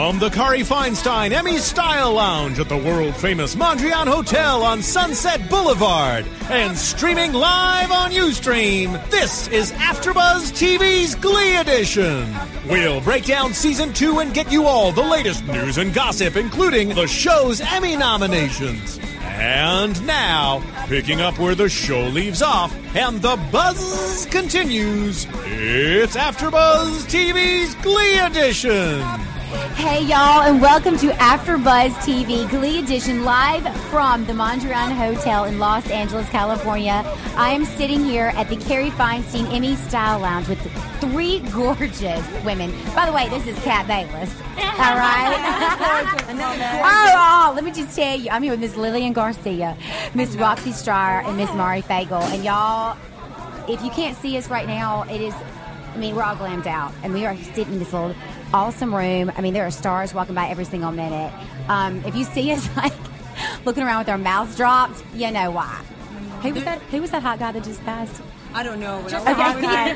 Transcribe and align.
From 0.00 0.18
the 0.18 0.30
Kari 0.30 0.60
Feinstein 0.60 1.30
Emmy 1.30 1.58
Style 1.58 2.14
Lounge 2.14 2.58
at 2.58 2.70
the 2.70 2.76
world 2.78 3.14
famous 3.14 3.54
Mondrian 3.54 4.06
Hotel 4.06 4.62
on 4.62 4.80
Sunset 4.80 5.50
Boulevard 5.50 6.24
and 6.48 6.74
streaming 6.74 7.34
live 7.34 7.92
on 7.92 8.10
Ustream, 8.10 8.92
this 9.10 9.46
is 9.48 9.72
AfterBuzz 9.72 10.52
TV's 10.52 11.14
Glee 11.16 11.56
Edition. 11.56 12.34
We'll 12.66 13.02
break 13.02 13.26
down 13.26 13.52
season 13.52 13.92
two 13.92 14.20
and 14.20 14.32
get 14.32 14.50
you 14.50 14.64
all 14.64 14.90
the 14.90 15.02
latest 15.02 15.46
news 15.46 15.76
and 15.76 15.92
gossip, 15.92 16.34
including 16.34 16.88
the 16.94 17.06
show's 17.06 17.60
Emmy 17.60 17.94
nominations. 17.94 18.98
And 19.20 20.06
now, 20.06 20.62
picking 20.86 21.20
up 21.20 21.38
where 21.38 21.54
the 21.54 21.68
show 21.68 22.06
leaves 22.08 22.40
off 22.40 22.74
and 22.96 23.20
the 23.20 23.36
buzz 23.52 24.26
continues, 24.30 25.26
it's 25.44 26.16
AfterBuzz 26.16 27.04
TV's 27.04 27.74
Glee 27.74 28.18
Edition. 28.18 29.04
Hey 29.50 30.04
y'all, 30.04 30.42
and 30.42 30.62
welcome 30.62 30.96
to 30.98 31.08
AfterBuzz 31.08 31.90
TV 32.04 32.48
Glee 32.48 32.78
Edition 32.78 33.24
live 33.24 33.64
from 33.86 34.24
the 34.26 34.32
Mondrian 34.32 34.94
Hotel 34.94 35.46
in 35.46 35.58
Los 35.58 35.90
Angeles, 35.90 36.28
California. 36.28 37.02
I 37.34 37.50
am 37.50 37.64
sitting 37.64 38.04
here 38.04 38.26
at 38.36 38.48
the 38.48 38.54
Kari 38.54 38.90
Feinstein 38.90 39.52
Emmy 39.52 39.74
Style 39.74 40.20
Lounge 40.20 40.46
with 40.46 40.60
three 41.00 41.40
gorgeous 41.52 42.24
women. 42.44 42.72
By 42.94 43.06
the 43.06 43.12
way, 43.12 43.28
this 43.28 43.44
is 43.48 43.58
Kat 43.64 43.88
Bayless. 43.88 44.32
All 44.56 44.94
right. 44.94 45.34
oh, 46.84 47.48
oh, 47.50 47.52
let 47.52 47.64
me 47.64 47.72
just 47.72 47.96
tell 47.96 48.16
you, 48.16 48.30
I'm 48.30 48.44
here 48.44 48.52
with 48.52 48.60
Miss 48.60 48.76
Lillian 48.76 49.12
Garcia, 49.12 49.76
Miss 50.14 50.36
Roxy 50.36 50.70
Stryer, 50.70 51.24
and 51.26 51.36
Miss 51.36 51.52
Mari 51.54 51.82
Fagel. 51.82 52.22
And 52.32 52.44
y'all, 52.44 52.96
if 53.68 53.82
you 53.82 53.90
can't 53.90 54.16
see 54.16 54.38
us 54.38 54.48
right 54.48 54.68
now, 54.68 55.02
it 55.10 55.20
is. 55.20 55.34
I 55.92 55.96
mean, 55.96 56.14
we're 56.14 56.22
all 56.22 56.36
glammed 56.36 56.66
out, 56.66 56.92
and 57.02 57.12
we 57.12 57.26
are 57.26 57.36
sitting 57.36 57.74
in 57.74 57.78
this 57.78 57.92
little 57.92 58.14
awesome 58.54 58.94
room. 58.94 59.32
I 59.36 59.40
mean, 59.40 59.54
there 59.54 59.66
are 59.66 59.70
stars 59.70 60.14
walking 60.14 60.34
by 60.34 60.48
every 60.48 60.64
single 60.64 60.92
minute. 60.92 61.32
Um, 61.68 62.02
if 62.04 62.14
you 62.14 62.24
see 62.24 62.52
us 62.52 62.68
like 62.76 62.92
looking 63.64 63.82
around 63.82 63.98
with 64.00 64.08
our 64.08 64.18
mouths 64.18 64.56
dropped, 64.56 65.02
you 65.14 65.30
know 65.30 65.50
why. 65.50 65.82
Who 66.42 66.54
was 66.54 66.64
that? 66.64 66.80
Who 66.82 67.00
was 67.00 67.10
that 67.10 67.22
hot 67.22 67.38
guy 67.38 67.52
that 67.52 67.64
just 67.64 67.84
passed? 67.84 68.22
I 68.52 68.62
don't 68.62 68.80
know. 68.80 69.00
But 69.02 69.10
Just 69.10 69.26
I 69.26 69.32
hot 69.32 69.60
guy. 69.60 69.88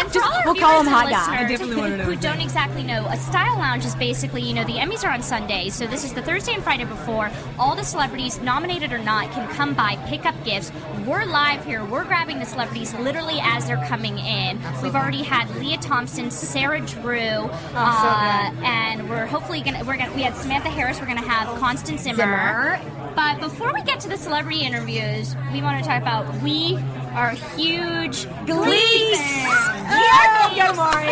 And 0.00 0.12
Just- 0.12 0.44
we'll 0.44 0.54
call 0.54 0.80
him 0.80 0.86
hot 0.86 1.08
guy. 1.08 1.40
I 1.40 1.48
definitely 1.48 1.76
wanna 1.76 1.96
know 1.96 2.04
who 2.04 2.16
don't 2.16 2.40
exactly 2.40 2.82
know, 2.82 3.06
a 3.06 3.16
style 3.16 3.56
lounge 3.58 3.84
is 3.84 3.94
basically, 3.94 4.42
you 4.42 4.54
know, 4.54 4.64
the 4.64 4.74
Emmys 4.74 5.04
are 5.04 5.10
on 5.10 5.22
Sundays, 5.22 5.74
so 5.74 5.86
this 5.86 6.04
is 6.04 6.12
the 6.12 6.22
Thursday 6.22 6.54
and 6.54 6.62
Friday 6.62 6.84
before. 6.84 7.30
All 7.58 7.74
the 7.74 7.84
celebrities, 7.84 8.40
nominated 8.40 8.92
or 8.92 8.98
not, 8.98 9.30
can 9.32 9.48
come 9.54 9.74
by, 9.74 9.96
pick 10.06 10.26
up 10.26 10.34
gifts. 10.44 10.70
We're 11.06 11.24
live 11.24 11.64
here. 11.64 11.84
We're 11.84 12.04
grabbing 12.04 12.38
the 12.38 12.44
celebrities 12.46 12.94
literally 12.94 13.40
as 13.42 13.66
they're 13.66 13.84
coming 13.86 14.18
in. 14.18 14.60
We've 14.82 14.94
already 14.94 15.22
had 15.22 15.54
Lea 15.56 15.78
Thompson, 15.78 16.30
Sarah 16.30 16.80
Drew, 16.80 17.48
uh, 17.74 18.52
and 18.62 19.08
we're 19.08 19.26
hopefully 19.26 19.62
gonna 19.62 19.84
we're 19.84 19.96
gonna 19.96 20.12
we 20.14 20.22
had 20.22 20.36
Samantha 20.36 20.68
Harris. 20.68 21.00
We're 21.00 21.06
gonna 21.06 21.22
have 21.22 21.58
Constance 21.58 22.02
Zimmer. 22.02 22.78
But 23.14 23.40
before 23.40 23.72
we 23.74 23.82
get 23.82 24.00
to 24.00 24.08
the 24.08 24.16
celebrity 24.16 24.60
interviews, 24.60 25.34
we 25.52 25.60
want 25.62 25.82
to 25.82 25.88
talk 25.88 26.00
about 26.02 26.32
we 26.42 26.78
are 27.18 27.30
huge 27.56 28.26
Glee 28.46 29.14
fans. 29.16 29.78
Yeah, 29.90 30.54
go 30.54 30.72
Mari. 30.74 31.08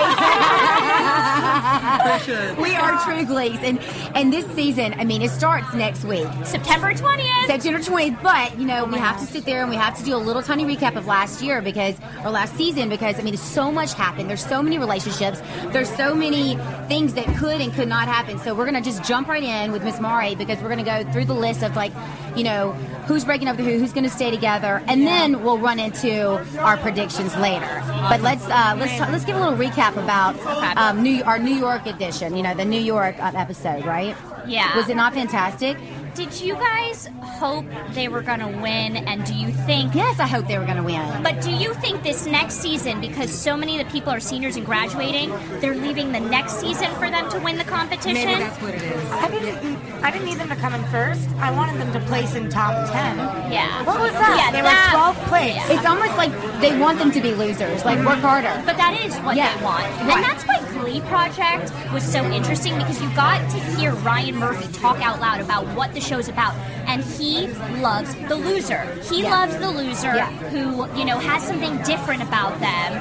we 2.62 2.76
are 2.76 3.02
true 3.04 3.24
glees, 3.24 3.58
and 3.62 3.80
and 4.14 4.32
this 4.32 4.46
season, 4.54 4.94
I 4.98 5.04
mean, 5.04 5.20
it 5.20 5.30
starts 5.30 5.74
next 5.74 6.04
week. 6.04 6.26
September 6.44 6.94
20th. 6.94 7.46
September 7.46 7.80
20th. 7.80 8.22
But, 8.22 8.58
you 8.58 8.66
know, 8.66 8.84
we 8.86 8.98
have 8.98 9.18
to 9.20 9.26
sit 9.26 9.44
there 9.44 9.60
and 9.60 9.68
we 9.68 9.76
have 9.76 9.96
to 9.98 10.04
do 10.04 10.14
a 10.14 10.18
little 10.18 10.42
tiny 10.42 10.64
recap 10.64 10.96
of 10.96 11.06
last 11.06 11.42
year 11.42 11.60
because, 11.60 11.96
or 12.24 12.30
last 12.30 12.56
season, 12.56 12.88
because, 12.88 13.18
I 13.18 13.22
mean, 13.22 13.36
so 13.36 13.70
much 13.70 13.92
happened. 13.92 14.30
There's 14.30 14.44
so 14.44 14.62
many 14.62 14.78
relationships. 14.78 15.42
There's 15.66 15.94
so 15.96 16.14
many 16.14 16.56
things 16.88 17.12
that 17.14 17.26
could 17.36 17.60
and 17.60 17.74
could 17.74 17.88
not 17.88 18.08
happen. 18.08 18.38
So 18.38 18.54
we're 18.54 18.64
going 18.64 18.82
to 18.82 18.90
just 18.90 19.04
jump 19.04 19.28
right 19.28 19.42
in 19.42 19.72
with 19.72 19.84
Miss 19.84 20.00
Mari 20.00 20.34
because 20.34 20.58
we're 20.62 20.74
going 20.74 20.84
to 20.84 21.04
go 21.04 21.12
through 21.12 21.26
the 21.26 21.34
list 21.34 21.62
of, 21.62 21.76
like, 21.76 21.92
you 22.36 22.44
know, 22.44 22.72
who's 23.06 23.24
breaking 23.24 23.48
up 23.48 23.56
with 23.56 23.66
who, 23.66 23.78
who's 23.78 23.92
going 23.92 24.04
to 24.04 24.10
stay 24.10 24.30
together, 24.30 24.82
and 24.86 25.06
then 25.06 25.42
we'll 25.42 25.58
run 25.58 25.78
into 25.78 26.36
our 26.60 26.76
predictions 26.76 27.34
later. 27.36 27.82
But 28.08 28.20
let's 28.22 28.44
uh, 28.44 28.76
let's 28.78 28.96
ta- 28.96 29.08
let's 29.10 29.24
give 29.24 29.36
a 29.36 29.40
little 29.40 29.56
recap 29.56 29.92
about 30.02 30.36
um, 30.76 31.02
New 31.02 31.22
our 31.24 31.38
New 31.38 31.54
York 31.54 31.86
edition. 31.86 32.36
You 32.36 32.42
know, 32.42 32.54
the 32.54 32.64
New 32.64 32.80
York 32.80 33.16
uh, 33.18 33.32
episode, 33.34 33.84
right? 33.84 34.16
Yeah. 34.46 34.76
Was 34.76 34.88
it 34.88 34.96
not 34.96 35.14
fantastic? 35.14 35.76
Did 36.16 36.40
you 36.40 36.54
guys 36.54 37.08
hope 37.22 37.66
they 37.92 38.08
were 38.08 38.22
going 38.22 38.40
to 38.40 38.46
win? 38.48 38.96
And 38.96 39.22
do 39.26 39.34
you 39.34 39.52
think? 39.52 39.94
Yes, 39.94 40.18
I 40.18 40.26
hope 40.26 40.46
they 40.48 40.58
were 40.58 40.64
going 40.64 40.78
to 40.78 40.82
win. 40.82 41.22
But 41.22 41.42
do 41.42 41.50
you 41.50 41.74
think 41.74 42.02
this 42.02 42.24
next 42.26 42.54
season, 42.54 43.02
because 43.02 43.30
so 43.30 43.54
many 43.54 43.78
of 43.78 43.86
the 43.86 43.92
people 43.92 44.10
are 44.10 44.18
seniors 44.20 44.56
and 44.56 44.64
graduating, 44.64 45.28
they're 45.60 45.74
leaving 45.74 46.12
the 46.12 46.20
next 46.20 46.54
season 46.54 46.90
for 46.94 47.10
them 47.10 47.28
to 47.32 47.38
win 47.40 47.58
the 47.58 47.64
competition? 47.64 48.14
Maybe 48.14 48.40
that's 48.40 48.62
what 48.62 48.74
it 48.74 48.82
is. 48.82 49.10
I 49.12 49.30
didn't. 49.30 49.76
I 50.02 50.10
didn't 50.10 50.24
need 50.26 50.38
them 50.38 50.48
to 50.48 50.56
come 50.56 50.72
in 50.74 50.82
first. 50.84 51.28
I 51.36 51.50
wanted 51.50 51.78
them 51.80 51.92
to 51.92 52.00
place 52.08 52.34
in 52.34 52.48
top 52.48 52.72
ten. 52.90 53.18
yeah. 53.52 53.82
What 53.84 54.00
was 54.00 54.12
that? 54.12 54.36
Yeah, 54.40 54.52
they 54.52 54.62
that- 54.62 54.92
were 54.94 55.22
12th 55.22 55.28
place. 55.28 55.62
It's 55.68 55.84
almost 55.86 56.16
like 56.16 56.32
they 56.60 56.78
want 56.78 56.98
them 56.98 57.10
to 57.12 57.20
be 57.20 57.34
losers, 57.34 57.84
like 57.84 57.98
work 58.04 58.18
harder. 58.18 58.62
But 58.64 58.76
that 58.76 58.98
is 59.04 59.14
what 59.18 59.36
Yeah. 59.36 59.56
they 59.56 59.64
want. 59.64 59.82
Right. 59.84 60.16
And 60.16 60.24
that's 60.24 60.44
why 60.44 60.58
Glee 60.80 61.00
Project 61.02 61.72
was 61.92 62.02
so 62.02 62.24
interesting 62.24 62.76
because 62.78 63.00
you 63.02 63.08
got 63.14 63.38
to 63.50 63.58
hear 63.76 63.92
Ryan 63.96 64.36
Murphy 64.36 64.70
talk 64.72 65.00
out 65.04 65.20
loud 65.20 65.40
about 65.40 65.66
what 65.74 65.92
the 65.94 66.00
show's 66.00 66.28
about. 66.28 66.54
And 66.86 67.02
he 67.02 67.48
loves 67.80 68.14
the 68.28 68.36
loser. 68.36 68.86
He 69.10 69.22
Yeah. 69.22 69.30
loves 69.30 69.56
the 69.56 69.68
loser 69.70 70.14
Yeah. 70.14 70.28
who, 70.50 70.86
you 70.98 71.04
know, 71.04 71.18
has 71.18 71.42
something 71.42 71.76
different 71.82 72.22
about 72.22 72.58
them. 72.60 72.92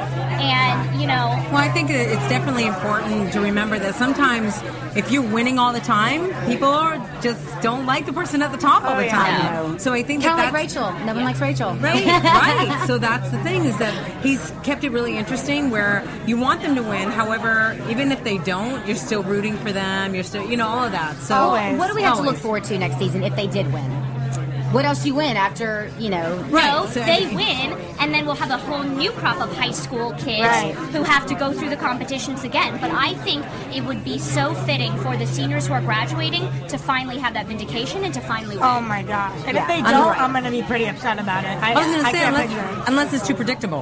And, 0.41 1.00
you 1.00 1.07
know, 1.07 1.38
Well, 1.51 1.57
I 1.62 1.69
think 1.69 1.90
it's 1.90 2.28
definitely 2.29 2.66
important 2.66 3.31
to 3.34 3.40
remember 3.41 3.78
that 3.79 3.96
sometimes 3.96 4.62
if 4.96 5.12
you're 5.12 5.22
winning 5.22 5.59
all 5.59 5.72
the 5.73 5.79
time, 5.79 6.34
people 6.47 6.69
are 6.69 6.97
just 7.22 7.40
don't 7.62 7.85
like 7.85 8.06
the 8.06 8.13
person 8.13 8.41
at 8.41 8.51
the 8.51 8.57
top 8.57 8.84
all 8.84 8.94
Oh, 8.94 8.97
the 8.97 9.06
yeah. 9.06 9.12
time. 9.12 9.72
No. 9.72 9.78
So 9.78 9.94
I 9.94 10.03
think 10.03 10.23
Kind 10.23 10.40
that 10.40 10.47
of 10.47 10.53
like 10.53 10.63
that's, 10.63 10.75
Rachel. 10.75 11.06
No 11.06 11.13
one 11.13 11.23
likes 11.23 11.40
Rachel. 11.41 11.75
Right, 11.75 12.06
right. 12.23 12.84
So 12.88 12.97
that's 12.97 13.29
the 13.29 13.38
thing 13.40 13.66
is 13.66 13.78
that 13.78 13.94
he's 14.23 14.52
kept 14.63 14.84
it 14.84 14.91
really 14.91 15.17
interesting 15.17 15.69
where 15.69 16.03
you 16.25 16.38
want 16.38 16.62
them 16.62 16.75
to 16.75 16.84
win. 16.84 17.09
However, 17.12 17.75
even 17.90 18.12
if 18.12 18.23
they 18.23 18.38
don't, 18.40 18.85
you're 18.88 18.96
still 18.96 19.23
rooting 19.23 19.57
for 19.57 19.72
them. 19.72 20.13
You're 20.16 20.23
still, 20.23 20.46
you 20.50 20.57
know, 20.57 20.67
all 20.67 20.84
of 20.85 20.91
that. 20.91 21.16
So 21.22 21.35
Always. 21.35 21.78
What 21.78 21.90
do 21.90 21.96
we 21.96 22.02
have 22.03 22.17
to 22.17 22.23
look 22.23 22.38
forward 22.38 22.63
to 22.66 22.78
next 22.78 22.97
season 22.97 23.23
if 23.23 23.35
they 23.35 23.47
did 23.47 23.72
win? 23.73 23.75
What 24.75 24.84
else 24.84 25.06
you 25.06 25.16
win 25.16 25.38
after, 25.38 25.90
you 25.97 26.09
know? 26.09 26.36
Right. 26.50 26.66
No, 26.68 26.86
so- 26.88 27.00
they 27.00 27.28
win, 27.34 27.72
and 27.97 28.13
then 28.13 28.25
we'll 28.25 28.36
have 28.36 28.52
a 28.52 28.58
whole 28.58 28.84
new 28.84 29.09
crop 29.12 29.40
of 29.40 29.56
high 29.56 29.72
school 29.72 30.12
kids 30.19 30.41
Right. 30.41 30.74
who 30.91 31.02
have 31.03 31.25
to 31.28 31.34
go 31.36 31.53
through 31.53 31.69
the 31.69 31.78
competitions 31.78 32.44
again. 32.44 32.78
But 32.81 32.91
I 32.91 33.14
think 33.24 33.46
it 33.74 33.85
would 33.85 34.03
be 34.03 34.19
so 34.19 34.53
fitting 34.53 34.91
for 34.97 35.16
the 35.16 35.25
seniors 35.28 35.66
who 35.68 35.74
are 35.74 35.80
graduating 35.80 36.44
to 36.68 36.78
finally 36.78 37.18
have 37.19 37.34
that 37.35 37.46
vindication 37.47 38.03
and 38.03 38.14
to 38.16 38.19
finally 38.19 38.58
win. 38.58 38.66
Oh 38.66 38.81
my 38.81 39.02
gosh! 39.02 39.31
And 39.47 39.56
Yeah, 39.56 39.62
if 39.62 39.68
they 39.69 39.75
I'm 39.75 39.84
don't, 39.94 40.08
right. 40.09 40.19
I'm 40.22 40.31
going 40.34 40.44
to 40.44 40.52
be 40.52 40.62
pretty 40.64 40.88
upset 40.88 41.19
about 41.19 41.46
it. 41.46 41.56
I, 41.64 41.72
I 41.72 41.75
was 41.78 41.85
going 41.85 42.00
to 42.00 42.06
say 42.12 42.18
can't 42.18 42.35
unless, 42.35 42.50
picture 42.53 42.84
unless 42.91 43.14
it's 43.14 43.25
too 43.28 43.35
predictable. 43.35 43.81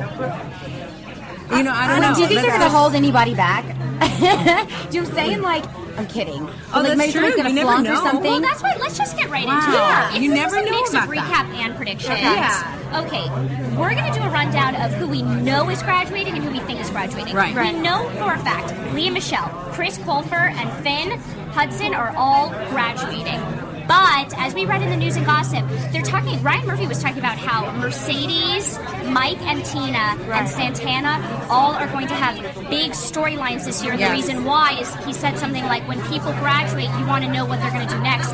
You 1.57 1.63
know, 1.63 1.71
I 1.73 1.87
don't 1.87 1.99
Well, 1.99 2.09
know. 2.11 2.15
do 2.15 2.21
you 2.21 2.27
think 2.27 2.41
they're 2.41 2.49
going 2.57 2.61
to 2.61 2.69
hold 2.69 2.93
anybody 2.93 3.33
back? 3.33 3.65
do 3.67 3.75
you 3.75 4.29
know 4.31 4.65
what 4.65 4.95
I'm 4.95 5.05
saying? 5.15 5.41
Like, 5.41 5.65
I'm 5.97 6.07
kidding. 6.07 6.41
Oh, 6.73 6.79
like, 6.79 6.83
that's 6.83 6.97
maybe 6.97 7.11
true. 7.11 7.21
somebody's 7.21 7.35
going 7.43 7.49
You 7.49 7.55
never 7.55 7.69
flunk 7.71 7.87
or 7.87 7.91
know. 7.93 8.03
something. 8.03 8.31
Well, 8.31 8.41
that's 8.41 8.63
why. 8.63 8.75
Let's 8.79 8.97
just 8.97 9.12
right 9.33 9.43
into 9.43 9.55
Wow. 9.55 10.09
it. 10.11 10.17
If 10.17 10.21
You 10.23 10.33
never 10.33 10.57
a 10.57 10.63
know 10.63 10.71
mix 10.71 10.91
about 10.91 11.05
of 11.05 11.09
recap 11.09 11.49
that. 11.51 11.55
and 11.59 11.75
predictions. 11.75 12.19
Yeah. 12.21 12.79
Okay, 13.05 13.27
we're 13.75 13.95
gonna 13.95 14.13
do 14.13 14.21
a 14.21 14.29
rundown 14.29 14.75
of 14.75 14.93
who 14.93 15.07
we 15.07 15.23
know 15.23 15.69
is 15.69 15.81
graduating 15.81 16.35
and 16.35 16.43
who 16.43 16.51
we 16.51 16.59
think 16.59 16.79
is 16.79 16.89
graduating. 16.91 17.35
Right. 17.35 17.55
We 17.55 17.73
know 17.79 18.07
for 18.19 18.33
a 18.33 18.37
fact 18.37 18.71
Lea 18.93 19.09
Michele, 19.09 19.49
Chris 19.73 19.97
Colfer, 19.97 20.51
and 20.53 20.71
Finn 20.83 21.19
Hudson 21.51 21.95
are 21.95 22.13
all 22.15 22.49
graduating. 22.69 23.41
But 23.85 24.33
as 24.39 24.53
we 24.53 24.65
read 24.65 24.81
in 24.81 24.89
the 24.91 24.95
news 24.95 25.17
and 25.17 25.25
gossip, 25.25 25.65
they're 25.91 26.01
talking. 26.03 26.41
Ryan 26.41 26.65
Murphy 26.67 26.87
was 26.87 27.01
talking 27.01 27.17
about 27.19 27.37
how 27.37 27.69
Mercedes, 27.73 28.79
Mike, 29.07 29.41
and 29.41 29.65
Tina 29.65 30.15
and 30.31 30.47
Santana 30.47 31.19
all 31.49 31.73
are 31.73 31.87
going 31.87 32.07
to 32.07 32.13
have 32.15 32.35
big 32.69 32.91
storylines 32.91 33.65
this 33.65 33.83
year. 33.83 33.91
And 33.91 33.99
Yes. 33.99 34.09
the 34.09 34.15
reason 34.15 34.45
why 34.45 34.77
is 34.79 34.93
he 35.05 35.11
said 35.11 35.37
something 35.37 35.65
like, 35.65 35.85
"When 35.87 36.01
people 36.03 36.31
graduate, 36.33 36.89
you 36.97 37.05
want 37.05 37.25
to 37.25 37.29
know 37.31 37.43
what 37.43 37.59
they're 37.61 37.71
going 37.71 37.85
to 37.87 37.93
do 37.93 38.01
next." 38.01 38.31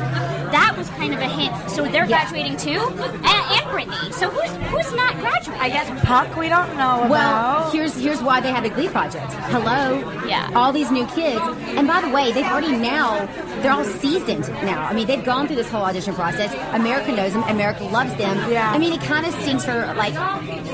That 0.50 0.74
was 0.76 0.88
kind 0.90 1.12
of 1.14 1.20
a 1.20 1.28
hint. 1.28 1.52
So 1.70 1.84
they're 1.84 2.04
Yeah. 2.06 2.22
graduating 2.22 2.56
too, 2.56 2.80
and, 2.80 3.24
Brittany. 3.70 4.12
So 4.12 4.30
who's 4.30 4.50
who's 4.70 4.92
not 4.94 5.16
graduating? 5.18 5.60
I 5.60 5.68
guess 5.68 6.04
Puck 6.04 6.36
we 6.36 6.48
don't 6.48 6.76
know 6.76 7.06
Well, 7.10 7.70
here's 7.70 7.94
here's 7.94 8.22
why 8.22 8.40
they 8.40 8.50
had 8.50 8.64
the 8.64 8.70
Glee 8.70 8.88
project. 8.88 9.32
Hello, 9.54 9.98
Yeah. 10.26 10.50
all 10.54 10.72
these 10.72 10.90
new 10.90 11.06
kids, 11.08 11.40
and 11.76 11.86
by 11.86 12.00
the 12.00 12.08
way, 12.10 12.32
they've 12.32 12.44
already 12.46 12.76
now 12.76 13.26
they're 13.62 13.72
all 13.72 13.84
seasoned 13.84 14.48
now. 14.64 14.84
I 14.86 14.92
mean, 14.94 15.06
they've 15.06 15.24
gone 15.24 15.46
through 15.46 15.56
this 15.56 15.68
whole 15.68 15.82
audition 15.82 16.14
process. 16.14 16.52
America 16.74 17.12
knows 17.12 17.32
them. 17.32 17.42
America 17.44 17.84
loves 17.84 18.14
them. 18.16 18.36
Yeah. 18.50 18.70
I 18.72 18.78
mean, 18.78 18.92
it 18.92 19.00
kind 19.02 19.26
of 19.26 19.34
stinks 19.34 19.64
for 19.64 19.92
like 19.96 20.14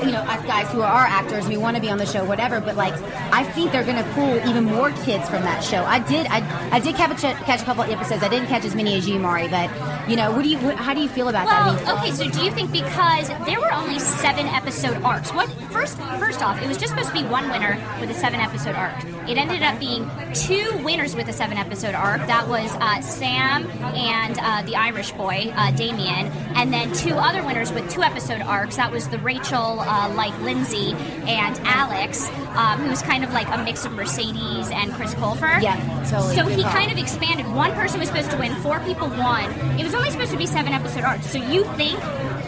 you 0.05 0.11
know 0.11 0.21
us 0.21 0.43
guys 0.45 0.71
who 0.71 0.81
are 0.81 1.05
actors. 1.05 1.47
We 1.47 1.57
want 1.57 1.75
to 1.75 1.81
be 1.81 1.89
on 1.89 1.97
the 1.97 2.05
show, 2.05 2.23
whatever. 2.23 2.59
But 2.61 2.75
like, 2.75 2.93
I 3.33 3.43
think 3.43 3.71
they're 3.71 3.83
going 3.83 4.01
to 4.03 4.09
pull 4.11 4.35
even 4.49 4.63
more 4.65 4.91
kids 4.91 5.27
from 5.29 5.41
that 5.43 5.63
show. 5.63 5.83
I 5.83 5.99
did 5.99 6.27
I 6.27 6.39
I 6.71 6.79
did 6.79 6.95
catch 6.95 7.23
a, 7.23 7.33
catch 7.43 7.61
a 7.61 7.65
couple 7.65 7.83
of 7.83 7.89
episodes. 7.89 8.23
I 8.23 8.29
didn't 8.29 8.47
catch 8.47 8.63
as 8.65 8.75
many 8.75 8.95
as 8.95 9.07
you, 9.07 9.19
Mari. 9.19 9.47
But 9.47 9.69
you 10.09 10.15
know, 10.15 10.31
what 10.31 10.43
do 10.43 10.49
you 10.49 10.57
what, 10.59 10.75
how 10.75 10.93
do 10.93 11.01
you 11.01 11.09
feel 11.09 11.27
about 11.29 11.47
that? 11.47 11.61
I 11.67 11.75
mean, 11.75 11.97
okay, 11.97 12.11
so 12.11 12.29
do 12.29 12.43
you 12.45 12.51
think 12.51 12.71
because 12.83 13.29
there 13.45 13.59
were 13.59 13.73
only 13.73 13.97
seven 13.97 14.45
episode 14.47 15.01
arcs? 15.01 15.33
What 15.33 15.49
first? 15.71 15.97
First 16.19 16.43
off, 16.43 16.61
it 16.61 16.67
was 16.67 16.77
just 16.77 16.91
supposed 16.93 17.09
to 17.09 17.13
be 17.13 17.23
one 17.23 17.49
winner 17.49 17.77
with 17.99 18.09
a 18.11 18.13
seven 18.13 18.39
episode 18.39 18.75
arc. 18.75 18.93
It 19.27 19.37
ended 19.37 19.63
up 19.63 19.79
being 19.79 20.09
two 20.33 20.79
winners 20.83 21.15
with 21.15 21.27
a 21.27 21.33
seven 21.33 21.57
episode 21.57 21.95
arc. 21.95 22.19
That 22.27 22.47
was 22.47 22.71
uh, 22.75 23.01
Sam 23.01 23.67
and 23.95 24.37
uh, 24.39 24.61
the 24.63 24.75
Irish 24.75 25.11
boy 25.13 25.51
uh, 25.55 25.71
Damien, 25.71 26.27
and 26.55 26.71
then 26.71 26.93
two 26.93 27.13
other 27.13 27.43
winners 27.43 27.71
with 27.71 27.89
two 27.89 28.03
episode 28.03 28.41
arcs. 28.41 28.75
That 28.75 28.91
was 28.91 29.07
the 29.07 29.17
Rachel 29.19 29.79
uh, 29.79 30.13
like 30.13 30.37
Lindsay 30.41 30.93
and 31.27 31.59
Alex, 31.63 32.29
um, 32.55 32.81
who 32.81 32.89
was 32.89 33.01
kind 33.01 33.23
of 33.23 33.33
like 33.33 33.47
a 33.49 33.63
mix 33.63 33.85
of 33.85 33.93
Mercedes 33.93 34.69
and 34.69 34.93
Chris 34.93 35.15
Colfer. 35.15 35.61
Yeah, 35.61 35.75
totally. 36.09 36.35
So 36.35 36.45
he 36.45 36.61
call. 36.61 36.71
kind 36.71 36.91
of 36.91 36.97
expanded. 36.97 37.47
One 37.53 37.71
person 37.73 37.99
was 37.99 38.09
supposed 38.09 38.31
to 38.31 38.37
win, 38.37 38.53
four 38.61 38.79
people 38.81 39.09
won. 39.09 39.51
It 39.79 39.83
was 39.83 39.95
only 39.95 40.11
supposed 40.11 40.31
to 40.31 40.37
be 40.37 40.45
seven 40.45 40.73
episode 40.73 41.03
arcs. 41.03 41.29
So 41.31 41.39
you 41.39 41.63
think 41.75 41.99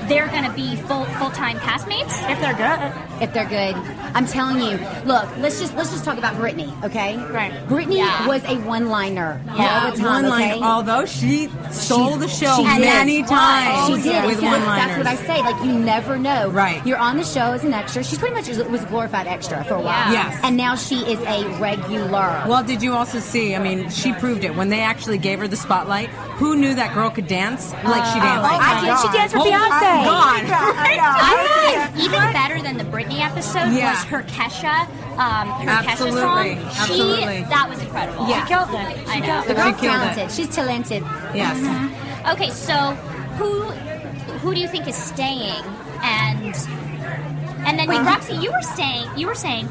they're 0.10 0.28
going 0.28 0.44
to 0.44 0.52
be 0.52 0.76
full 0.76 1.06
full 1.06 1.32
time 1.32 1.58
castmates? 1.60 2.14
if 2.30 2.40
they're 2.42 2.54
good. 2.56 3.22
if 3.24 3.34
they're 3.34 3.46
good. 3.48 3.76
I'm 4.16 4.26
telling 4.26 4.58
you. 4.60 4.78
Look, 5.06 5.30
let's 5.38 5.60
just 5.60 5.76
let's 5.76 5.92
just 5.92 6.04
talk 6.04 6.18
about 6.18 6.36
Brittany, 6.38 6.74
okay? 6.84 7.18
Right. 7.18 7.54
Brittany 7.68 7.98
Yeah. 7.98 8.28
was 8.28 8.44
a 8.46 8.56
one-liner 8.58 9.40
Yeah. 9.46 9.86
all 9.86 9.92
the 9.92 9.98
time. 9.98 10.06
One 10.24 10.30
line, 10.30 10.52
okay? 10.54 10.62
although 10.64 11.06
she 11.06 11.50
stole 11.72 12.16
the 12.18 12.28
show 12.28 12.56
she 12.58 12.64
did. 12.64 12.80
many 12.80 13.24
times 13.24 13.88
She 14.04 14.10
did. 14.10 14.26
with 14.26 14.42
one 14.42 14.62
that's, 14.62 14.66
that's 14.66 14.98
what 14.98 15.08
I 15.08 15.16
say. 15.16 15.42
Like 15.42 15.64
you 15.64 15.74
never 15.74 16.18
know. 16.18 16.50
Right. 16.50 16.86
You're 16.86 16.98
on 16.98 17.18
the 17.18 17.24
show 17.24 17.52
as 17.52 17.64
an 17.64 17.74
extra. 17.74 18.04
She's 18.04 18.18
pretty 18.18 18.34
much 18.36 18.48
was 18.50 18.84
a 18.84 18.86
glorified 18.88 19.28
extra 19.28 19.64
for 19.66 19.76
a 19.76 19.82
while. 19.82 20.12
Yeah. 20.12 20.30
Yes. 20.32 20.40
And 20.44 20.58
now 20.58 20.76
she 20.76 20.98
is 21.06 21.20
a 21.22 21.48
regular. 21.60 22.44
Well, 22.48 22.64
did 22.64 22.82
you 22.82 22.94
also 22.94 23.20
see? 23.20 23.56
I 23.56 23.60
mean, 23.60 23.90
she 23.90 24.12
proved 24.14 24.44
it 24.44 24.56
when 24.56 24.70
they 24.70 24.82
actually 24.82 25.18
gave 25.18 25.40
her 25.40 25.48
the 25.48 25.56
spotlight. 25.58 26.10
Who 26.40 26.56
knew 26.56 26.74
that 26.76 26.94
girl 26.94 27.10
could 27.10 27.28
dance 27.28 27.72
like 27.84 28.06
she 28.06 28.20
oh, 28.20 28.24
danced? 28.24 28.50
Oh, 28.50 28.56
oh, 28.56 28.60
I 28.60 28.82
did. 28.82 29.00
She 29.00 29.18
danced 29.18 29.36
for 29.36 29.42
Oh, 29.42 29.46
Beyonce. 29.46 29.99
God. 30.06 30.44
I 30.46 30.96
know. 30.96 31.16
I 31.18 31.92
think 31.92 32.06
even 32.06 32.22
better 32.34 32.62
than 32.62 32.78
the 32.78 32.84
Britney 32.86 33.19
episode 33.19 33.72
Yeah. 33.74 33.92
was 33.92 34.04
her 34.06 34.24
Kesha, 34.24 34.88
um, 35.18 35.50
her 35.62 35.69
Absolutely. 35.69 36.22
Kesha 36.22 36.22
song. 36.22 36.66
Absolutely. 36.68 37.38
She 37.38 37.44
that 37.50 37.66
was 37.69 37.81
incredible. 37.81 38.28
Yeah. 38.28 38.46
She 38.46 38.54
killed 38.54 38.69
it. 38.69 39.07
I 39.10 39.19
know. 39.19 39.42
the 39.48 39.54
girl's 39.56 39.75
She 39.75 39.81
killed 39.81 39.96
it. 39.96 40.00
talented. 40.00 40.31
She's 40.31 40.56
talented. 40.56 41.04
Yes. 41.34 41.57
Okay, 42.34 42.50
so 42.51 42.74
who 43.38 43.62
who 44.40 44.54
do 44.54 44.60
you 44.62 44.68
think 44.68 44.88
is 44.88 44.96
staying? 44.96 45.63
And 46.02 46.56
and 47.66 47.78
then 47.78 47.88
Wait, 47.88 48.02
Roxy, 48.02 48.34
you 48.36 48.52
were 48.52 48.62
saying 48.62 49.07
you 49.18 49.28
were 49.28 49.36
saying, 49.36 49.68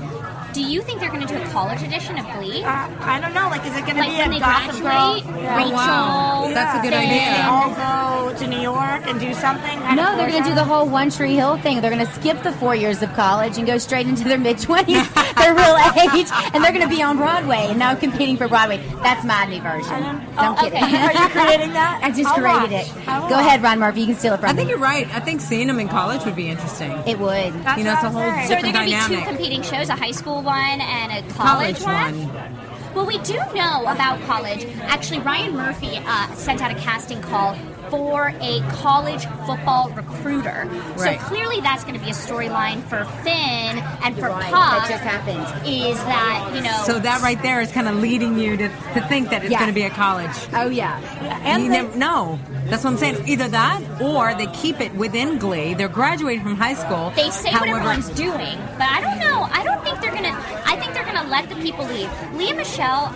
do 0.52 0.62
you 0.62 0.82
think 0.82 1.00
they're 1.00 1.10
going 1.10 1.26
to 1.26 1.32
do 1.32 1.40
a 1.40 1.46
college 1.48 1.82
edition 1.82 2.18
of 2.18 2.24
Glee? 2.32 2.62
Uh, 2.64 2.88
I 3.00 3.20
don't 3.20 3.34
know. 3.34 3.48
Like, 3.48 3.64
is 3.66 3.76
it 3.76 3.82
going 3.86 3.96
to 3.96 4.00
Like 4.02 4.10
be 4.10 4.16
when 4.16 4.30
a 4.30 4.34
they 4.34 4.38
Gossip 4.40 4.80
graduate, 4.82 5.24
Girl? 5.24 5.42
Yeah. 5.42 5.56
Rachel. 5.56 5.72
wow. 5.72 6.50
That's 6.54 6.78
a 6.78 6.82
good 6.82 6.92
Finn, 6.94 7.08
They 7.08 7.20
idea. 7.20 7.46
all 7.48 8.30
go 8.32 8.38
to 8.38 8.46
New 8.46 8.60
York 8.60 9.06
and 9.06 9.20
do 9.20 9.32
something. 9.34 9.78
No, 9.94 10.16
they're 10.16 10.30
going 10.30 10.42
to 10.42 10.48
do 10.48 10.54
the 10.54 10.64
whole 10.64 10.88
One 10.88 11.10
Tree 11.10 11.34
Hill 11.34 11.58
thing. 11.58 11.80
They're 11.80 11.90
going 11.92 12.04
to 12.06 12.12
skip 12.14 12.42
the 12.42 12.52
four 12.52 12.74
years 12.74 13.02
of 13.02 13.12
college 13.14 13.58
and 13.58 13.66
go 13.66 13.78
straight 13.78 14.06
into 14.06 14.24
their 14.24 14.38
mid 14.38 14.58
twenties, 14.58 15.06
their 15.36 15.54
real 15.54 15.76
age, 15.96 16.28
and 16.54 16.62
they're 16.64 16.72
going 16.72 16.88
to 16.88 16.94
be 16.94 17.02
on 17.02 17.16
Broadway 17.16 17.66
and 17.68 17.78
now 17.78 17.94
competing 17.94 18.36
for 18.36 18.48
Broadway. 18.48 18.78
That's 19.02 19.24
my 19.24 19.44
new 19.46 19.60
version. 19.60 19.92
I 19.92 20.00
don't- 20.00 20.34
No, 20.34 20.42
I'm 20.42 20.52
oh, 20.58 20.62
kidding. 20.62 20.82
okay. 20.84 20.96
Are 21.06 21.12
you 21.22 21.28
creating 21.30 21.72
that? 21.74 22.00
I 22.04 22.10
just 22.10 22.26
I'll 22.28 22.34
created 22.36 22.72
watch. 22.72 22.96
it. 23.02 23.08
I 23.08 23.20
will 23.20 23.28
Go 23.28 23.34
watch. 23.36 23.46
ahead, 23.46 23.62
Ron 23.62 23.78
Murphy. 23.80 24.00
You 24.00 24.06
can 24.06 24.16
steal 24.16 24.34
it 24.34 24.40
from 24.40 24.48
I 24.50 24.52
me. 24.52 24.54
I 24.54 24.56
think 24.56 24.70
you're 24.70 24.78
right. 24.78 25.06
I 25.14 25.20
think 25.20 25.40
seeing 25.40 25.66
them 25.66 25.78
in 25.80 25.88
college 25.88 26.24
would 26.24 26.36
be 26.36 26.48
interesting. 26.48 26.92
It 27.06 27.18
would. 27.18 27.52
That's 27.64 27.78
You 27.78 27.84
know, 27.84 27.92
it's 27.94 28.02
a 28.02 28.06
I'm 28.06 28.12
whole 28.12 28.22
saying. 28.22 28.48
So 28.48 28.54
are 28.54 28.62
there 28.62 28.72
going 28.72 28.90
to 28.90 29.08
be 29.08 29.16
two 29.16 29.22
competing 29.26 29.62
shows, 29.62 29.88
a 29.88 29.96
high 29.96 30.10
school 30.12 30.37
one 30.40 30.80
and 30.80 31.12
a 31.12 31.32
college, 31.34 31.78
College 31.80 32.28
one. 32.30 32.94
Well, 32.94 33.06
we 33.06 33.18
do 33.18 33.34
know 33.54 33.82
about 33.86 34.20
college. 34.22 34.64
Actually, 34.82 35.20
Ryan 35.20 35.54
Murphy 35.54 35.98
uh, 36.04 36.34
sent 36.34 36.60
out 36.62 36.70
a 36.70 36.74
casting 36.74 37.20
call 37.20 37.56
for 37.90 38.32
a 38.40 38.60
college 38.72 39.26
football 39.46 39.90
recruiter. 39.90 40.68
Right. 40.96 41.20
So 41.20 41.26
clearly, 41.26 41.60
that's 41.60 41.84
going 41.84 41.98
to 41.98 42.00
be 42.04 42.10
a 42.10 42.14
storyline 42.14 42.82
for 42.84 43.04
Finn 43.22 43.78
and 44.04 44.14
for 44.16 44.28
right. 44.28 44.52
Puck. 44.52 44.52
That 44.52 44.86
just 44.88 45.02
happened. 45.04 45.66
Is 45.66 45.96
that 46.04 46.52
you 46.54 46.62
know? 46.62 46.82
So 46.84 46.98
that 46.98 47.22
right 47.22 47.40
there 47.42 47.60
is 47.60 47.72
kind 47.72 47.88
of 47.88 47.96
leading 47.96 48.38
you 48.38 48.56
to, 48.56 48.68
to 48.68 49.06
think 49.08 49.30
that 49.30 49.42
it's 49.42 49.52
Yeah. 49.52 49.58
going 49.58 49.70
to 49.70 49.74
be 49.74 49.82
a 49.82 49.90
college. 49.90 50.30
Oh 50.52 50.68
yeah. 50.68 50.98
And 51.44 51.64
you 51.64 51.70
they- 51.70 51.82
never 51.82 51.96
know. 51.96 52.38
That's 52.66 52.84
what 52.84 52.92
I'm 52.92 52.98
saying. 52.98 53.26
Either 53.26 53.48
that, 53.48 53.82
or 54.02 54.34
they 54.34 54.46
keep 54.48 54.80
it 54.80 54.94
within 54.94 55.38
Glee. 55.38 55.72
They're 55.74 55.88
graduating 55.88 56.42
from 56.42 56.56
high 56.56 56.74
school. 56.74 57.10
They 57.16 57.30
say 57.30 57.50
However, 57.50 57.72
what 57.72 57.80
everyone's 57.80 58.10
doing, 58.10 58.58
but 58.76 58.82
I 58.82 59.00
don't 59.00 59.18
know. 59.18 59.48
I 59.50 59.64
don't 59.64 59.82
think 59.82 60.00
they're 60.00 60.12
gonna. 60.12 60.36
I 60.66 60.76
think 60.76 60.92
they're 60.92 61.06
gonna 61.06 61.28
let 61.28 61.48
the 61.48 61.54
people 61.56 61.86
leave. 61.86 62.10
Lea 62.34 62.52
Michele 62.52 63.06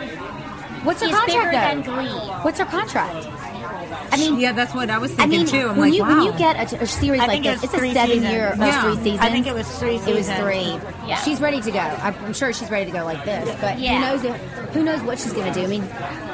What's 0.84 1.00
her 1.00 1.10
contract 1.10 1.52
than 1.52 1.82
though? 1.82 1.94
Glee. 2.02 2.08
What's 2.42 2.58
her 2.58 2.64
contract? 2.64 3.26
I 4.12 4.16
mean, 4.18 4.38
Yeah, 4.40 4.52
that's 4.52 4.74
what 4.74 4.90
I 4.90 4.98
was 4.98 5.10
I 5.12 5.14
thinking 5.26 5.38
mean, 5.40 5.46
too. 5.46 5.68
I'm 5.68 5.76
when 5.76 5.90
like, 5.90 5.94
you 5.94 6.02
wow. 6.02 6.16
when 6.16 6.22
you 6.26 6.32
get 6.38 6.72
a, 6.72 6.82
a 6.82 6.86
series 6.86 7.20
I 7.20 7.26
like 7.26 7.42
this, 7.42 7.54
it's 7.56 7.64
it's 7.64 7.74
a 7.74 7.78
three 7.78 7.92
seven-year, 7.94 8.50
seasons. 8.52 8.62
or 8.62 8.66
Yeah. 8.66 8.82
three 8.82 8.96
seasons. 9.04 9.20
I 9.20 9.30
think 9.30 9.46
it 9.46 9.54
was 9.54 9.78
three 9.78 9.96
It 9.96 10.14
was 10.14 10.30
three. 10.30 10.78
Yeah. 11.08 11.16
She's 11.22 11.40
ready 11.40 11.60
to 11.60 11.70
go. 11.70 11.78
I'm 11.80 12.32
sure 12.34 12.52
she's 12.52 12.70
ready 12.70 12.90
to 12.90 12.96
go 12.96 13.04
like 13.04 13.24
this. 13.24 13.48
But 13.60 13.78
Yeah. 13.78 13.94
who 13.94 14.22
knows? 14.28 14.38
Who 14.74 14.82
knows 14.82 15.00
what 15.02 15.18
she's 15.18 15.32
going 15.32 15.52
to 15.52 15.58
do? 15.58 15.64
I 15.64 15.68
mean, 15.68 15.88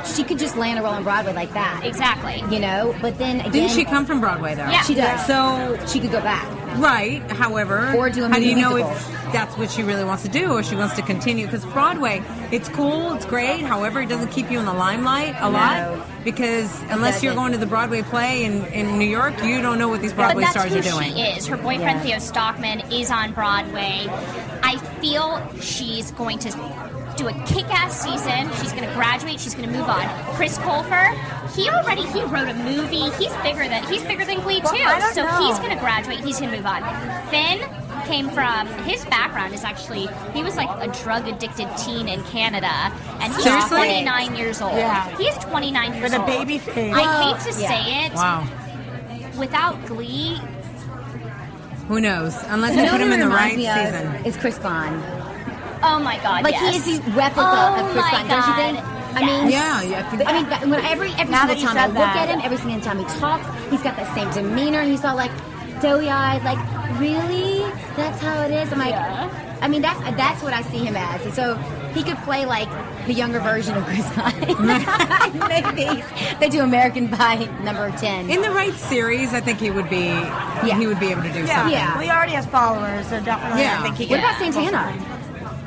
she 0.05 0.23
could 0.25 0.39
just 0.39 0.57
land 0.57 0.79
a 0.79 0.83
role 0.83 0.93
on 0.95 1.03
Broadway 1.05 1.33
like 1.33 1.53
that. 1.55 1.83
Exactly. 1.85 2.43
You 2.55 2.61
know. 2.61 2.95
But 3.01 3.19
then 3.19 3.41
again, 3.41 3.53
Didn't 3.53 3.71
she 3.71 3.85
come 3.85 4.05
from 4.07 4.21
Broadway 4.21 4.55
though? 4.55 4.69
Yeah. 4.69 4.83
She 4.83 4.95
does. 4.95 5.25
So 5.27 5.79
she 5.87 6.01
could 6.01 6.11
go 6.13 6.21
back. 6.21 6.47
Right. 6.77 7.23
However, 7.33 7.93
Or 7.97 8.11
do 8.11 8.25
a 8.25 8.29
how 8.29 8.37
do 8.37 8.45
you 8.45 8.55
know 8.57 8.75
musical. 8.75 8.93
if 8.93 9.33
that's 9.33 9.57
what 9.57 9.71
she 9.71 9.83
really 9.83 10.05
wants 10.05 10.23
to 10.25 10.29
do, 10.29 10.53
or 10.53 10.63
she 10.63 10.77
wants 10.77 10.95
to 10.97 11.03
continue? 11.03 11.47
Because 11.47 11.65
Broadway, 11.67 12.23
it's 12.53 12.69
cool, 12.69 13.15
it's 13.15 13.25
great. 13.25 13.61
However, 13.63 14.01
it 14.01 14.09
doesn't 14.09 14.31
keep 14.31 14.51
you 14.51 14.59
in 14.59 14.65
the 14.67 14.73
limelight 14.73 15.35
a 15.41 15.49
lot 15.51 16.07
because 16.25 16.71
unless 16.91 17.23
you're 17.23 17.35
going 17.35 17.53
to 17.53 17.59
the 17.59 17.67
Broadway 17.67 18.03
play 18.03 18.45
in, 18.45 18.65
in 18.67 18.99
New 18.99 19.09
York, 19.09 19.35
you 19.43 19.61
don't 19.63 19.79
know 19.79 19.89
what 19.89 20.01
these 20.03 20.13
But 20.13 20.35
Broadway 20.35 20.43
that's 20.43 20.53
stars 20.53 20.73
who 20.73 20.79
are 20.79 20.83
doing. 20.83 21.15
she 21.15 21.21
is. 21.23 21.47
Her 21.47 21.57
boyfriend 21.57 22.01
Yeah. 22.01 22.17
Theo 22.17 22.19
Stockman 22.19 22.81
is 22.93 23.11
on 23.11 23.33
Broadway. 23.33 24.07
I 24.63 24.77
feel 25.01 25.41
she's 25.61 26.11
going 26.13 26.39
to 26.41 26.51
do 27.19 27.29
a 27.29 27.33
kick-ass 27.45 28.01
season. 28.01 28.51
She's 28.61 28.73
going 28.73 28.89
to 28.89 28.95
graduate. 28.95 29.41
She's 29.41 29.55
going 29.55 29.69
to 29.69 29.77
move 29.77 29.89
on. 29.89 30.07
Chris 30.37 30.57
Colfer, 30.59 31.13
he 31.55 31.69
already 31.69 32.03
he 32.07 32.23
wrote 32.25 32.49
a 32.49 32.55
movie. 32.55 33.11
He's 33.23 33.35
bigger 33.43 33.67
than 33.69 33.83
he's 33.89 34.05
bigger 34.05 34.25
than 34.25 34.41
Glee 34.41 34.61
too. 34.61 34.67
I 34.77 34.99
don't 35.01 35.15
so 35.15 35.25
know. 35.25 35.47
he's 35.47 35.59
going 35.59 35.71
to 35.71 35.79
graduate. 35.81 36.21
He's 36.21 36.39
going 36.39 36.51
to 36.53 36.57
move 36.57 36.67
on. 36.67 36.83
Finn 37.29 37.59
came 38.07 38.31
from 38.31 38.67
his 38.85 39.05
background 39.07 39.53
is 39.53 39.65
actually 39.65 40.07
he 40.33 40.43
was 40.43 40.57
like 40.57 40.71
a 40.81 40.91
drug 41.03 41.27
addicted 41.29 41.69
teen 41.77 42.09
in 42.09 42.23
Canada 42.25 42.71
and 43.21 43.33
he's 43.35 43.43
Seriously? 43.43 43.69
29 43.77 44.37
years 44.37 44.63
old. 44.63 44.77
Yeah. 44.77 45.15
He 45.19 45.25
is 45.25 45.37
29 45.45 45.93
years 45.95 46.03
With 46.05 46.13
a 46.15 46.19
old. 46.19 46.27
baby 46.27 46.59
face. 46.59 46.95
I 46.95 47.33
hate 47.35 47.53
to 47.53 47.61
Yeah. 47.61 47.69
say 47.69 48.07
it. 48.07 48.13
Wow. 48.15 48.47
Without 49.39 49.85
Glee, 49.87 50.41
Who 51.89 52.01
knows? 52.01 52.35
Unless 52.49 52.71
You 52.73 52.77
they 52.77 52.85
know 52.87 52.93
put 52.93 53.01
him 53.01 53.13
in 53.13 53.21
the 53.21 53.27
reminds 53.27 53.65
right 53.67 53.93
season. 53.93 54.27
Is 54.27 54.37
Chris 54.37 54.59
Klein. 54.59 54.95
Oh 55.83 55.99
my 56.01 56.19
god! 56.23 56.45
Like 56.45 56.55
yes. 56.55 56.85
he 56.87 56.93
is 56.93 57.01
the 57.01 57.11
replica 57.13 57.41
Oh 57.49 57.85
of 57.85 57.91
Chris 57.93 58.03
my 58.05 58.11
Klein, 58.11 58.29
don't 58.29 58.39
you 58.39 58.55
God. 58.55 58.57
think? 58.57 58.79
I 59.17 59.25
mean, 59.25 59.51
Yeah, 59.51 59.83
yeah. 59.83 59.99
I 60.13 60.17
think- 60.17 60.29
I 60.29 60.33
mean, 60.33 60.49
that- 60.51 60.61
when 60.69 60.85
every 60.85 61.11
every 61.15 61.33
Now 61.33 61.47
single 61.47 61.67
time 61.67 61.79
I 61.79 61.87
look 61.87 61.95
that. 61.97 62.17
at 62.17 62.29
him, 62.29 62.41
every 62.45 62.59
single 62.59 62.81
time 62.81 62.99
he 62.99 63.05
talks, 63.19 63.47
he's 63.71 63.83
got 63.83 63.97
that 63.97 64.13
same 64.15 64.31
demeanor. 64.31 64.83
He's 64.83 65.05
all 65.05 65.17
like 65.17 65.31
doughy 65.81 66.09
eyed, 66.11 66.43
like 66.45 66.59
really? 67.01 67.61
That's 67.97 68.21
how 68.21 68.43
it 68.43 68.51
is. 68.53 68.71
I'm 68.73 68.79
like, 68.79 68.95
I 68.95 69.67
mean, 69.69 69.83
that's 69.83 69.99
that's 70.17 70.43
what 70.43 70.53
I 70.53 70.63
see 70.63 70.79
him 70.85 70.95
as. 70.97 71.25
And 71.25 71.35
so 71.35 71.55
he 71.95 72.03
could 72.05 72.19
play 72.19 72.45
like 72.47 72.69
the 73.07 73.15
younger 73.15 73.41
version 73.41 73.77
of 73.77 73.85
Chris 73.87 74.07
Pine. 74.15 74.39
Maybe 75.49 76.03
they 76.39 76.49
do 76.49 76.61
American 76.63 77.09
Pie 77.09 77.47
number 77.65 77.91
ten. 77.97 78.29
In 78.31 78.43
the 78.43 78.51
right 78.51 78.75
series, 78.75 79.33
I 79.35 79.41
think 79.41 79.59
he 79.59 79.71
would 79.71 79.89
be. 79.91 80.07
Yeah. 80.69 80.79
He 80.79 80.87
would 80.87 81.01
be 81.01 81.07
able 81.11 81.23
to 81.23 81.33
do 81.33 81.41
Yeah. 81.45 81.57
something. 81.57 81.73
Yeah. 81.73 81.99
We 81.99 82.11
already 82.11 82.33
has 82.33 82.47
followers, 82.47 83.07
so 83.09 83.21
definitely 83.21 83.63
Yeah. 83.63 83.79
I 83.81 83.83
think 83.83 83.97
he 83.97 84.07
what 84.07 84.21
can. 84.21 84.29
about 84.29 84.39
Santana? 84.71 85.18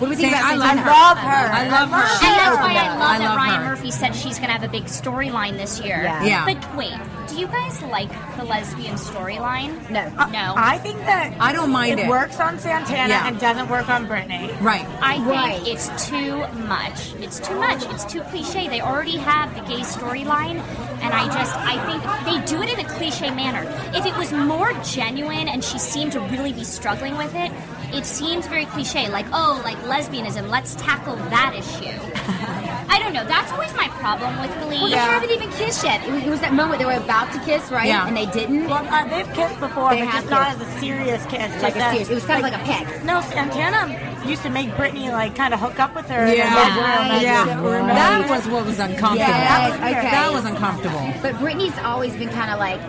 What 0.00 0.06
do 0.06 0.10
we 0.10 0.16
think 0.16 0.34
San- 0.34 0.44
I 0.44 0.54
about 0.54 0.58
love 0.66 0.78
her. 0.78 0.90
I 0.90 0.98
love 0.98 1.18
her. 1.18 1.26
I 1.58 1.68
love 1.68 1.90
her. 1.90 2.26
And 2.26 2.38
that's 2.38 2.56
why 2.56 2.74
I 2.74 2.86
I 2.86 2.98
love 2.98 3.18
that 3.20 3.36
Ryan 3.36 3.60
her. 3.62 3.70
Murphy 3.70 3.90
said 3.90 4.14
she's 4.16 4.38
going 4.38 4.46
to 4.48 4.52
have 4.52 4.62
a 4.64 4.68
big 4.68 4.84
storyline 4.84 5.58
this 5.58 5.78
year. 5.80 6.02
Yeah. 6.02 6.24
Yeah. 6.24 6.44
But 6.46 6.74
wait, 6.76 6.94
do 7.28 7.38
you 7.38 7.46
guys 7.46 7.80
like 7.82 8.08
the 8.36 8.44
lesbian 8.44 8.94
storyline? 8.96 9.78
No. 9.90 10.08
No. 10.30 10.54
I 10.56 10.78
think 10.78 10.98
that 11.00 11.36
I 11.38 11.52
don't 11.52 11.70
mind 11.70 12.00
it, 12.00 12.04
it. 12.06 12.08
works 12.08 12.40
on 12.40 12.58
Santana 12.58 13.08
Yeah. 13.10 13.28
and 13.28 13.38
doesn't 13.38 13.68
work 13.68 13.88
on 13.90 14.06
Brittany. 14.06 14.50
Right. 14.62 14.86
I 15.02 15.16
think 15.16 15.26
Right. 15.28 15.66
it's 15.66 16.08
too 16.08 16.38
much. 16.66 17.12
It's 17.20 17.38
too 17.38 17.54
much. 17.56 17.84
It's 17.90 18.04
too 18.06 18.22
cliche. 18.22 18.68
They 18.68 18.80
already 18.80 19.18
have 19.18 19.54
the 19.54 19.60
gay 19.62 19.80
storyline. 19.80 20.62
and 21.02 21.14
I 21.14 21.24
just 21.32 21.56
I 21.56 21.76
think 21.86 22.02
they 22.26 22.54
do 22.56 22.62
it 22.62 22.68
in 22.68 22.78
a 22.84 22.88
cliche 22.88 23.30
manner. 23.30 23.62
If 23.94 24.04
it 24.04 24.14
was 24.18 24.32
more 24.32 24.72
genuine 24.84 25.48
and 25.48 25.64
she 25.64 25.78
seemed 25.78 26.12
to 26.12 26.20
really 26.20 26.52
be 26.52 26.62
struggling 26.64 27.16
with 27.16 27.34
it, 27.34 27.50
it 27.94 28.04
seems 28.04 28.46
very 28.46 28.66
cliche. 28.66 29.08
Like 29.08 29.24
oh, 29.32 29.60
like 29.64 29.82
lesbianism. 29.90 30.48
Let's 30.48 30.74
tackle 30.76 31.16
that 31.34 31.54
issue. 31.56 31.98
I 32.92 32.98
don't 32.98 33.12
know. 33.12 33.24
That's 33.24 33.50
always 33.52 33.72
my 33.74 33.88
problem 33.88 34.40
with 34.40 34.50
Glee. 34.62 34.78
Well, 34.80 34.90
they 34.90 34.96
haven't 34.96 35.30
even 35.30 35.50
kissed 35.50 35.84
yet. 35.84 36.04
It 36.06 36.12
was, 36.12 36.22
it 36.24 36.30
was 36.30 36.40
that 36.40 36.52
moment 36.54 36.78
they 36.80 36.84
were 36.86 36.92
about 36.98 37.32
to 37.32 37.38
kiss, 37.40 37.70
right? 37.70 37.86
Yeah. 37.86 38.06
And 38.06 38.16
they 38.16 38.26
didn't. 38.26 38.66
Well, 38.68 38.84
uh, 38.86 39.06
they've 39.08 39.30
kissed 39.32 39.58
before, 39.60 39.90
They 39.90 40.00
but 40.00 40.08
have 40.08 40.22
just 40.26 40.30
not 40.30 40.46
kissed. 40.58 40.60
as 40.60 40.76
a 40.76 40.80
serious 40.80 41.22
kiss. 41.26 41.62
Like 41.62 41.74
just 41.74 41.86
a 41.86 41.90
serious- 41.90 42.10
it 42.10 42.14
was 42.14 42.24
kind 42.26 42.44
of 42.44 42.50
like 42.50 42.60
a 42.60 42.64
peck. 42.64 43.04
No, 43.04 43.20
Santana 43.20 44.26
used 44.26 44.42
to 44.42 44.50
make 44.50 44.74
Brittany 44.76 45.10
like 45.10 45.34
kind 45.36 45.54
of 45.54 45.60
hook 45.60 45.78
up 45.78 45.94
with 45.94 46.06
her. 46.08 46.26
Yeah, 46.34 47.10
and 47.14 47.22
yeah. 47.22 47.44
That 47.46 48.28
was 48.28 48.46
what 48.48 48.66
was 48.66 48.78
uncomfortable. 48.78 49.16
Yes, 49.16 49.48
That 49.48 49.70
was 49.70 49.78
okay. 49.78 50.10
That 50.10 50.32
was 50.32 50.44
uncomfortable. 50.44 51.12
But 51.22 51.38
Brittany's 51.38 51.78
always 51.78 52.14
been 52.16 52.28
kind 52.30 52.50
of 52.50 52.58
like, 52.58 52.80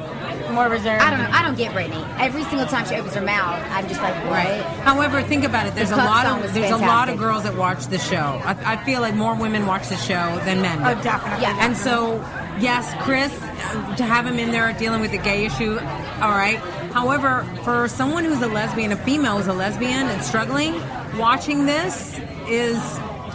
more 0.52 0.70
reserved. 0.70 1.02
I 1.02 1.10
don't 1.10 1.20
know. 1.20 1.30
I 1.32 1.42
don't 1.44 1.58
get 1.58 1.74
Brittany. 1.74 2.04
Every 2.18 2.44
single 2.44 2.66
time 2.68 2.86
she 2.86 2.96
opens 2.96 3.14
her 3.16 3.22
mouth, 3.22 3.64
I'm 3.70 3.88
just 3.88 4.02
like, 4.02 4.16
what? 4.26 4.32
Right. 4.32 4.62
However, 4.84 5.22
think 5.22 5.44
about 5.44 5.68
it. 5.68 5.76
There's 5.76 5.90
The 5.90 5.96
a 5.96 5.98
lot 5.98 6.26
of 6.26 6.54
there's 6.54 6.72
a 6.72 6.78
lot 6.78 7.10
of 7.10 7.18
girls 7.18 7.44
that 7.44 7.56
watch 7.56 7.86
the 7.88 8.00
show. 8.00 8.42
I, 8.44 8.74
I 8.74 8.84
feel 8.86 9.02
like 9.02 9.16
more 9.16 9.36
women 9.36 9.66
watch 9.66 9.88
the 9.90 9.98
show 9.98 10.40
than 10.46 10.62
men. 10.62 10.80
Oh, 10.80 11.02
definitely. 11.02 11.42
Yeah. 11.44 11.58
And 11.60 11.76
so, 11.78 12.16
yes, 12.60 12.94
Chris, 13.04 13.32
to 13.98 14.04
have 14.04 14.26
him 14.26 14.40
in 14.40 14.52
there 14.52 14.72
dealing 14.74 15.02
with 15.02 15.12
the 15.12 15.18
gay 15.18 15.46
issue, 15.46 15.78
all 16.22 16.32
right. 16.32 16.58
However, 16.94 17.46
for 17.64 17.88
someone 17.88 18.26
who's 18.26 18.42
a 18.42 18.48
lesbian, 18.48 18.92
a 18.92 18.98
female 18.98 19.38
who's 19.38 19.48
a 19.48 19.54
lesbian 19.54 20.08
and 20.08 20.22
struggling, 20.24 20.74
watching 21.18 21.66
this 21.66 22.20
is 22.48 22.78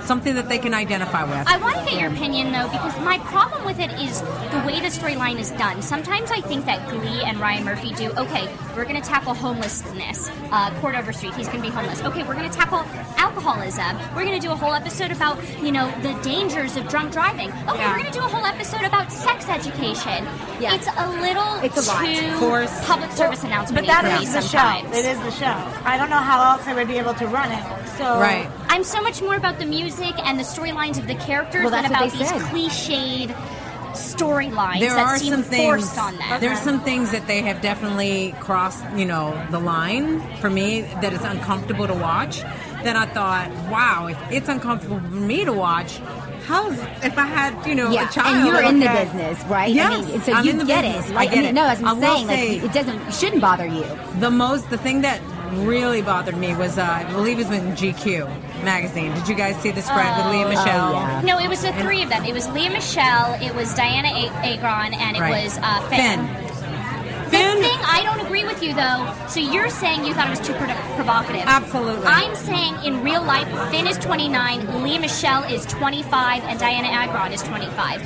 something 0.06 0.34
that 0.34 0.48
they 0.48 0.58
can 0.58 0.74
identify 0.74 1.24
with. 1.24 1.46
I 1.48 1.58
want 1.58 1.76
to 1.76 1.84
get 1.84 2.00
your 2.00 2.10
opinion 2.10 2.52
though, 2.52 2.68
because 2.70 2.98
my 3.00 3.18
problem 3.18 3.64
with 3.64 3.78
it 3.80 3.92
is 4.00 4.20
the 4.20 4.62
way 4.66 4.80
the 4.80 4.88
storyline 4.88 5.38
is 5.38 5.50
done. 5.52 5.82
Sometimes 5.82 6.30
I 6.30 6.40
think 6.40 6.64
that 6.66 6.88
Glee 6.90 7.22
and 7.22 7.38
Ryan 7.38 7.64
Murphy 7.64 7.92
do. 7.94 8.12
Okay, 8.12 8.48
we're 8.76 8.84
going 8.84 9.00
to 9.00 9.08
tackle 9.08 9.34
homelessness. 9.34 10.28
Uh, 10.52 10.70
Cord 10.80 10.94
Overstreet, 10.94 11.34
he's 11.34 11.48
going 11.48 11.62
to 11.62 11.68
be 11.68 11.74
homeless. 11.74 12.02
Okay, 12.02 12.22
we're 12.22 12.34
going 12.34 12.48
to 12.48 12.54
tackle 12.56 12.80
alcoholism. 13.18 13.96
We're 14.14 14.24
going 14.24 14.38
to 14.38 14.46
do 14.46 14.52
a 14.52 14.56
whole 14.56 14.74
episode 14.74 15.10
about 15.10 15.38
you 15.62 15.72
know 15.72 15.90
the 16.02 16.12
dangers 16.22 16.76
of 16.76 16.86
drunk 16.88 17.12
driving. 17.12 17.50
Okay, 17.50 17.78
Yeah. 17.78 17.90
we're 17.90 17.98
going 18.02 18.12
to 18.12 18.18
do 18.18 18.24
a 18.24 18.28
whole 18.28 18.44
episode 18.44 18.82
about 18.84 19.10
sex 19.10 19.48
education. 19.48 20.24
Yeah. 20.60 20.74
It's 20.74 20.86
a 20.86 21.10
little 21.20 21.54
It's 21.64 21.88
a 21.88 21.90
lot. 21.90 22.04
too 22.04 22.26
Of 22.26 22.38
course. 22.38 22.86
public 22.86 23.10
service 23.12 23.42
announcement. 23.44 23.86
But 23.86 23.92
that 23.92 24.04
for 24.04 24.20
me 24.20 24.26
the 24.26 24.40
sometimes. 24.42 24.82
show. 24.94 24.98
It 24.98 25.04
is 25.06 25.18
the 25.20 25.30
show. 25.32 25.80
I 25.84 25.96
don't 25.96 26.10
know 26.10 26.16
how 26.18 26.52
else 26.52 26.66
I 26.66 26.74
would 26.74 26.88
be 26.88 26.98
able 26.98 27.14
to 27.14 27.26
run 27.26 27.50
it. 27.50 27.88
So 27.96 28.04
right. 28.20 28.48
I'm 28.68 28.84
so 28.84 29.00
much 29.00 29.22
more 29.22 29.36
about 29.36 29.58
the 29.58 29.64
music 29.66 30.14
and 30.24 30.38
the 30.38 30.42
storylines 30.44 30.98
of 30.98 31.06
the 31.06 31.14
characters 31.14 31.62
Well, 31.62 31.70
than 31.70 31.86
about 31.86 32.12
these 32.12 32.28
said. 32.28 32.40
cliched 32.42 33.34
storylines 33.96 34.80
there 34.80 34.94
that 34.94 35.06
are 35.06 35.18
seem 35.18 35.32
some 35.32 35.42
forced 35.42 35.94
things 35.94 35.98
on 35.98 36.16
them. 36.16 36.40
there's 36.40 36.60
some 36.60 36.80
things 36.82 37.10
that 37.10 37.26
they 37.26 37.42
have 37.42 37.60
definitely 37.60 38.34
crossed 38.40 38.84
you 38.96 39.04
know 39.04 39.26
the 39.50 39.58
line 39.58 40.20
for 40.38 40.50
me 40.50 40.82
that 41.02 41.12
is 41.12 41.22
uncomfortable 41.22 41.86
to 41.86 41.94
watch 41.94 42.40
that 42.84 42.96
i 42.96 43.06
thought 43.06 43.50
wow 43.70 44.06
if 44.06 44.18
it's 44.30 44.48
uncomfortable 44.48 44.98
for 45.00 45.06
me 45.14 45.44
to 45.44 45.52
watch 45.52 45.98
how's 46.46 46.78
if 47.04 47.16
i 47.18 47.26
had 47.26 47.66
you 47.66 47.74
know 47.74 47.90
Yeah, 47.90 48.08
a 48.08 48.12
child 48.12 48.36
and 48.36 48.46
you're 48.46 48.62
in 48.62 48.78
the 48.80 48.86
business, 48.88 49.42
right? 49.46 49.72
Yes, 49.72 49.92
I 50.06 50.10
mean, 50.10 50.20
so 50.20 50.32
I'm 50.32 50.44
you 50.44 50.50
in 50.52 50.58
the 50.58 50.64
get 50.64 50.82
business. 50.82 51.06
it. 51.10 51.12
I 51.12 51.14
Like, 51.14 51.30
get 51.30 51.38
mean, 51.38 51.46
it. 51.46 51.52
no, 51.54 51.66
as 51.66 51.82
I'm 51.82 51.98
I 51.98 52.00
saying, 52.00 52.26
say- 52.28 52.60
like, 52.60 52.64
it 52.70 52.72
doesn't 52.72 53.14
shouldn't 53.14 53.40
bother 53.42 53.66
you. 53.66 53.84
the 54.20 54.30
most 54.30 54.70
the 54.70 54.78
thing 54.78 55.00
that 55.02 55.20
really 55.52 56.02
bothered 56.02 56.36
me 56.36 56.54
was 56.56 56.78
uh, 56.78 56.82
i 56.82 57.04
believe 57.12 57.38
it 57.38 57.46
was 57.48 57.58
in 57.58 57.72
gq 57.72 58.26
magazine 58.64 59.12
did 59.14 59.28
you 59.28 59.34
guys 59.34 59.56
see 59.56 59.70
the 59.70 59.82
spread 59.82 60.16
with 60.16 60.32
lea 60.34 60.44
michele 60.44 60.92
yeah. 60.92 61.20
No, 61.24 61.38
it 61.38 61.48
was 61.48 61.62
the 61.62 61.72
three 61.74 62.02
of 62.02 62.08
them. 62.08 62.24
It 62.24 62.32
was 62.34 62.48
Lea 62.50 62.68
Michele, 62.68 63.34
it 63.42 63.54
was 63.54 63.74
Dianna 63.74 64.10
A- 64.12 64.30
Agron, 64.54 64.94
and 64.94 65.16
it 65.16 65.20
Right. 65.20 65.44
was 65.44 65.58
uh, 65.58 65.80
Finn. 65.88 66.26
Finn. 67.30 67.56
The 67.56 67.62
thing 67.62 67.78
I 67.82 68.02
don't 68.04 68.24
agree 68.24 68.44
with 68.44 68.62
you 68.62 68.74
though. 68.74 69.12
So 69.28 69.40
you're 69.40 69.70
saying 69.70 70.04
you 70.04 70.14
thought 70.14 70.28
it 70.28 70.38
was 70.38 70.46
too 70.46 70.54
pro- 70.54 70.94
provocative. 70.94 71.42
Absolutely. 71.46 72.06
I'm 72.06 72.34
saying 72.36 72.76
in 72.84 73.02
real 73.02 73.22
life, 73.22 73.48
Finn 73.70 73.86
is 73.88 73.98
29, 73.98 74.82
Lea 74.84 74.98
Michele 74.98 75.42
is 75.44 75.66
25, 75.66 76.44
and 76.44 76.60
Dianna 76.60 76.88
Agron 76.90 77.32
is 77.32 77.42
25. 77.42 78.02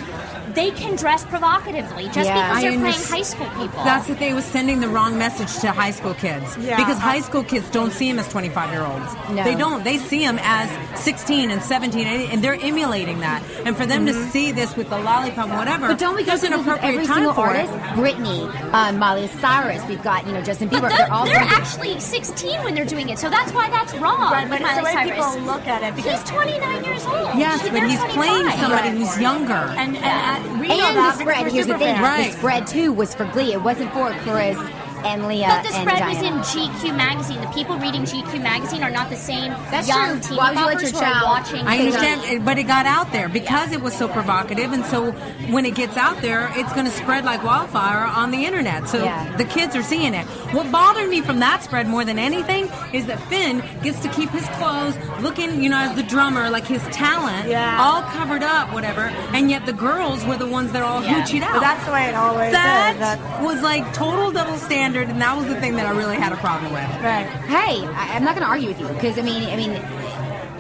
They 0.55 0.71
can 0.71 0.97
dress 0.97 1.25
provocatively 1.25 2.05
just 2.07 2.29
Yeah. 2.29 2.49
because 2.49 2.63
they're 2.63 2.81
playing 2.81 3.05
high 3.05 3.23
school 3.23 3.47
people. 3.59 3.85
That's 3.85 4.07
the 4.07 4.15
thing. 4.15 4.33
It 4.33 4.35
was 4.35 4.45
sending 4.45 4.81
the 4.81 4.89
wrong 4.89 5.17
message 5.19 5.53
to 5.61 5.73
high 5.73 5.91
school 5.93 6.15
kids 6.15 6.57
Yeah. 6.59 6.77
because 6.77 6.99
high 6.99 7.21
school 7.21 7.43
kids 7.45 7.69
don't 7.71 7.93
see 7.93 8.11
them 8.11 8.19
as 8.19 8.29
25 8.29 8.71
year 8.73 8.85
olds. 8.85 9.15
No. 9.31 9.45
They 9.45 9.55
don't. 9.55 9.85
They 9.85 9.99
see 9.99 10.21
them 10.27 10.39
as 10.43 10.69
16 11.01 11.51
and 11.51 11.63
17, 11.63 12.07
and 12.07 12.21
and 12.33 12.43
they're 12.45 12.59
emulating 12.61 13.21
that. 13.21 13.43
And 13.65 13.77
for 13.77 13.87
them 13.87 14.07
to 14.07 14.15
see 14.31 14.53
this 14.53 14.77
with 14.77 14.89
the 14.91 14.99
lollipop, 14.99 15.49
whatever, 15.49 15.81
Mm-hmm. 15.81 15.93
But 15.93 15.99
don't 15.99 16.15
we 16.17 16.23
go 16.23 16.31
there's 16.31 16.43
an 16.45 16.53
appropriate 16.53 16.89
every 16.93 17.07
time 17.07 17.15
single 17.17 17.35
for 17.35 17.47
artist? 17.49 17.73
it. 17.73 17.81
Britney, 18.01 18.49
um, 18.75 18.99
Miley 18.99 19.27
Cyrus. 19.41 19.83
We've 19.89 20.03
got 20.03 20.27
you 20.27 20.33
know 20.33 20.43
Justin 20.43 20.69
Bieber. 20.69 20.83
But 20.83 20.89
they're 20.91 20.99
they're, 20.99 21.13
all 21.13 21.25
they're 21.25 21.37
actually 21.61 21.99
16 22.01 22.63
when 22.65 22.75
they're 22.75 22.85
doing 22.85 23.09
it, 23.09 23.19
so 23.19 23.31
that's 23.31 23.53
why 23.53 23.69
that's 23.71 23.95
wrong. 23.95 24.31
Right, 24.33 24.49
but 24.49 24.61
with 24.61 24.69
it's 24.69 24.77
the 24.77 24.83
Miley 24.83 24.85
way 24.85 24.93
Cyrus. 25.17 25.35
people 25.35 25.47
look 25.53 25.67
at 25.67 25.83
it 25.83 25.97
because 25.97 26.21
He's 26.21 26.31
29 26.31 26.85
years 26.85 27.07
old. 27.07 27.31
Yes, 27.39 27.61
She's- 27.61 27.63
but 27.63 27.73
they're 27.73 27.89
he's 27.89 28.05
playing 28.15 28.51
somebody 28.61 28.89
Right. 28.91 28.99
who's 28.99 29.19
younger. 29.21 29.53
and, 29.81 29.97
and, 29.97 30.05
and 30.07 30.40
we 30.59 30.71
And 30.71 30.97
the 30.97 31.13
spread. 31.13 31.53
Here's 31.53 31.67
the 31.67 31.79
thing. 31.79 32.01
Right. 32.01 32.33
the 32.33 32.39
spread 32.39 32.67
too 32.67 32.93
was 32.93 33.15
for 33.15 33.25
Glee. 33.27 33.53
It 33.53 33.63
wasn't 33.63 33.93
for 33.93 34.11
Chris 34.23 34.59
and 35.05 35.29
Lea. 35.29 35.45
But 35.47 35.63
the 35.63 35.75
and 35.75 35.89
spread 35.89 36.09
was 36.09 36.23
in 36.23 36.35
GQ 36.71 36.97
magazine. 36.97 37.41
The 37.41 37.47
people 37.49 37.77
reading 37.79 38.03
GQ 38.03 38.43
magazine 38.43 38.83
are 38.83 38.91
not 38.91 39.11
the 39.11 39.17
same 39.17 39.53
That's 39.71 39.89
young 39.89 40.21
true. 40.21 40.21
teen 40.21 40.37
Why 40.39 40.51
would 40.51 40.59
you 40.59 40.67
let 40.67 40.81
your 40.83 40.91
who 40.91 40.97
are 40.99 41.01
child- 41.03 41.25
watching. 41.27 41.67
I 41.67 41.79
understand, 41.79 42.25
it- 42.25 42.45
but 42.45 42.59
it 42.59 42.65
got 42.65 42.87
out 42.87 43.13
there 43.13 43.29
because 43.29 43.73
it 43.73 43.81
was 43.83 43.95
so 43.95 44.09
provocative, 44.09 44.73
and 44.73 44.85
so 44.87 45.13
when 45.51 45.65
it 45.67 45.75
gets 45.75 45.97
out 45.97 46.21
there, 46.23 46.51
it's 46.57 46.73
going 46.73 46.87
to 46.87 46.93
spread 46.93 47.25
like 47.25 47.43
wildfire 47.45 48.05
on 48.05 48.31
the 48.31 48.45
internet. 48.45 48.89
So 48.89 49.03
Yeah. 49.05 49.25
the 49.37 49.45
kids 49.45 49.75
are 49.77 49.83
seeing 49.83 50.15
it. 50.15 50.27
What 50.53 50.71
bothered 50.73 51.09
me 51.09 51.21
from 51.21 51.41
that 51.41 51.63
spread 51.63 51.87
more 51.89 52.05
than 52.05 52.19
anything 52.19 52.69
is 52.93 53.07
that 53.07 53.21
Finn 53.29 53.63
gets 53.83 54.01
to 54.01 54.09
keep 54.09 54.31
his 54.31 54.47
clothes 54.59 54.97
looking, 55.21 55.63
you 55.63 55.69
know, 55.71 55.79
as 55.79 55.95
the 55.95 56.03
drummer, 56.03 56.51
like 56.51 56.67
his 56.67 56.83
talent, 56.91 57.49
Yeah. 57.49 57.79
all 57.81 58.03
covered 58.03 58.43
up, 58.43 58.73
whatever, 58.73 59.13
and 59.33 59.51
yet 59.51 59.67
the 59.67 59.73
girls 59.73 60.25
were 60.25 60.37
the 60.37 60.47
ones 60.47 60.73
that 60.73 60.83
all 60.83 61.03
Yeah. 61.03 61.15
hoochied 61.23 61.43
out. 61.43 61.53
But 61.55 61.61
that's 61.61 61.85
the 61.87 61.93
way 61.93 62.05
it 62.07 62.15
always 62.15 62.53
that 62.53 62.93
is. 62.95 63.01
That, 63.01 63.19
was 63.43 63.61
like 63.63 63.93
total 63.93 64.31
double 64.31 64.57
standard, 64.59 64.90
and 64.97 65.21
that 65.21 65.37
was 65.37 65.47
the 65.47 65.61
thing 65.61 65.75
that 65.77 65.87
I 65.87 65.91
really 65.91 66.17
had 66.17 66.33
a 66.33 66.37
problem 66.37 66.73
with. 66.73 66.83
right. 67.03 67.27
Hey, 67.49 67.85
I, 67.87 68.17
I'm 68.17 68.25
not 68.25 68.35
going 68.35 68.45
to 68.45 68.51
argue 68.51 68.69
with 68.69 68.81
you 68.81 68.89
because 68.89 69.19
I 69.19 69.23
mean, 69.23 69.49
I 69.49 69.57
mean, 69.57 69.71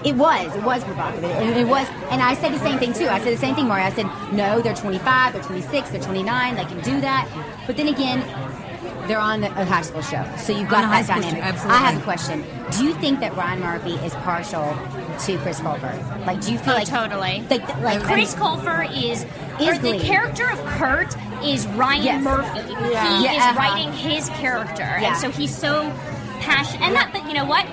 it 0.04 0.14
was, 0.16 0.54
it 0.56 0.62
was 0.62 0.82
provocative. 0.84 1.25
It, 1.30 1.56
it 1.58 1.68
was, 1.68 1.87
and 2.10 2.22
I 2.22 2.34
said 2.34 2.52
the 2.54 2.58
same 2.58 2.78
thing 2.78 2.92
too. 2.94 3.06
I 3.08 3.18
said 3.20 3.34
the 3.34 3.40
same 3.40 3.54
thing, 3.54 3.68
Mario. 3.68 3.84
I 3.87 3.90
said, 3.92 4.06
no, 4.32 4.60
they're 4.62 4.75
25, 4.75 5.32
they're 5.34 5.42
26, 5.42 5.90
they're 5.90 6.00
29, 6.00 6.54
they 6.56 6.64
can 6.64 6.80
do 6.80 7.00
that. 7.02 7.28
But 7.66 7.76
then 7.76 7.88
again, 7.88 8.20
they're 9.08 9.18
on 9.18 9.42
a 9.42 9.64
high 9.66 9.82
school 9.82 10.02
show, 10.02 10.25
so 10.38 10.56
you've 10.56 10.68
got 10.70 10.84
On 10.84 10.90
a 10.90 10.92
that 10.92 11.06
dynamic. 11.06 11.34
show, 11.34 11.40
absolutely. 11.42 11.75
I 11.78 11.90
have 11.90 12.00
a 12.00 12.04
question. 12.04 12.44
Do 12.70 12.84
you 12.84 12.94
think 12.94 13.20
that 13.20 13.37
Ryan 13.37 13.60
Murphy 13.60 13.94
is 14.06 14.14
partial 14.14 14.62
to 14.64 15.38
Chris 15.38 15.58
Colfer? 15.60 16.26
Like, 16.26 16.40
do 16.40 16.52
you 16.52 16.58
feel 16.58 16.75
Oh, 16.75 16.76
like 16.76 16.87
totally. 16.88 17.44
Like, 17.50 17.80
like 17.82 18.02
Chris 18.04 18.34
Colfer 18.34 18.87
is, 18.96 19.25
or 19.60 19.76
the 19.78 19.99
character 19.99 20.49
of 20.49 20.58
Kurt 20.64 21.14
is 21.44 21.66
Ryan 21.68 22.02
Yes. 22.04 22.23
Murphy. 22.25 22.70
Yeah. 22.70 23.18
He 23.18 23.25
Yeah, 23.25 23.32
is 23.32 23.38
uh-huh. 23.42 23.59
writing 23.59 23.92
his 23.92 24.28
character, 24.30 24.82
Yeah. 25.00 25.09
and 25.09 25.16
so 25.16 25.30
he's 25.30 25.56
so 25.56 25.90
passionate. 26.40 26.87
And 26.87 26.94
that, 26.97 27.12
but 27.12 27.26
you 27.26 27.35
know 27.35 27.44
what? 27.44 27.66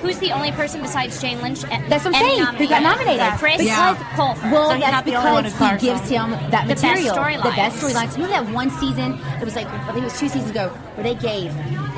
Who's 0.00 0.18
the 0.18 0.32
only 0.32 0.50
person 0.52 0.82
besides 0.82 1.20
Jane 1.20 1.40
Lynch? 1.40 1.62
That's 1.62 2.04
what 2.04 2.14
I'm 2.14 2.20
saying. 2.20 2.44
Who 2.56 2.68
got 2.68 2.82
nominated? 2.82 3.26
Chris 3.38 3.62
Yeah. 3.62 3.94
Colfer. 4.16 4.50
Well, 4.50 4.70
So 4.70 4.78
that's 4.78 4.92
not 4.92 5.04
the 5.04 5.14
only 5.14 5.30
one 5.32 5.44
because 5.44 5.80
he 5.80 5.86
gives 5.88 6.08
him 6.08 6.30
that 6.50 6.66
The 6.68 6.74
best 6.74 6.82
material, 6.82 7.42
the 7.42 7.50
best 7.50 7.76
storylines. 7.82 8.16
You 8.16 8.24
know 8.24 8.28
that 8.30 8.48
one 8.50 8.70
season? 8.70 9.18
It 9.40 9.44
was 9.44 9.54
like 9.56 9.66
I 9.66 9.84
think 9.92 9.98
it 9.98 10.04
was 10.04 10.18
two 10.18 10.28
seasons 10.28 10.50
ago 10.50 10.68
where 10.96 11.04
they 11.04 11.14
gave 11.14 11.52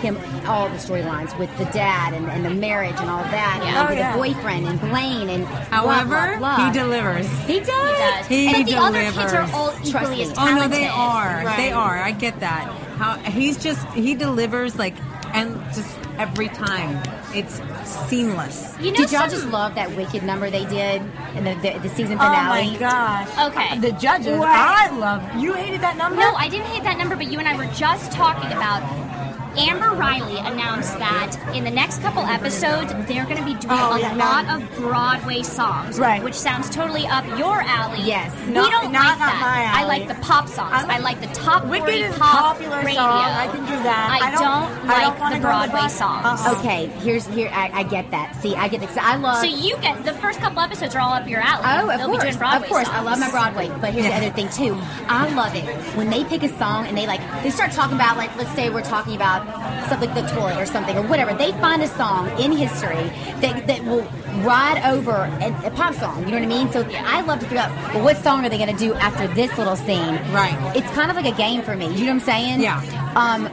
him 0.07 0.17
all 0.47 0.69
the 0.69 0.77
storylines 0.77 1.37
with 1.39 1.51
the 1.59 1.65
dad 1.67 2.15
and, 2.15 2.27
and 2.31 2.45
the 2.45 2.51
marriage 2.51 2.95
and 2.99 3.11
all 3.11 3.23
that, 3.25 3.61
Yeah. 3.63 3.69
and 3.69 3.77
Oh, 3.79 3.91
with 3.91 3.99
yeah. 3.99 4.13
the 4.13 4.19
boyfriend 4.19 4.67
and 4.69 4.81
Blaine 4.81 5.29
and 5.29 5.47
blah, 5.47 5.57
However, 5.79 6.37
blah, 6.39 6.57
blah. 6.57 6.67
he 6.67 6.79
delivers. 6.79 7.29
He 7.47 7.61
does. 7.61 7.69
He 7.69 7.69
does. 7.69 8.27
He 8.27 8.55
and 8.55 8.69
the 8.69 8.77
other 8.77 9.03
kids 9.13 9.33
are 9.33 9.49
all 9.53 9.71
Trust 9.73 9.87
equally 9.87 10.17
me. 10.17 10.23
as 10.23 10.35
Oh 10.39 10.55
no, 10.55 10.69
they 10.69 10.87
are. 10.87 11.43
Right. 11.45 11.57
They 11.57 11.73
are. 11.73 11.97
I 12.03 12.13
get 12.13 12.41
that. 12.41 12.65
How 12.99 13.17
he's 13.19 13.57
just 13.63 13.85
he 13.89 14.15
delivers 14.15 14.77
like 14.79 14.95
and 15.35 15.55
just 15.75 15.99
every 16.19 16.49
time 16.49 17.03
it's 17.35 17.61
seamless. 18.09 18.75
You 18.81 18.91
know, 18.93 18.97
Did 18.99 19.13
y'all 19.13 19.29
just 19.29 19.47
love 19.49 19.75
that 19.75 19.95
wicked 19.97 20.23
number 20.23 20.49
they 20.51 20.65
did 20.65 21.03
in 21.35 21.45
the, 21.45 21.55
the, 21.57 21.79
the 21.81 21.89
season 21.91 22.17
finale? 22.17 22.69
Oh 22.69 22.73
my 22.73 22.79
gosh. 22.79 23.51
Okay. 23.51 23.79
The 23.79 23.93
judges. 23.93 24.39
What? 24.39 24.49
I 24.49 24.97
love. 24.97 25.37
You 25.37 25.53
hated 25.53 25.81
that 25.83 25.97
number. 25.99 26.21
No, 26.21 26.33
I 26.35 26.49
didn't 26.49 26.67
hate 26.67 26.85
that 26.85 26.97
number, 26.97 27.17
but 27.17 27.31
you 27.31 27.39
and 27.39 27.47
I 27.49 27.57
were 27.57 27.71
just 27.75 28.13
talking 28.13 28.51
about 28.53 28.81
Amber 29.57 29.91
Riley 29.97 30.39
announced 30.39 30.99
that 30.99 31.37
in 31.55 31.65
the 31.65 31.71
next 31.71 32.03
couple 32.03 32.23
episodes, 32.23 32.93
they're 33.09 33.25
going 33.25 33.39
to 33.39 33.45
be 33.45 33.55
doing 33.55 33.67
Oh, 33.79 33.95
a 33.95 34.01
yeah, 34.01 34.13
no. 34.15 34.25
lot 34.25 34.47
of 34.63 34.77
Broadway 34.77 35.43
songs, 35.43 35.99
Right. 35.99 36.23
which 36.23 36.35
sounds 36.35 36.69
totally 36.69 37.07
up 37.07 37.25
your 37.39 37.63
alley. 37.63 38.01
Yes. 38.03 38.33
we 38.47 38.53
don't 38.55 38.93
not 38.93 39.05
like 39.05 39.13
up 39.13 39.19
that. 39.19 39.71
my 39.73 39.81
I 39.83 39.85
like 39.87 40.09
the 40.09 40.15
pop 40.17 40.49
songs. 40.49 40.73
I 40.73 40.83
I 40.83 40.99
like- 40.99 41.03
like, 41.07 41.21
the 41.21 41.35
top 41.41 41.65
Wicked 41.67 41.85
40 41.87 42.01
is 42.03 42.17
a 42.17 42.19
pop 42.19 42.57
popular 42.57 42.79
radio. 42.79 42.95
song. 43.01 43.25
I 43.25 43.47
can 43.49 43.61
do 43.65 43.83
that. 43.83 44.09
I, 44.21 44.27
I 44.27 44.31
don't- 44.33 44.43
don't, 44.43 44.91
I 44.91 45.01
don't 45.01 45.21
like 45.21 45.33
the 45.35 45.41
Broadway 45.41 45.81
the- 45.83 45.89
songs. 45.89 46.27
Uh-uh. 46.27 46.55
Okay, 46.59 46.87
here's 47.03 47.27
here 47.29 47.49
I, 47.55 47.71
I 47.73 47.83
get 47.85 48.11
that. 48.11 48.35
See, 48.43 48.55
I 48.57 48.69
get 48.69 48.81
that. 48.81 48.89
'cause 48.89 48.99
I 49.01 49.17
love. 49.17 49.39
So 49.39 49.45
you 49.47 49.77
get 49.79 50.05
the 50.05 50.13
first 50.15 50.41
couple 50.41 50.61
episodes 50.61 50.95
are 50.95 51.01
all 51.01 51.13
up 51.13 51.29
your 51.29 51.41
alley. 51.41 51.63
Oh, 51.65 51.91
of 51.91 51.99
They'll 51.99 52.09
be 52.09 52.13
course, 52.19 52.23
doing 52.25 52.37
Broadway 52.39 52.67
of 52.67 52.73
course. 52.73 52.89
I 52.89 53.01
love 53.03 53.19
my. 53.21 53.31
Broadway, 53.31 53.71
but 53.81 53.93
here's 53.95 54.07
the 54.07 54.15
other 54.15 54.31
thing 54.31 54.49
too. 54.51 54.77
I 55.09 55.29
love 55.35 55.55
it 55.55 55.65
when 55.97 56.11
they 56.11 56.25
pick 56.25 56.43
a 56.43 56.49
song 56.59 56.87
and 56.87 56.97
they 56.97 57.07
like 57.07 57.21
they 57.43 57.51
start 57.51 57.71
talking 57.73 57.95
about 57.97 58.17
like 58.17 58.35
let's 58.37 58.51
say 58.53 58.69
we're 58.71 58.83
talking 58.83 59.15
about 59.15 59.46
something 59.89 60.11
like 60.11 60.25
the 60.25 60.35
toilet 60.35 60.59
or 60.59 60.67
something 60.67 60.97
or 60.97 61.03
whatever. 61.03 61.35
They 61.35 61.53
find 61.53 61.83
a 61.83 61.89
song 61.89 62.29
in 62.41 62.53
history 62.53 63.11
that, 63.41 63.67
that 63.67 63.85
will 63.85 64.03
ride 64.45 64.83
over 64.85 65.13
a, 65.13 65.67
a 65.67 65.71
pop 65.71 65.95
song. 65.95 66.21
You 66.21 66.27
know 66.27 66.39
what 66.39 66.43
I 66.43 66.47
mean? 66.47 66.71
So 66.73 66.87
I 66.91 67.21
love 67.23 67.41
to 67.41 67.47
figure 67.47 67.63
out 67.63 67.95
well, 67.95 68.05
what 68.05 68.17
song 68.19 68.45
are 68.45 68.49
they 68.49 68.59
going 68.59 68.75
to 68.75 68.79
do 68.79 68.95
after 68.95 69.27
this 69.35 69.57
little 69.59 69.77
scene? 69.77 70.15
Right. 70.33 70.57
It's 70.77 70.91
kind 70.91 71.11
of 71.11 71.17
like 71.17 71.33
a 71.33 71.37
game 71.37 71.63
for 71.63 71.77
me. 71.77 71.87
You 71.87 72.07
know 72.07 72.15
what 72.15 72.21
I'm 72.21 72.21
saying? 72.21 72.61
Yeah. 72.61 72.81
Um, 73.17 73.45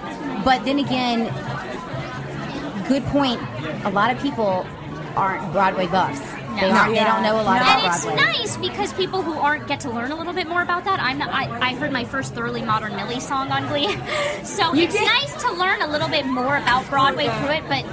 but 0.43 0.65
then 0.65 0.79
again, 0.79 1.25
good 2.87 3.03
point. 3.05 3.39
A 3.85 3.89
lot 3.89 4.11
of 4.13 4.21
people 4.21 4.65
aren't 5.15 5.51
Broadway 5.51 5.87
buffs. 5.87 6.21
They, 6.55 6.69
No. 6.69 6.75
aren't, 6.77 6.93
they 6.93 7.03
don't 7.03 7.23
know 7.23 7.41
a 7.41 7.43
lot 7.43 7.61
about 7.61 7.77
and 7.83 7.87
it's 7.93 8.05
Broadway. 8.05 8.23
nice 8.23 8.57
because 8.57 8.93
people 8.93 9.21
who 9.21 9.33
aren't 9.33 9.67
get 9.67 9.79
to 9.81 9.89
learn 9.89 10.11
a 10.11 10.15
little 10.15 10.33
bit 10.33 10.47
more 10.47 10.61
about 10.61 10.83
that. 10.85 10.99
I'm 10.99 11.17
not, 11.17 11.29
I, 11.29 11.45
I 11.71 11.75
heard 11.75 11.91
my 11.91 12.05
first 12.05 12.33
thoroughly 12.35 12.61
modern 12.61 12.95
Millie 12.95 13.19
song 13.19 13.51
on 13.51 13.67
Glee, 13.67 13.87
so 14.43 14.73
You 14.73 14.83
it's 14.83 14.93
did? 14.93 15.05
nice 15.05 15.33
to 15.43 15.51
learn 15.53 15.81
a 15.81 15.87
little 15.87 16.09
bit 16.09 16.25
more 16.25 16.57
about 16.57 16.83
oh 16.85 16.89
Broadway 16.89 17.25
through 17.39 17.49
it, 17.55 17.63
but 17.67 17.85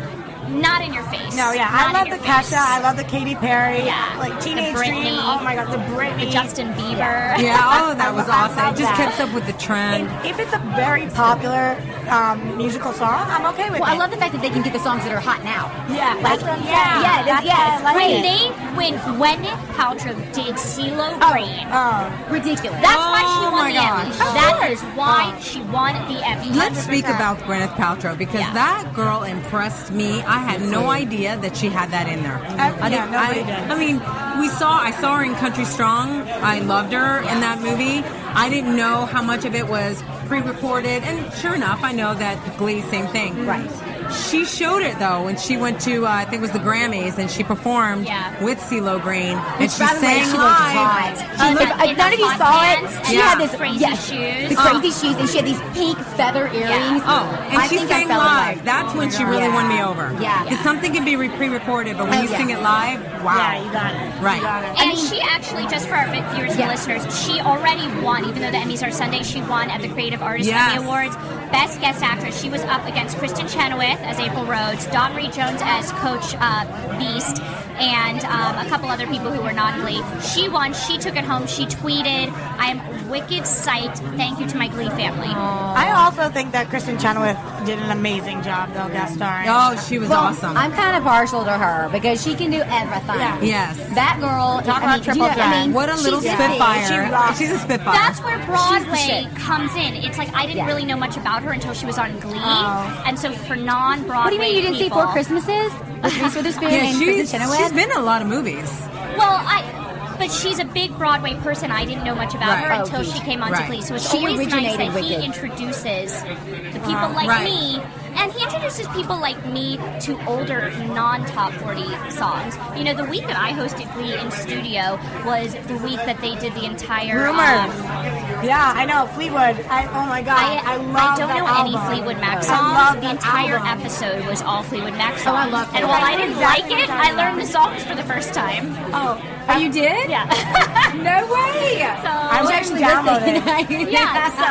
not 0.50 0.82
in 0.82 0.92
your 0.92 1.02
face. 1.04 1.34
No, 1.36 1.52
yeah, 1.52 1.70
Not 1.70 1.94
I 1.94 1.98
love 2.02 2.10
the 2.10 2.18
face. 2.18 2.50
Kesha. 2.52 2.58
I 2.58 2.80
love 2.80 2.96
the 2.96 3.04
Katy 3.04 3.34
Perry. 3.36 3.84
Yeah. 3.84 4.16
like 4.18 4.40
Teenage 4.40 4.74
Dream. 4.74 5.14
Oh 5.20 5.40
my 5.42 5.54
god, 5.54 5.70
the 5.72 5.78
Britney. 5.94 6.26
the 6.26 6.30
Justin 6.30 6.68
Bieber. 6.74 7.38
Yeah, 7.38 7.56
oh, 7.86 7.94
that 7.94 8.14
was 8.14 8.28
awesome. 8.28 8.74
It 8.74 8.78
just 8.78 8.90
that. 8.96 8.96
kept 8.96 9.20
up 9.20 9.32
with 9.34 9.46
the 9.46 9.52
trend. 9.54 10.08
And 10.08 10.26
if 10.26 10.38
it's 10.38 10.52
a 10.52 10.58
very 10.76 11.06
popular 11.10 11.76
um, 12.10 12.56
musical 12.56 12.92
song, 12.92 13.22
I'm 13.30 13.46
okay 13.54 13.70
with 13.70 13.80
Well, 13.80 13.90
it. 13.90 13.94
I 13.94 13.98
love 13.98 14.10
the 14.10 14.16
fact 14.16 14.32
that 14.32 14.42
they 14.42 14.50
can 14.50 14.62
get 14.62 14.72
the 14.72 14.80
songs 14.80 15.04
that 15.04 15.12
are 15.12 15.20
hot 15.20 15.44
now. 15.44 15.70
Yeah, 15.88 16.14
like 16.14 16.22
that's 16.38 16.42
what 16.42 16.52
I'm 16.58 16.64
yeah, 16.64 16.74
saying. 16.74 17.02
yeah, 17.06 17.24
That's 17.24 17.46
it's, 17.46 17.46
yeah, 17.46 17.56
why 17.56 17.70
I 17.70 17.74
it's 17.74 17.84
like 17.84 17.94
great. 17.96 18.10
When 18.10 18.22
they 18.22 18.42
when 18.76 18.94
Gwyneth 19.16 19.62
Paltrow 19.78 20.16
did 20.34 20.54
CeeLo 20.56 21.08
Green, 21.30 21.66
Oh, 21.70 22.26
ridiculous. 22.30 22.80
that's 22.80 23.04
why 23.06 23.20
she 23.20 23.40
Oh 23.46 23.50
won 23.52 23.64
my 23.64 23.72
the 23.72 23.78
Emmy. 23.78 24.10
gosh. 24.10 24.18
That 24.18 24.68
is 24.70 24.80
why 24.98 25.38
she 25.40 25.60
won 25.70 25.94
the 26.12 26.26
Emmy. 26.26 26.50
Let's 26.56 26.80
speak 26.82 27.04
about 27.04 27.38
Gwyneth 27.40 27.74
Paltrow 27.74 28.16
because 28.16 28.40
Yeah. 28.40 28.52
that 28.54 28.92
girl 28.94 29.22
impressed 29.22 29.92
me. 29.92 30.22
I 30.22 30.38
had 30.40 30.62
no 30.62 30.90
idea 30.90 31.36
that 31.38 31.56
she 31.56 31.68
had 31.68 31.90
that 31.90 32.08
in 32.08 32.22
there. 32.22 32.36
Uh, 32.36 32.76
I 32.80 32.88
yeah, 32.88 33.04
nobody 33.06 33.40
I, 33.40 33.60
did. 33.60 33.70
I 33.70 33.78
mean, 33.78 33.96
we 34.40 34.48
saw. 34.48 34.78
I 34.78 34.90
saw 34.92 35.18
her 35.18 35.24
in 35.24 35.34
Country 35.34 35.64
Strong. 35.64 36.22
I 36.28 36.60
loved 36.60 36.92
her 36.92 37.18
in 37.20 37.40
that 37.40 37.60
movie. 37.60 38.04
I 38.34 38.48
didn't 38.48 38.76
know 38.76 39.06
how 39.06 39.22
much 39.22 39.44
of 39.44 39.54
it 39.54 39.68
was 39.68 40.02
pre-recorded, 40.26 41.02
and 41.02 41.32
sure 41.34 41.54
enough, 41.54 41.82
I 41.82 41.92
know 41.92 42.14
that 42.14 42.58
Glee, 42.58 42.82
same 42.82 43.08
thing. 43.08 43.46
Right. 43.46 43.68
She 44.12 44.44
showed 44.44 44.82
it 44.82 44.98
though 44.98 45.22
when 45.24 45.36
she 45.36 45.56
went 45.56 45.80
to 45.82 46.06
uh, 46.06 46.10
I 46.10 46.24
think 46.24 46.36
it 46.40 46.42
was 46.42 46.50
the 46.52 46.58
Grammys 46.58 47.18
and 47.18 47.30
she 47.30 47.42
performed 47.44 48.06
Yeah. 48.06 48.42
with 48.42 48.58
CeeLo 48.58 49.00
Green 49.02 49.36
and 49.38 49.60
Which, 49.60 49.72
she 49.72 49.78
by 49.80 49.94
the 49.94 50.00
way, 50.00 50.00
sang 50.00 50.24
she 50.24 50.30
looked 50.32 50.42
live. 50.42 50.76
hot. 50.76 51.14
She 51.18 51.42
Uh, 51.42 51.50
looked- 51.52 51.62
if, 51.84 51.90
if 51.90 51.96
none 51.98 52.12
of 52.12 52.18
you 52.18 52.30
saw 52.36 52.62
it, 52.72 52.78
she 53.06 53.16
and 53.16 53.22
had 53.22 53.38
the 53.38 53.46
this 53.46 53.56
crazy 53.56 53.78
yes, 53.80 54.08
shoes. 54.08 54.48
the 54.50 54.56
crazy 54.56 54.90
shoes, 54.90 55.16
and 55.16 55.28
she 55.28 55.36
had 55.38 55.46
these 55.46 55.60
pink 55.74 55.98
feather 56.16 56.46
earrings. 56.48 57.02
Oh, 57.06 57.26
and 57.50 57.58
I 57.58 57.66
she 57.68 57.78
sang 57.78 58.08
fell 58.08 58.18
live. 58.18 58.56
love. 58.56 58.64
That's 58.64 58.94
when 58.94 59.10
she 59.10 59.22
really 59.24 59.44
Yeah. 59.44 59.54
won 59.54 59.68
me 59.68 59.82
over. 59.82 60.14
Yeah. 60.20 60.42
Because 60.44 60.60
something 60.60 60.92
can 60.92 61.04
be 61.04 61.16
re- 61.16 61.28
pre-recorded, 61.28 61.96
but 61.96 62.08
when 62.08 62.18
Oh, 62.18 62.22
you 62.22 62.28
yeah. 62.30 62.36
sing 62.36 62.50
it 62.50 62.60
live, 62.60 63.00
wow. 63.24 63.36
yeah, 63.36 63.62
you 63.64 63.70
got 63.72 63.94
it. 63.94 64.22
Right. 64.22 64.42
Got 64.42 64.64
it. 64.64 64.80
And 64.82 64.98
she 64.98 65.20
actually, 65.20 65.66
just 65.68 65.88
for 65.88 65.94
our 65.94 66.06
viewers 66.08 66.56
Yeah. 66.56 66.62
and 66.62 66.70
listeners, 66.70 67.02
she 67.24 67.40
already 67.40 67.86
won, 68.02 68.24
even 68.24 68.42
though 68.42 68.50
the 68.50 68.58
Emmys 68.58 68.86
are 68.86 68.90
Sunday, 68.90 69.22
she 69.22 69.40
won 69.42 69.70
at 69.70 69.80
the 69.82 69.88
Creative 69.88 70.22
Artist 70.22 70.48
Yes. 70.48 70.72
Emmy 70.76 70.84
Awards. 70.84 71.16
Best 71.50 71.80
Guest 71.80 72.02
Actress. 72.02 72.40
She 72.40 72.48
was 72.48 72.62
up 72.62 72.86
against 72.86 73.16
Kristin 73.16 73.52
Chenoweth 73.52 74.00
as 74.00 74.18
April 74.18 74.46
Rhodes, 74.46 74.86
Dot-Marie 74.86 75.30
Jones 75.30 75.60
as 75.62 75.90
Coach 75.92 76.34
uh, 76.38 76.64
Beiste, 76.98 77.40
and 77.80 78.24
um, 78.24 78.64
a 78.64 78.68
couple 78.68 78.88
other 78.88 79.06
people 79.06 79.32
who 79.32 79.42
were 79.42 79.52
not 79.52 79.80
Glee. 79.80 80.02
She 80.20 80.48
won. 80.48 80.72
She 80.74 80.98
took 80.98 81.16
it 81.16 81.24
home. 81.24 81.46
She 81.46 81.66
tweeted, 81.66 82.32
I 82.58 82.68
am 82.68 83.08
wicked 83.08 83.42
psyched. 83.42 83.98
Thank 84.16 84.38
you 84.38 84.46
to 84.48 84.56
my 84.56 84.68
Glee 84.68 84.88
family. 84.90 85.28
I 85.28 85.90
also 86.20 86.32
think 86.32 86.52
that 86.52 86.68
Kristin 86.68 87.00
Chenoweth 87.00 87.36
did 87.66 87.78
an 87.78 87.90
amazing 87.90 88.42
job, 88.42 88.72
though, 88.74 88.88
guest 88.88 89.14
starring. 89.14 89.48
Oh, 89.48 89.76
she 89.88 89.98
was 89.98 90.08
Well, 90.08 90.20
awesome. 90.20 90.56
I'm 90.56 90.72
kind 90.72 90.96
of 90.96 91.02
partial 91.02 91.44
to 91.44 91.52
her 91.52 91.88
because 91.90 92.22
she 92.22 92.34
can 92.34 92.50
do 92.50 92.60
everything. 92.60 93.16
Yeah. 93.18 93.40
yes. 93.42 93.76
That 93.94 94.18
girl. 94.20 94.60
Talk 94.62 94.82
I 94.82 94.84
about 94.84 94.94
mean, 94.96 95.04
triple 95.04 95.22
you 95.22 95.28
know, 95.28 95.30
I 95.30 95.34
threat. 95.34 95.50
mean, 95.66 95.72
what 95.72 95.88
a 95.88 95.96
little 95.96 96.20
she's 96.20 96.32
spitfire. 96.32 97.34
She. 97.34 97.38
She's 97.44 97.50
a 97.52 97.58
spitfire. 97.58 97.94
That's 97.94 98.20
where 98.20 98.38
Broadway 98.46 99.26
comes 99.36 99.74
in. 99.76 99.94
It's 99.94 100.18
like 100.18 100.32
I 100.34 100.42
didn't 100.46 100.58
Yeah. 100.58 100.66
really 100.66 100.84
know 100.84 100.96
much 100.96 101.16
about 101.16 101.42
her 101.42 101.50
until 101.52 101.72
she 101.74 101.86
was 101.86 101.98
on 101.98 102.18
Glee, 102.20 102.32
Oh. 102.36 103.02
and 103.06 103.18
so 103.18 103.32
for 103.32 103.56
non-Broadway 103.56 104.24
What 104.24 104.30
do 104.30 104.34
you 104.36 104.40
mean 104.40 104.56
you 104.56 104.62
didn't 104.62 104.76
see 104.78 104.88
Four 104.88 105.06
Christmases 105.08 105.72
with 106.02 106.20
Reese 106.20 106.34
Witherspoon 106.36 106.70
yeah, 106.70 106.84
and 106.84 106.98
she's, 106.98 107.30
Kristin 107.30 107.40
Chenoweth? 107.40 107.58
she's 107.58 107.72
been 107.72 107.90
in 107.90 107.96
a 107.96 108.02
lot 108.02 108.20
of 108.22 108.28
movies. 108.28 108.68
Well, 109.16 109.40
I. 109.40 109.79
But 110.20 110.30
she's 110.30 110.58
a 110.58 110.64
big 110.66 110.96
Broadway 110.98 111.34
person. 111.36 111.70
I 111.70 111.84
didn't 111.86 112.04
know 112.04 112.14
much 112.14 112.34
about 112.34 112.50
Right. 112.50 112.64
her 112.64 112.72
Oh, 112.74 112.80
until 112.84 113.00
huge. 113.02 113.14
she 113.14 113.20
came 113.20 113.42
onto 113.42 113.54
Right. 113.54 113.66
Glee. 113.68 113.80
So 113.82 113.94
it's 113.94 114.10
She 114.10 114.18
always 114.18 114.48
nice 114.48 114.76
that 114.76 115.02
he 115.02 115.14
it. 115.14 115.24
introduces 115.24 116.22
the 116.22 116.80
people 116.86 117.08
like 117.16 117.28
Right. 117.28 117.44
me, 117.44 117.82
and 118.16 118.30
he 118.32 118.42
introduces 118.42 118.86
people 118.88 119.16
like 119.18 119.44
me 119.46 119.78
to 120.00 120.18
older 120.26 120.70
non-top 120.94 121.52
40 121.54 121.86
songs. 122.10 122.58
You 122.76 122.84
know, 122.84 122.92
the 122.94 123.04
week 123.04 123.26
that 123.28 123.36
I 123.38 123.52
hosted 123.52 123.92
Glee 123.94 124.14
in 124.14 124.30
studio 124.30 124.98
was 125.24 125.54
the 125.68 125.76
week 125.78 125.96
that 126.04 126.20
they 126.20 126.34
did 126.36 126.54
the 126.54 126.64
entire 126.66 127.24
Rumors. 127.24 127.70
um, 127.70 128.44
yeah, 128.44 128.72
I 128.76 128.84
know. 128.84 129.06
Fleetwood. 129.14 129.64
I, 129.70 129.86
oh 129.94 130.04
my 130.06 130.20
god. 130.20 130.36
I, 130.38 130.74
I, 130.74 130.76
love 130.76 130.96
I 130.96 131.16
don't 131.18 131.28
know 131.34 131.46
album. 131.46 131.74
any 131.76 131.86
Fleetwood 131.94 132.20
Mac 132.20 132.38
I 132.38 132.40
songs. 132.42 133.00
the 133.02 133.10
entire 133.10 133.56
album. 133.56 133.80
episode 133.80 134.26
was 134.26 134.42
all 134.42 134.62
Fleetwood 134.64 134.94
Mac 134.98 135.18
songs. 135.18 135.26
Oh, 135.26 135.34
I 135.34 135.46
love 135.46 135.70
And 135.74 135.88
while 135.88 136.00
Mac. 136.00 136.10
I 136.12 136.16
didn't 136.16 136.32
Exactly 136.32 136.74
like 136.76 136.84
it, 136.84 136.90
I 136.90 137.12
learned 137.12 137.40
the 137.40 137.46
songs 137.46 137.82
for 137.84 137.94
the 137.94 138.04
first 138.04 138.34
time. 138.34 138.76
Oh, 138.92 139.18
Oh, 139.54 139.58
you 139.58 139.70
did? 139.72 140.10
Yeah. 140.14 140.26
No 140.90 141.22
way. 141.32 141.78
so 142.02 142.10
I 142.10 142.40
was 142.42 142.50
was 142.50 142.50
actually 142.50 142.80
downloading. 142.80 143.34
listening. 143.44 143.92
yeah. 143.94 144.28
So 144.34 144.44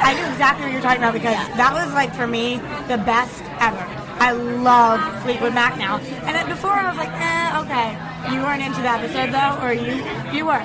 I 0.00 0.14
knew 0.14 0.26
exactly 0.32 0.64
what 0.66 0.72
you're 0.72 0.80
talking 0.80 1.02
about 1.02 1.14
because 1.14 1.34
that 1.58 1.72
was 1.74 1.92
like 1.94 2.14
for 2.14 2.26
me 2.28 2.56
the 2.86 2.96
best 2.98 3.42
ever. 3.58 3.82
I 4.18 4.30
love 4.32 5.00
Fleetwood 5.24 5.52
Mac 5.52 5.76
now, 5.78 5.98
and 5.98 6.34
then 6.34 6.48
before 6.48 6.70
I 6.70 6.88
was 6.88 6.96
like, 6.96 7.10
eh, 7.12 7.60
okay. 7.62 7.88
You 8.32 8.40
weren't 8.42 8.62
into 8.62 8.80
the 8.80 8.88
episode 8.88 9.32
though, 9.34 9.58
or 9.60 9.72
you 9.74 9.96
you 10.32 10.46
were. 10.46 10.62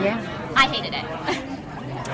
Yeah. 0.00 0.18
I 0.56 0.68
hated 0.68 0.94
it. 0.94 1.53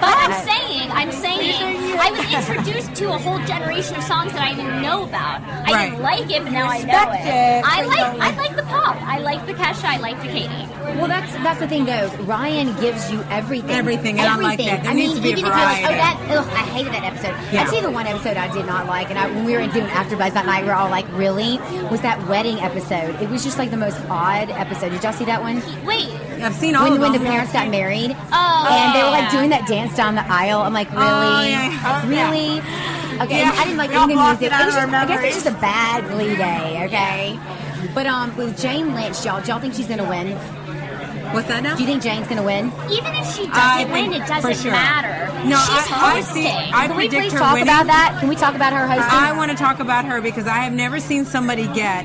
But 0.01 0.17
I'm 0.17 0.47
saying, 0.47 0.91
I'm 0.93 1.13
saying, 1.13 1.99
I 2.01 2.11
was 2.11 2.49
introduced 2.49 2.95
to 2.97 3.13
a 3.13 3.19
whole 3.19 3.39
generation 3.47 3.97
of 3.97 4.03
songs 4.05 4.33
that 4.33 4.43
I 4.43 4.55
didn't 4.55 4.81
know 4.83 5.05
about. 5.05 5.43
I 5.43 5.73
Right. 5.73 5.91
didn't 5.91 6.03
like 6.03 6.31
it, 6.31 6.43
but 6.45 6.53
now 6.53 6.67
I 6.69 6.79
know 6.83 7.13
it. 7.13 7.27
it, 7.27 7.65
I 7.67 7.85
like, 7.85 7.99
I 8.01 8.17
like- 8.17 8.37
like 8.37 8.57
the 8.57 8.63
pop. 8.65 8.97
I 9.03 9.19
like 9.19 9.47
the 9.47 9.55
Kesha. 9.55 9.85
I 9.85 9.97
like 9.99 10.21
the 10.23 10.29
Katy. 10.29 10.67
Well, 10.99 11.07
that's 11.07 11.33
that's 11.45 11.61
the 11.61 11.69
thing 11.69 11.85
though. 11.85 12.11
Ryan 12.25 12.75
gives 12.81 13.11
you 13.13 13.23
everything. 13.31 13.71
Everything, 13.71 14.19
and 14.19 14.29
I 14.29 14.37
like 14.37 14.59
Everything. 14.61 14.67
that. 14.67 14.83
There 14.83 14.91
I 14.91 14.95
needs 14.95 15.15
mean, 15.15 15.17
to 15.17 15.23
be 15.23 15.29
a 15.29 15.33
even 15.33 15.45
if 15.45 15.57
you're 15.57 15.65
like, 15.65 15.85
oh, 15.85 15.89
that, 15.89 16.17
ugh, 16.31 16.47
I 16.53 16.63
hated 16.75 16.93
that 16.95 17.05
episode. 17.05 17.35
Yeah. 17.53 17.63
I'd 17.63 17.69
say 17.69 17.81
the 17.81 17.91
one 17.91 18.07
episode 18.07 18.37
I 18.37 18.53
did 18.53 18.67
not 18.67 18.87
like, 18.87 19.09
and 19.11 19.19
I, 19.19 19.27
when 19.31 19.45
we 19.45 19.53
were 19.53 19.67
doing 19.69 19.87
AfterBuzz 19.87 20.33
that 20.35 20.47
night, 20.47 20.63
we 20.65 20.69
were 20.69 20.75
all 20.75 20.91
like, 20.91 21.07
really? 21.13 21.59
Was 21.91 22.01
that 22.01 22.27
wedding 22.27 22.59
episode? 22.61 23.21
It 23.23 23.31
was 23.31 23.45
just 23.45 23.59
like 23.59 23.71
the 23.71 23.77
most 23.77 23.99
odd 24.09 24.51
episode. 24.51 24.91
Did 24.91 25.03
y'all 25.05 25.13
see 25.13 25.27
that 25.27 25.43
one? 25.43 25.63
Wait, 25.87 26.09
I've 26.43 26.55
seen 26.55 26.75
all 26.75 26.85
when, 26.85 26.95
of 26.95 26.99
when 27.01 27.13
the 27.13 27.19
parents 27.21 27.53
got 27.53 27.69
married, 27.69 28.17
Oh, 28.33 28.69
and 28.71 28.95
they 28.95 29.03
were 29.03 29.11
like 29.11 29.31
doing 29.31 29.51
that 29.51 29.67
dance 29.69 29.95
down 29.97 30.15
the 30.15 30.25
aisle. 30.31 30.61
I'm 30.63 30.73
like, 30.73 30.91
really, 30.91 31.03
Oh, 31.05 31.43
yeah. 31.43 32.09
really? 32.09 32.61
Okay, 33.23 33.39
Yeah. 33.41 33.53
I 33.55 33.65
didn't 33.65 33.77
like 33.79 33.91
any 33.93 34.15
music. 34.17 34.43
it 34.43 34.53
It 34.53 34.65
was 34.67 34.75
just, 34.75 34.89
I 34.89 35.07
guess 35.07 35.25
it's 35.25 35.45
just 35.45 35.47
a 35.47 35.61
bad 35.61 36.09
Glee 36.11 36.37
day. 36.37 36.85
Okay, 36.87 37.39
but 37.95 38.07
um, 38.07 38.35
with 38.37 38.59
Jane 38.61 38.95
Lynch, 38.95 39.25
y'all, 39.25 39.41
do 39.41 39.49
y'all 39.53 39.61
think 39.61 39.75
she's 39.75 39.87
gonna 39.89 40.09
win? 40.09 40.37
What's 41.35 41.47
that 41.47 41.63
now? 41.63 41.77
Do 41.77 41.83
you 41.83 41.87
think 41.89 42.03
Jane's 42.03 42.27
gonna 42.27 42.43
win? 42.43 42.73
even 42.91 43.15
if 43.15 43.27
she 43.37 43.47
doesn't 43.47 43.91
win, 43.93 44.13
it 44.13 44.27
doesn't 44.27 44.57
sure. 44.57 44.73
matter. 44.73 45.29
No, 45.49 45.57
She's 45.59 45.93
I- 45.93 46.17
I 46.17 46.21
hosting. 46.21 46.43
see- 46.43 46.49
I 46.75 46.89
Can 46.89 46.97
we 46.97 47.09
please 47.09 47.33
talk 47.33 47.53
winning. 47.55 47.69
about 47.69 47.87
that? 47.87 48.17
Can 48.19 48.29
we 48.29 48.35
talk 48.37 48.55
about 48.57 48.73
her 48.73 48.87
hosting? 48.89 49.05
I 49.13 49.33
want 49.33 49.51
to 49.53 49.57
talk 49.57 49.79
about 49.79 50.05
her 50.07 50.21
because 50.21 50.47
I 50.49 50.59
have 50.59 50.73
never 50.73 50.99
seen 50.99 51.25
somebody 51.25 51.69
get. 51.69 52.05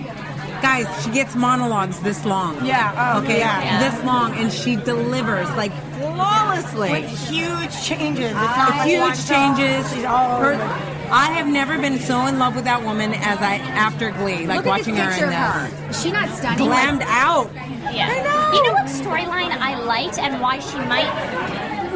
Guys, 0.65 0.87
she 1.03 1.11
gets 1.11 1.35
monologues 1.35 1.99
this 1.99 2.25
long. 2.25 2.65
Yeah, 2.65 3.13
oh, 3.15 3.21
okay, 3.21 3.37
yeah. 3.37 3.61
Yeah. 3.61 3.87
this 3.87 4.03
long, 4.03 4.33
and 4.33 4.51
she 4.51 4.75
delivers 4.75 5.47
like 5.51 5.71
flawlessly. 5.99 6.89
With 6.89 7.29
huge 7.29 7.85
changes. 7.85 8.31
It's 8.31 8.57
not 8.57 8.69
like 8.71 8.87
huge 8.87 9.27
changes. 9.27 9.93
She's 9.93 10.05
all 10.05 10.37
over. 10.37 10.55
Her- 10.55 10.95
I 11.11 11.27
have 11.33 11.45
never 11.45 11.77
been 11.77 11.99
so 11.99 12.25
in 12.25 12.39
love 12.39 12.55
with 12.55 12.63
that 12.63 12.81
woman 12.83 13.13
as 13.13 13.37
I 13.37 13.57
after 13.57 14.09
Glee, 14.09 14.47
like 14.47 14.57
Look 14.57 14.65
watching 14.65 14.97
at 14.97 15.13
her 15.13 15.25
in 15.25 15.31
picture 15.31 15.77
of 15.77 15.87
this. 15.89 16.01
She 16.01 16.11
not 16.11 16.29
stunning. 16.29 16.67
Glammed 16.67 17.03
out. 17.03 17.53
Yeah. 17.53 18.09
I 18.09 18.23
know. 18.23 18.57
You 18.57 18.63
know 18.63 18.73
what 18.73 18.87
storyline 18.87 19.51
I 19.51 19.79
liked 19.83 20.17
and 20.17 20.41
why 20.41 20.57
she 20.57 20.77
might 20.77 21.05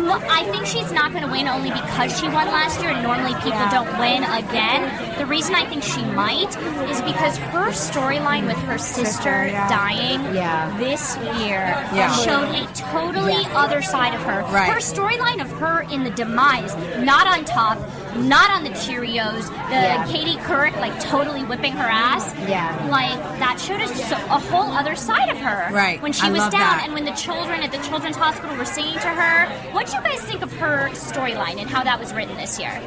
Well, 0.03 0.21
I 0.29 0.43
think 0.51 0.65
she's 0.65 0.91
not 0.91 1.11
going 1.11 1.23
to 1.23 1.29
win 1.31 1.47
only 1.47 1.71
because 1.71 2.17
she 2.19 2.25
won 2.27 2.47
last 2.47 2.81
year, 2.81 2.89
and 2.91 3.03
normally 3.03 3.33
people 3.35 3.51
Yeah. 3.51 3.69
don't 3.71 3.99
win 3.99 4.23
again. 4.23 5.17
The 5.17 5.25
reason 5.25 5.55
I 5.55 5.65
think 5.65 5.83
she 5.83 6.03
might 6.03 6.49
is 6.89 7.01
because 7.01 7.37
her 7.37 7.69
storyline 7.71 8.47
with 8.47 8.57
her 8.59 8.77
sister, 8.77 9.47
yeah. 9.47 9.67
dying 9.69 10.33
Yeah. 10.33 10.71
this 10.77 11.17
year 11.39 11.75
showed 12.23 12.49
a 12.55 12.65
totally 12.73 13.45
other 13.53 13.81
side 13.81 14.13
of 14.15 14.21
her. 14.23 14.41
Right. 14.51 14.71
Her 14.71 14.79
storyline 14.79 15.41
of 15.41 15.51
her 15.59 15.85
in 15.91 16.03
the 16.03 16.09
demise, 16.11 16.75
not 16.99 17.27
on 17.27 17.45
top, 17.45 17.77
not 18.17 18.49
on 18.51 18.63
the 18.63 18.71
Cheerios, 18.71 19.47
the 19.47 19.75
Yeah. 19.75 20.05
Katie 20.07 20.37
Couric 20.39 20.75
like 20.79 20.97
totally 20.99 21.43
whipping 21.43 21.73
her 21.73 21.87
ass. 21.87 22.33
Yeah. 22.47 22.75
Like 22.89 23.17
that 23.39 23.59
showed 23.59 23.81
us 23.81 23.93
so, 24.09 24.15
a 24.15 24.39
whole 24.39 24.71
other 24.71 24.95
side 24.95 25.29
of 25.29 25.37
her. 25.37 25.73
Right. 25.73 26.01
When 26.01 26.11
she 26.13 26.23
I 26.27 26.31
was 26.31 26.39
love 26.39 26.51
down 26.51 26.77
that. 26.77 26.81
and 26.85 26.93
when 26.93 27.05
the 27.05 27.11
children 27.11 27.61
at 27.61 27.71
the 27.71 27.77
children's 27.79 28.15
hospital 28.15 28.55
were 28.57 28.65
singing 28.65 28.95
to 28.99 29.07
her. 29.09 29.47
What 29.73 29.87
do 29.87 29.95
you 29.97 30.01
guys 30.03 30.19
think 30.21 30.41
of 30.41 30.51
her 30.53 30.89
storyline 30.93 31.59
and 31.59 31.69
how 31.69 31.83
that 31.83 31.99
was 31.99 32.13
written 32.13 32.35
this 32.37 32.59
year? 32.59 32.81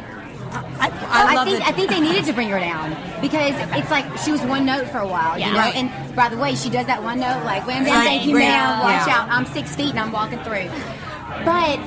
I 0.54 0.88
oh, 0.90 0.98
I, 1.08 1.34
love 1.34 1.46
think 1.48 1.60
it. 1.60 1.66
I 1.66 1.72
think 1.72 1.88
they 1.88 2.00
needed 2.00 2.24
to 2.26 2.32
bring 2.34 2.50
her 2.50 2.58
down 2.60 2.90
because 3.22 3.54
it's 3.74 3.90
like 3.90 4.04
she 4.18 4.32
was 4.32 4.42
one 4.42 4.66
note 4.66 4.86
for 4.88 4.98
a 4.98 5.06
while, 5.06 5.38
Yeah. 5.38 5.46
you 5.46 5.52
know. 5.54 5.58
Right. 5.60 5.74
And 5.76 6.16
by 6.16 6.28
the 6.28 6.36
way, 6.36 6.54
she 6.56 6.68
does 6.68 6.84
that 6.86 7.02
one 7.02 7.20
note 7.20 7.42
like, 7.46 7.66
"Wham 7.66 7.84
bam, 7.84 7.94
Right, 7.94 8.04
thank 8.04 8.26
you, 8.26 8.36
right. 8.36 8.48
ma'am. 8.48 8.80
Watch 8.80 9.06
Yeah. 9.06 9.20
out, 9.22 9.28
I'm 9.30 9.46
six 9.46 9.74
feet 9.74 9.90
and 9.90 10.00
I'm 10.00 10.12
walking 10.12 10.38
through." 10.40 10.68
But 11.46 11.78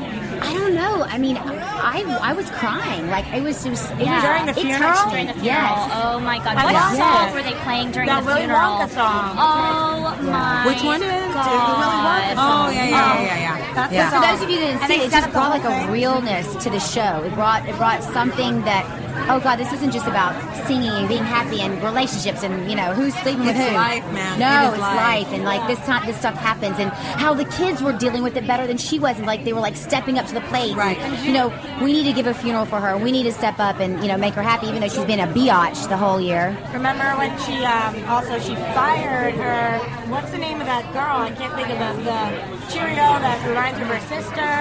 I 0.42 0.54
don't 0.54 0.74
know. 0.74 1.04
I 1.04 1.18
mean, 1.18 1.38
I 1.38 2.04
I 2.22 2.34
was 2.34 2.50
crying 2.52 3.10
like 3.10 3.26
it 3.34 3.42
was 3.44 3.64
just 3.64 3.92
it 3.92 4.00
Yeah. 4.00 4.16
was 4.16 4.24
During 4.24 4.46
the 4.46 4.54
funeral? 4.54 5.10
During 5.10 5.28
the 5.28 5.34
funeral. 5.34 5.46
Yes. 5.46 5.92
Oh 6.04 6.20
my 6.20 6.38
god. 6.40 6.56
What 6.56 6.74
loved 6.74 6.98
song 6.98 7.28
it. 7.30 7.34
were 7.34 7.44
they 7.44 7.58
playing 7.64 7.92
during 7.92 8.08
That 8.08 8.22
the 8.22 8.28
Willy 8.28 8.42
funeral? 8.42 8.80
Wonka 8.80 8.90
song. 8.90 9.36
Oh 9.38 10.18
my 10.22 10.66
Which 10.68 10.84
one? 10.84 11.00
Dude, 11.00 11.10
the 11.10 11.76
Willy 11.82 12.00
God. 12.02 12.38
Wonka 12.38 12.46
Oh 12.46 12.70
yeah, 12.70 12.86
yeah, 12.86 12.90
yeah, 12.90 13.24
yeah, 13.26 13.38
yeah. 13.40 13.74
That's 13.76 13.94
yeah. 13.94 14.10
the 14.10 14.16
For 14.16 14.22
those 14.28 14.42
of 14.44 14.50
you 14.50 14.60
that 14.60 14.66
didn't 14.66 14.82
And 14.84 14.88
see 14.92 15.00
it, 15.02 15.08
it 15.08 15.12
just 15.12 15.32
brought 15.32 15.52
whole 15.62 15.72
like 15.72 15.88
a 15.90 15.92
realness 15.92 16.48
to 16.64 16.70
the 16.70 16.80
show. 16.80 17.24
It 17.24 17.34
brought 17.34 17.68
it 17.68 17.76
brought 17.78 18.04
something 18.04 18.62
that 18.64 18.86
oh 19.30 19.40
god, 19.40 19.58
this 19.58 19.72
isn't 19.74 19.92
just 19.92 20.08
about 20.08 20.34
singing 20.68 20.90
and 20.92 21.08
being 21.08 21.24
happy 21.24 21.62
and 21.62 21.82
relationships 21.84 22.44
and 22.44 22.70
you 22.70 22.76
know 22.76 22.94
who's 22.94 23.14
sleeping 23.16 23.46
with 23.46 23.56
It's 23.56 23.70
who. 23.70 23.76
life, 23.76 24.04
man. 24.14 24.40
No, 24.40 24.64
It 24.64 24.68
is 24.68 24.74
it's 24.74 24.82
life. 24.82 24.96
life. 25.26 25.34
and 25.34 25.44
like 25.44 25.68
this 25.68 25.80
time 25.86 26.06
this 26.06 26.18
stuff 26.18 26.36
happens 26.36 26.80
and 26.80 26.92
how 26.92 27.34
the 27.34 27.46
kids 27.46 27.82
were 27.82 27.94
dealing 27.94 28.24
with 28.24 28.36
it 28.38 28.46
better 28.48 28.66
than 28.68 28.78
she 28.78 29.00
was 29.00 29.18
and 29.18 29.26
like 29.28 29.44
they 29.44 29.54
were 29.54 29.60
like 29.62 29.76
stepping 29.76 30.18
up 30.20 30.26
to 30.28 30.34
the 30.34 30.42
plate. 30.42 30.76
Right. 30.76 30.98
And, 30.98 31.26
you 31.26 31.32
know, 31.34 31.54
we 31.82 31.94
need 31.94 32.06
to 32.06 32.14
give 32.14 32.28
a 32.28 32.34
funeral 32.34 32.66
for 32.66 32.80
her. 32.80 32.98
We 32.98 33.12
need 33.12 33.24
to 33.24 33.32
step 33.34 33.60
up 33.60 33.80
and 33.80 34.02
you 34.02 34.08
know 34.08 34.18
make 34.18 34.34
her 34.34 34.42
happy, 34.44 34.68
even 34.68 34.82
though 34.82 34.88
she's 34.90 35.06
been 35.06 35.20
a 35.20 35.28
biatch 35.28 35.88
the 35.90 35.98
whole 35.98 36.20
year. 36.20 36.58
Remember 36.74 37.06
when 37.18 37.32
she 37.46 37.64
um, 37.66 37.94
also 38.10 38.40
she 38.40 38.56
fired 38.74 39.36
her? 39.36 39.78
What's 40.10 40.32
the 40.32 40.38
name 40.38 40.60
of 40.62 40.68
that 40.68 40.86
girl? 40.94 41.18
I 41.26 41.32
can't 41.32 41.54
think 41.56 41.70
of 41.70 41.80
the, 41.80 42.04
the 42.04 42.74
Cheerio 42.74 42.96
that 42.96 43.48
reminds 43.48 43.80
her 43.80 43.86
of 43.86 43.92
her 43.92 44.08
sister. 44.08 44.52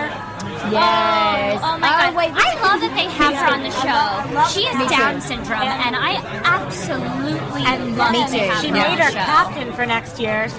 Yes. 0.70 1.60
Oh, 1.62 1.74
oh 1.74 1.78
my 1.78 1.88
god! 1.88 2.14
wait, 2.16 2.30
I 2.32 2.48
love 2.62 2.80
that 2.80 2.92
they 2.96 3.04
have 3.04 3.34
her 3.34 3.52
on 3.52 3.60
the 3.62 3.68
I 3.68 3.82
show. 3.84 3.88
love- 3.88 4.26
I 4.26 4.32
love 4.32 4.53
she 4.54 4.64
has 4.64 4.76
that. 4.88 4.90
Down 4.98 5.14
too. 5.16 5.20
syndrome, 5.20 5.62
Yeah. 5.62 5.86
and 5.86 5.96
I 5.96 6.16
absolutely 6.44 7.62
And 7.64 7.96
love 7.96 8.12
Me 8.12 8.24
too. 8.26 8.54
She 8.60 8.68
her 8.68 8.74
made 8.74 8.98
her 8.98 9.10
the 9.10 9.16
captain 9.16 9.72
for 9.72 9.84
next 9.86 10.18
year, 10.20 10.48
so 10.48 10.58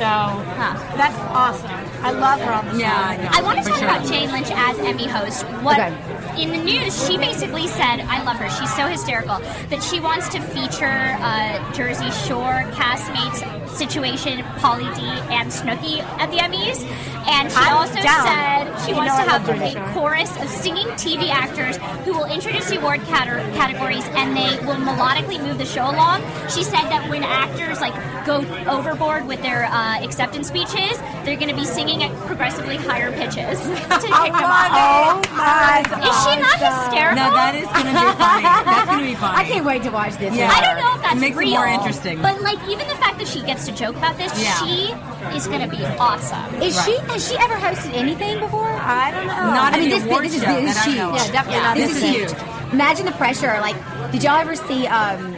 that's 0.99 1.17
awesome. 1.31 1.71
I 2.03 2.11
love 2.11 2.39
her 2.41 2.51
on 2.51 2.65
the 2.65 2.71
show. 2.73 2.77
Yeah, 2.79 3.29
I. 3.31 3.39
I 3.39 3.41
want 3.41 3.59
to 3.59 3.65
talk 3.65 3.79
sure. 3.79 3.87
about 3.87 4.05
Jane 4.05 4.31
Lynch 4.31 4.51
as 4.51 4.77
Emmy 4.79 5.07
host. 5.07 5.43
What 5.63 5.79
Okay. 5.79 5.93
In 6.37 6.51
the 6.51 6.57
news? 6.57 7.07
She 7.07 7.17
basically 7.17 7.67
said, 7.67 8.01
"I 8.01 8.21
love 8.23 8.37
her. 8.37 8.49
She's 8.49 8.73
so 8.75 8.87
hysterical 8.87 9.39
that 9.69 9.81
she 9.81 9.99
wants 9.99 10.27
to 10.29 10.39
feature 10.41 11.15
uh, 11.19 11.71
Jersey 11.73 12.11
Shore 12.27 12.63
castmates 12.73 13.39
situation, 13.69 14.39
Pauly 14.59 14.93
D 14.95 15.01
and 15.33 15.49
Snooki 15.51 15.99
at 16.19 16.29
the 16.31 16.37
Emmys." 16.37 16.83
And 17.27 17.49
she 17.51 17.57
I'm 17.57 17.77
also 17.77 17.95
down. 18.01 18.27
said 18.27 18.85
she 18.85 18.91
You 18.91 18.97
wants 18.97 19.15
to 19.15 19.21
have 19.23 19.49
a 19.49 19.71
Shore. 19.71 19.93
chorus 19.93 20.29
of 20.41 20.47
singing 20.49 20.85
TV 20.89 21.29
actors 21.29 21.77
who 22.05 22.13
will 22.13 22.25
introduce 22.25 22.69
the 22.69 22.77
award 22.79 22.99
cate- 23.05 23.15
categories 23.55 24.05
and 24.13 24.37
they 24.37 24.63
will 24.65 24.75
melodically 24.75 25.41
move 25.41 25.57
the 25.57 25.65
show 25.65 25.85
along. 25.89 26.21
She 26.49 26.61
said 26.63 26.83
that 26.91 27.09
when 27.09 27.23
actors 27.23 27.81
like 27.81 27.95
go 28.27 28.45
overboard 28.69 29.25
with 29.27 29.41
their 29.41 29.65
uh, 29.65 30.03
acceptance 30.03 30.47
speeches, 30.49 30.99
they're 31.23 31.35
going 31.35 31.49
to 31.49 31.55
be 31.55 31.65
singing 31.65 32.03
at 32.03 32.15
progressively 32.27 32.77
higher 32.77 33.11
pitches 33.11 33.59
to 33.63 34.07
kick 34.21 34.33
them 34.37 34.45
off. 34.45 34.69
Oh 34.77 35.21
my 35.33 35.81
Is 35.81 36.24
she 36.25 36.35
not 36.41 36.57
hysterical? 36.59 37.15
No, 37.21 37.33
that 37.33 37.53
is 37.55 37.67
gonna 37.69 37.93
be 37.93 38.11
funny. 38.17 38.43
That's 38.65 38.85
gonna 38.89 39.03
be 39.05 39.15
funny. 39.23 39.37
I 39.37 39.43
can't 39.45 39.65
wait 39.65 39.83
to 39.83 39.91
watch 39.91 40.15
this. 40.17 40.35
Yeah. 40.35 40.49
I 40.51 40.61
don't 40.61 40.77
know 40.81 40.95
if 40.95 41.01
that's 41.01 41.15
It 41.15 41.19
makes 41.21 41.35
it 41.37 41.39
real. 41.39 41.51
more 41.51 41.67
interesting. 41.67 42.21
But 42.21 42.41
like 42.41 42.59
even 42.67 42.87
the 42.87 42.95
fact 42.95 43.19
that 43.19 43.27
she 43.27 43.41
gets 43.41 43.65
to 43.67 43.71
joke 43.71 43.95
about 43.95 44.17
this, 44.17 44.31
Yeah. 44.41 44.57
she 44.65 44.91
is 45.35 45.47
going 45.47 45.61
to 45.61 45.69
be 45.69 45.83
awesome. 45.99 46.61
Is 46.61 46.73
she 46.85 46.97
has 46.97 47.27
she 47.27 47.37
ever 47.37 47.55
hosted 47.55 47.93
anything 47.93 48.39
before? 48.39 48.67
I 48.69 49.11
don't 49.11 49.27
know. 49.27 49.33
Not 49.53 49.73
I 49.73 49.77
mean, 49.79 49.91
an 49.91 49.99
this, 49.99 50.03
award 50.05 50.25
this 50.25 50.35
is, 50.35 50.43
show 50.43 50.59
this 50.61 50.69
is 50.69 50.75
that 50.75 50.87
I 50.87 50.89
huge. 50.89 50.97
know 50.97 51.09
of. 51.09 51.15
Yeah, 51.15 51.31
definitely 51.31 51.63
not. 51.63 51.75
This, 51.77 51.87
This 51.93 51.97
is, 51.97 52.03
is 52.03 52.15
huge. 52.15 52.31
huge. 52.31 52.73
Imagine 52.73 53.05
the 53.05 53.11
pressure. 53.13 53.57
Like, 53.61 53.75
did 54.11 54.23
y'all 54.23 54.35
ever 54.37 54.55
see 54.55 54.87
um, 54.87 55.34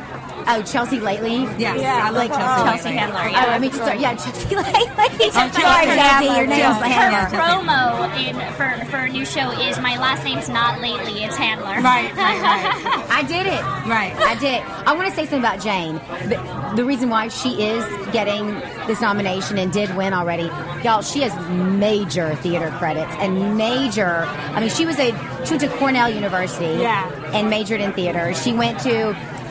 oh 0.48 0.62
Chelsea 0.64 1.00
lately? 1.00 1.44
Yes, 1.58 1.80
Yeah, 1.82 2.02
I 2.04 2.10
like, 2.12 2.30
Chelsea. 2.30 2.64
Chelsea 2.64 2.84
Lately. 2.90 2.98
Handler, 3.00 3.20
Oh, 3.20 3.28
yeah. 3.28 3.46
I 3.56 3.60
mean, 3.60 3.72
sorry, 3.74 4.00
yeah, 4.00 4.16
Chelsea 4.16 4.56
lately. 4.56 5.30
Chelsea 5.32 5.62
Sorry, 5.62 5.86
Chelsea, 5.86 6.26
your 6.26 6.48
name's 6.48 6.60
yeah. 6.60 6.80
her 6.80 6.88
Handler. 6.88 7.40
promo 7.40 8.18
in 8.18 8.36
for 8.54 8.86
for 8.90 8.98
a 8.98 9.10
new 9.10 9.26
show 9.26 9.52
is 9.52 9.80
my 9.80 9.98
last 9.98 10.24
name's 10.24 10.50
not 10.50 10.80
lately, 10.82 11.24
it's 11.24 11.36
Handler. 11.38 11.82
Right, 11.82 12.14
right, 12.16 12.42
right. 12.42 13.06
I 13.10 13.24
did 13.24 13.46
it. 13.48 13.62
Right. 13.88 14.14
I 14.16 14.36
did. 14.40 14.62
I 14.88 14.94
want 14.94 15.08
to 15.10 15.14
say 15.16 15.24
something 15.24 15.40
about 15.40 15.62
Jane. 15.62 15.96
The, 16.30 16.74
the 16.76 16.86
reason 16.86 17.10
why 17.10 17.28
she 17.28 17.62
is 17.64 17.84
getting 18.12 18.48
this 18.88 19.02
nomination 19.02 19.58
and 19.58 19.72
did 19.72 19.96
win 19.96 20.14
already, 20.14 20.50
y'all. 20.84 21.02
She 21.02 21.22
has 21.22 21.34
major 21.78 22.36
theater 22.38 22.70
credits 22.78 23.12
and 23.20 23.58
major. 23.58 24.24
I 24.28 24.60
mean, 24.60 24.70
she 24.70 24.86
was 24.86 24.98
a 25.00 25.12
she 25.46 25.52
went 25.56 25.62
to 25.62 25.70
Cornell 25.78 26.10
University. 26.10 26.82
Yeah. 26.82 27.10
And 27.34 27.50
majored 27.50 27.82
in 27.82 27.92
theater. 27.94 28.34
She 28.34 28.54
went 28.54 28.80
to. 28.82 29.10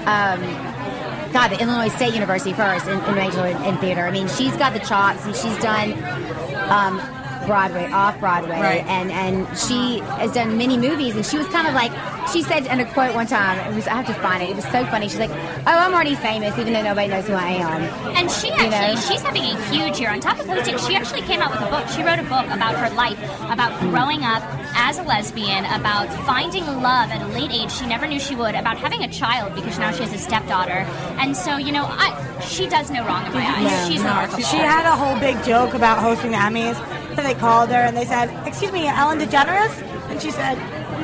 Um, 0.09 0.75
God, 1.33 1.49
the 1.49 1.61
Illinois 1.61 1.89
State 1.89 2.15
University 2.15 2.53
first 2.53 2.87
and 2.87 3.01
majored 3.17 3.45
in, 3.57 3.63
in 3.65 3.77
theater. 3.79 4.03
I 4.07 4.11
mean, 4.11 4.29
she's 4.29 4.57
got 4.57 4.73
the 4.73 4.81
chops 4.81 5.25
and 5.25 5.35
she's 5.35 5.57
done 5.59 5.93
um, 6.71 6.97
Broadway, 7.47 7.91
off 7.93 8.19
Broadway, 8.19 8.61
Right. 8.61 8.85
and 8.87 9.11
and 9.13 9.47
she 9.59 9.99
has 10.19 10.33
done 10.33 10.57
many 10.59 10.77
movies. 10.77 11.15
And 11.17 11.25
she 11.25 11.39
was 11.39 11.47
kind 11.49 11.67
of 11.69 11.75
like 11.75 11.93
she 12.33 12.43
said 12.43 12.67
in 12.67 12.81
a 12.81 12.85
quote 12.93 13.15
one 13.15 13.27
time. 13.27 13.59
It 13.71 13.75
was 13.75 13.87
I 13.87 13.95
have 13.95 14.07
to 14.07 14.15
find 14.15 14.43
it. 14.43 14.51
It 14.51 14.57
was 14.57 14.65
so 14.67 14.85
funny. 14.87 15.09
She's 15.09 15.19
like, 15.19 15.31
"Oh, 15.31 15.63
I'm 15.67 15.95
already 15.95 16.15
famous, 16.17 16.57
even 16.59 16.73
though 16.73 16.83
nobody 16.83 17.09
knows 17.09 17.27
who 17.27 17.35
I 17.35 17.51
am." 17.51 17.83
And 18.17 18.31
she 18.31 18.49
You 18.49 18.71
know? 18.71 18.95
she's 18.97 19.23
having 19.23 19.43
a 19.45 19.57
huge 19.71 20.01
year. 20.01 20.11
On 20.11 20.21
top 20.21 20.39
of 20.39 20.47
hosting, 20.47 20.79
she 20.79 20.95
actually 20.97 21.23
came 21.23 21.41
out 21.43 21.51
with 21.53 21.63
a 21.63 21.71
book. 21.71 21.89
She 21.89 22.03
wrote 22.03 22.19
a 22.19 22.25
book 22.25 22.47
about 22.51 22.75
her 22.77 22.91
life, 22.95 23.19
about 23.51 23.79
growing 23.81 24.23
up 24.25 24.43
as 24.77 24.99
a 24.99 25.03
lesbian, 25.03 25.65
about 25.67 26.09
finding 26.27 26.65
love 26.67 27.11
at 27.11 27.23
a 27.23 27.27
late 27.29 27.51
age 27.51 27.71
she 27.73 27.87
never 27.87 28.07
knew 28.07 28.21
she 28.21 28.35
would, 28.37 28.55
about 28.55 28.77
having 28.79 29.03
a 29.03 29.09
child 29.09 29.55
because 29.55 29.79
now 29.79 29.91
she 29.93 30.03
has 30.03 30.13
a 30.13 30.19
stepdaughter. 30.19 30.85
And 31.21 31.37
so, 31.37 31.57
you 31.57 31.73
know, 31.73 31.87
I, 31.89 32.41
she 32.41 32.67
does 32.69 32.91
no 32.91 33.05
wrong 33.07 33.27
in 33.27 33.33
my 33.33 33.47
eyes. 33.47 33.63
Yeah. 33.65 33.89
she's 33.89 34.03
No, 34.03 34.09
remarkable. 34.11 34.43
She 34.43 34.59
had 34.59 34.85
a 34.87 34.97
whole 34.97 35.19
big 35.21 35.43
joke 35.45 35.75
about 35.75 35.99
hosting 35.99 36.31
the 36.33 36.37
Emmys. 36.39 36.77
And 37.17 37.25
they 37.25 37.35
called 37.35 37.71
her 37.71 37.77
and 37.77 37.97
they 37.97 38.05
said, 38.05 38.29
"Excuse 38.47 38.73
me, 38.73 38.87
Ellen 38.87 39.19
DeGeneres," 39.19 39.73
and 40.11 40.21
she 40.21 40.31
said, 40.31 40.59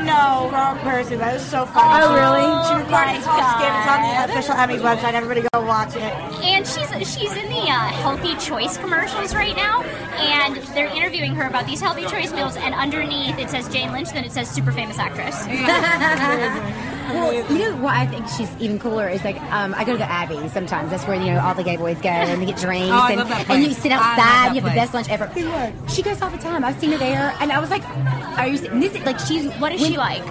"No, 0.05 0.51
wrong 0.53 0.79
person." 0.79 1.19
That 1.19 1.35
was 1.35 1.45
so 1.45 1.67
funny. 1.67 2.03
Oh, 2.03 2.15
really? 2.15 2.45
She 2.69 2.75
recorded 2.83 3.17
this 3.17 3.27
whole 3.27 3.43
skit. 3.57 3.71
It's 3.73 3.89
on 3.89 4.01
the 4.03 4.13
official 4.27 4.55
Emmys 4.55 4.83
website. 4.83 5.15
Everybody 5.15 5.47
go 5.53 5.61
watch 5.63 5.95
it. 5.97 6.13
And 6.43 6.67
she's 6.67 6.91
she's 7.13 7.33
in 7.37 7.49
the 7.49 7.65
uh, 7.71 7.89
healthy 8.03 8.35
choice 8.37 8.77
commercials 8.77 9.35
right 9.35 9.57
now, 9.57 9.83
and 9.83 10.57
they're 10.75 10.95
interviewing 10.95 11.35
her 11.35 11.47
about 11.47 11.67
these 11.67 11.81
healthy 11.81 12.07
choice 12.07 12.33
meals. 12.33 12.57
And 12.57 12.75
underneath 12.75 13.39
it 13.39 13.51
says 13.51 13.69
Jane 13.69 13.93
Lynch, 13.93 14.13
then 14.13 14.25
it 14.25 14.33
says 14.33 14.51
super 14.51 14.73
famous 14.73 14.99
actress. 14.99 15.47
Well, 17.15 17.33
you 17.35 17.59
know 17.59 17.77
what 17.77 17.95
I 17.95 18.07
think 18.07 18.27
she's 18.29 18.51
even 18.61 18.79
cooler 18.79 19.09
is 19.09 19.23
like 19.25 19.41
um, 19.53 19.75
I 19.75 19.85
go 19.85 19.93
to 19.93 19.99
the 19.99 20.11
Abbey 20.11 20.49
sometimes. 20.49 20.91
That's 20.91 21.07
where 21.07 21.17
you 21.17 21.33
know 21.33 21.41
all 21.41 21.55
the 21.55 21.63
gay 21.65 21.77
boys 21.77 22.01
go 22.01 22.09
and 22.09 22.41
they 22.41 22.47
get 22.47 22.57
drinks 22.59 22.89
Oh, 22.91 22.93
I 22.99 23.11
and, 23.11 23.19
love 23.21 23.29
that 23.29 23.49
and 23.51 23.63
you 23.63 23.69
place. 23.69 23.83
sit 23.83 23.93
I 23.93 23.97
love 23.97 24.05
outside. 24.07 24.19
that 24.25 24.53
You 24.55 24.61
have 24.63 24.71
the 24.71 24.77
best 24.77 24.95
lunch 24.95 25.09
ever. 25.11 25.31
She 25.89 26.03
goes 26.03 26.21
all 26.23 26.31
the 26.31 26.39
time. 26.39 26.65
I've 26.65 26.79
seen 26.79 26.93
her 26.93 26.99
there, 26.99 27.35
and 27.41 27.53
I 27.53 27.59
was 27.61 27.71
like, 27.71 27.83
"Are 28.39 28.47
you?" 28.47 28.59
This 28.59 28.95
is 28.95 29.05
like 29.05 29.19
she's 29.19 29.47
What 29.55 29.73
is 29.73 29.81
when- 29.81 29.93
she 29.93 29.97
like? 29.97 30.23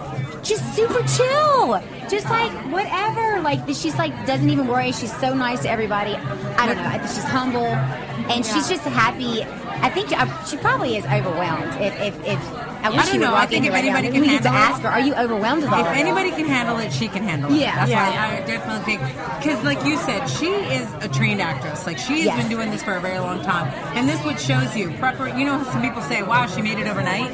Just 0.43 0.63
super 0.75 1.03
chill. 1.03 1.79
Just 2.09 2.25
like 2.29 2.51
whatever. 2.71 3.41
Like 3.41 3.59
she's 3.75 3.95
like 3.97 4.25
doesn't 4.25 4.49
even 4.49 4.67
worry. 4.67 4.91
She's 4.91 5.15
so 5.19 5.33
nice 5.35 5.61
to 5.61 5.69
everybody. 5.69 6.15
I 6.15 6.65
don't 6.65 6.77
know. 6.77 6.83
I 6.83 6.97
think 6.97 7.11
she's 7.13 7.23
humble, 7.23 7.65
and 7.65 8.43
she's 8.45 8.67
just 8.67 8.81
happy. 8.83 9.43
I 9.83 9.89
think 9.89 10.11
uh, 10.11 10.25
she 10.45 10.57
probably 10.57 10.97
is 10.97 11.05
overwhelmed. 11.05 11.73
If 11.79 11.93
if, 12.01 12.15
if 12.25 12.70
I 12.83 12.89
wish 12.89 12.99
I 12.99 13.05
don't 13.11 13.19
know. 13.21 13.35
I 13.35 13.45
think 13.45 13.65
if 13.65 13.73
right 13.73 13.83
now. 13.85 13.97
anybody 13.97 14.07
We 14.19 14.25
can 14.25 14.33
need 14.35 14.41
to 14.43 14.49
handle 14.49 14.63
it- 14.63 14.73
ask 14.75 14.81
her. 14.81 14.89
Are 14.89 14.99
you 14.99 15.13
overwhelmed 15.15 15.63
with 15.63 15.71
all 15.71 15.79
If 15.85 15.87
this? 15.91 15.97
anybody 15.97 16.31
can 16.31 16.45
handle 16.45 16.77
it, 16.79 16.91
she 16.91 17.07
can 17.07 17.23
handle 17.23 17.51
it. 17.53 17.57
Yeah. 17.59 17.75
That's 17.75 17.91
Yeah. 17.91 18.09
why 18.09 18.37
I 18.37 18.41
definitely 18.41 18.83
think 18.85 19.01
because, 19.41 19.63
like 19.63 19.83
you 19.85 19.97
said, 19.97 20.27
she 20.29 20.47
is 20.49 20.87
a 21.01 21.07
trained 21.07 21.41
actress. 21.41 21.85
Like 21.85 21.97
she 21.97 22.13
has 22.21 22.25
Yes. 22.25 22.37
been 22.41 22.49
doing 22.49 22.71
this 22.71 22.81
for 22.83 22.93
a 22.95 22.99
very 22.99 23.19
long 23.19 23.43
time, 23.43 23.71
and 23.95 24.07
this 24.09 24.19
what 24.25 24.39
shows 24.39 24.75
you. 24.75 24.89
Prepar- 24.91 25.37
you 25.37 25.45
know, 25.45 25.63
some 25.71 25.81
people 25.81 26.01
say, 26.01 26.23
"Wow, 26.23 26.47
she 26.47 26.61
made 26.61 26.79
it 26.79 26.87
overnight." 26.87 27.29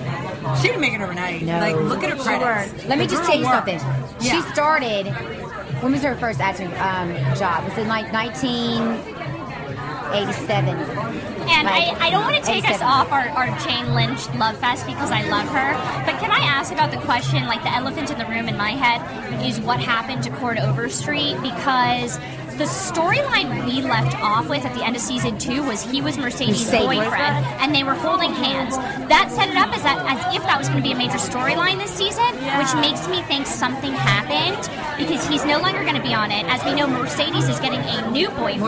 She 0.62 0.68
didn't 0.68 0.82
make 0.82 0.94
it 0.94 1.02
overnight. 1.02 1.42
No. 1.44 1.60
Like, 1.60 1.76
look 1.76 2.04
at 2.04 2.10
her 2.12 2.16
credits. 2.16 2.82
Sure. 2.82 2.90
Let 2.90 2.98
me 3.00 3.06
The 3.06 3.16
just 3.16 3.24
tell 3.26 3.38
you 3.38 3.46
worked. 3.46 3.70
something. 3.70 3.82
Yeah. 4.22 4.32
She 4.34 4.42
started. 4.54 5.08
When 5.82 5.92
was 5.92 6.02
her 6.04 6.16
first 6.16 6.40
acting 6.42 6.72
um, 6.80 7.14
job? 7.38 7.64
Was 7.66 7.78
it 7.78 7.88
like 7.88 8.12
19? 8.12 8.98
87. 10.13 10.70
And 11.50 11.65
Like, 11.65 11.98
I, 11.98 12.08
I 12.08 12.10
don't 12.10 12.24
want 12.24 12.36
to 12.36 12.41
take 12.41 12.70
us 12.70 12.82
off 12.82 13.12
our, 13.12 13.30
our 13.30 13.48
Jane 13.60 13.93
Lynch 13.93 14.28
love 14.36 14.58
fest 14.58 14.86
because 14.86 15.12
I 15.12 15.28
love 15.30 15.48
her. 15.48 15.74
But 16.06 16.20
can 16.20 16.32
I 16.32 16.39
ask 16.39 16.74
about 16.74 16.91
the 16.91 16.98
question, 16.98 17.46
like 17.48 17.63
the 17.63 17.74
elephant 17.74 18.12
in 18.12 18.17
the 18.17 18.26
room 18.26 18.50
in 18.50 18.58
my 18.58 18.72
head, 18.72 19.02
is 19.46 19.60
what 19.60 19.80
happened 19.80 20.24
to 20.24 20.30
Cord 20.32 20.58
Overstreet? 20.60 21.41
Because 21.41 22.20
the 22.58 22.65
storyline 22.65 23.65
we 23.65 23.82
left 23.82 24.15
off 24.22 24.50
with 24.50 24.65
at 24.65 24.74
the 24.76 24.84
end 24.84 24.96
of 24.96 25.02
season 25.02 25.38
two 25.38 25.63
was 25.63 25.84
he 25.84 26.02
was 26.02 26.17
Mercedes' 26.17 26.65
Mercedes 26.65 26.86
boyfriend, 26.86 27.12
boyfriend? 27.12 27.46
and 27.62 27.76
they 27.76 27.84
were 27.84 27.93
holding 27.93 28.32
hands. 28.34 28.76
That 29.08 29.30
set 29.32 29.50
it 29.50 29.56
up 29.58 29.70
as, 29.76 29.84
that, 29.84 30.00
as 30.10 30.36
if 30.36 30.41
that 30.43 30.58
was 30.58 30.67
going 30.67 30.82
to 30.82 30.88
be 30.88 30.93
a 30.93 30.98
major 30.98 31.17
storyline 31.17 31.78
this 31.78 31.91
season, 31.91 32.26
which 32.58 32.74
makes 32.82 33.08
me 33.08 33.22
think 33.24 33.46
something 33.46 33.93
happened 33.93 34.58
because 34.98 35.28
he's 35.28 35.46
no 35.46 35.60
longer 35.60 35.84
going 35.84 35.96
to 35.96 36.02
be 36.02 36.13
on 36.13 36.32
it. 36.32 36.46
As 36.48 36.63
we 36.65 36.74
know, 36.74 36.88
Mercedes 36.88 37.48
is 37.48 37.60
getting 37.60 37.80
a 37.80 38.10
new 38.12 38.30
boyfriend. 38.30 38.60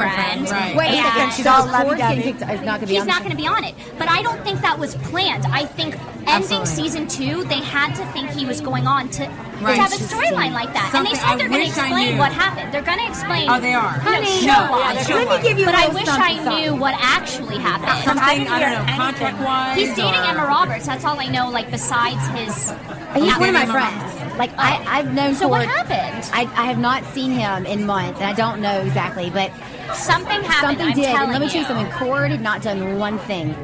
Boyfriend, 0.46 0.50
right. 0.52 0.76
Wait 0.76 0.90
a 0.94 1.04
second, 1.04 1.34
she's 1.34 1.46
so 1.46 1.52
all 1.52 1.62
Cord's 1.64 1.74
lovey-dovey. 1.74 2.16
getting 2.16 2.38
kicked. 2.38 2.52
Is 2.52 2.62
not 2.62 2.80
going 2.80 2.82
to 2.82 2.88
be. 2.88 2.94
He's 2.96 3.06
not 3.06 3.20
going 3.24 3.32
to 3.32 3.38
be 3.38 3.48
on 3.48 3.64
it. 3.64 3.74
But 3.98 4.10
I 4.10 4.22
don't 4.22 4.42
think 4.44 4.62
that 4.62 4.78
was 4.78 4.96
planned. 5.10 5.46
I 5.46 5.66
think 5.66 5.96
ending 6.30 6.60
Absolutely. 6.62 6.68
season 6.68 7.08
two, 7.08 7.44
they 7.46 7.60
had 7.62 7.96
to 7.96 8.06
think 8.14 8.30
he 8.32 8.46
was 8.46 8.62
going 8.62 8.86
on 8.88 9.10
to, 9.18 9.24
Right. 9.60 9.76
to 9.76 9.82
have 9.82 9.92
a 9.92 9.96
storyline 9.96 10.54
like 10.54 10.72
that. 10.74 10.92
and 10.96 11.06
they 11.06 11.14
said 11.16 11.36
they're 11.38 11.50
going 11.50 11.62
to 11.64 11.68
explain 11.68 12.18
what 12.18 12.32
happened. 12.32 12.74
They're 12.74 12.82
going 12.84 13.00
to 13.00 13.08
explain. 13.08 13.50
Oh, 13.50 13.60
they 13.60 13.74
are. 13.80 14.00
Honey, 14.00 14.46
no, 14.46 14.54
yeah, 14.54 15.06
Let 15.10 15.42
me 15.42 15.48
give 15.48 15.58
you 15.60 15.66
But 15.66 15.76
a 15.76 15.78
I 15.80 15.88
wish 15.90 16.08
I 16.08 16.60
knew 16.60 16.76
what 16.76 16.96
actually 17.00 17.58
happened. 17.58 18.04
Something, 18.04 18.48
I 18.48 18.60
don't 18.60 18.74
know, 18.86 18.94
contract 18.96 19.40
wise. 19.40 19.78
He's 19.78 19.90
dating 19.96 20.22
Emma 20.30 20.46
Roberts. 20.46 20.86
That's 20.86 21.06
all 21.06 21.20
I 21.20 21.28
know. 21.28 21.50
Like 21.50 21.72
besides 21.72 22.22
his. 22.38 22.72
He's 23.16 23.36
one 23.38 23.50
of 23.50 23.56
my 23.56 23.66
friends. 23.66 24.38
Like 24.38 24.52
I, 24.58 24.78
oh. 24.78 24.84
I've 24.88 25.14
known. 25.14 25.34
For 25.34 25.40
So 25.42 25.48
what 25.48 25.66
happened? 25.68 26.30
I, 26.34 26.42
I 26.62 26.66
have 26.68 26.80
not 26.80 27.04
seen 27.06 27.32
him 27.32 27.66
in 27.66 27.86
months, 27.86 28.20
and 28.20 28.30
I 28.30 28.34
don't 28.34 28.62
know 28.62 28.82
exactly, 28.82 29.30
but 29.30 29.52
Something 29.96 30.42
happened. 30.44 30.78
something 30.80 30.96
did. 30.96 31.06
And 31.16 31.32
let 31.32 31.42
me 31.42 31.50
tell 31.50 31.62
you 31.62 31.68
something. 31.68 31.92
Cord 31.94 32.30
had 32.32 32.42
not 32.42 32.62
done 32.62 33.00
one 33.00 33.18
thing. 33.20 33.56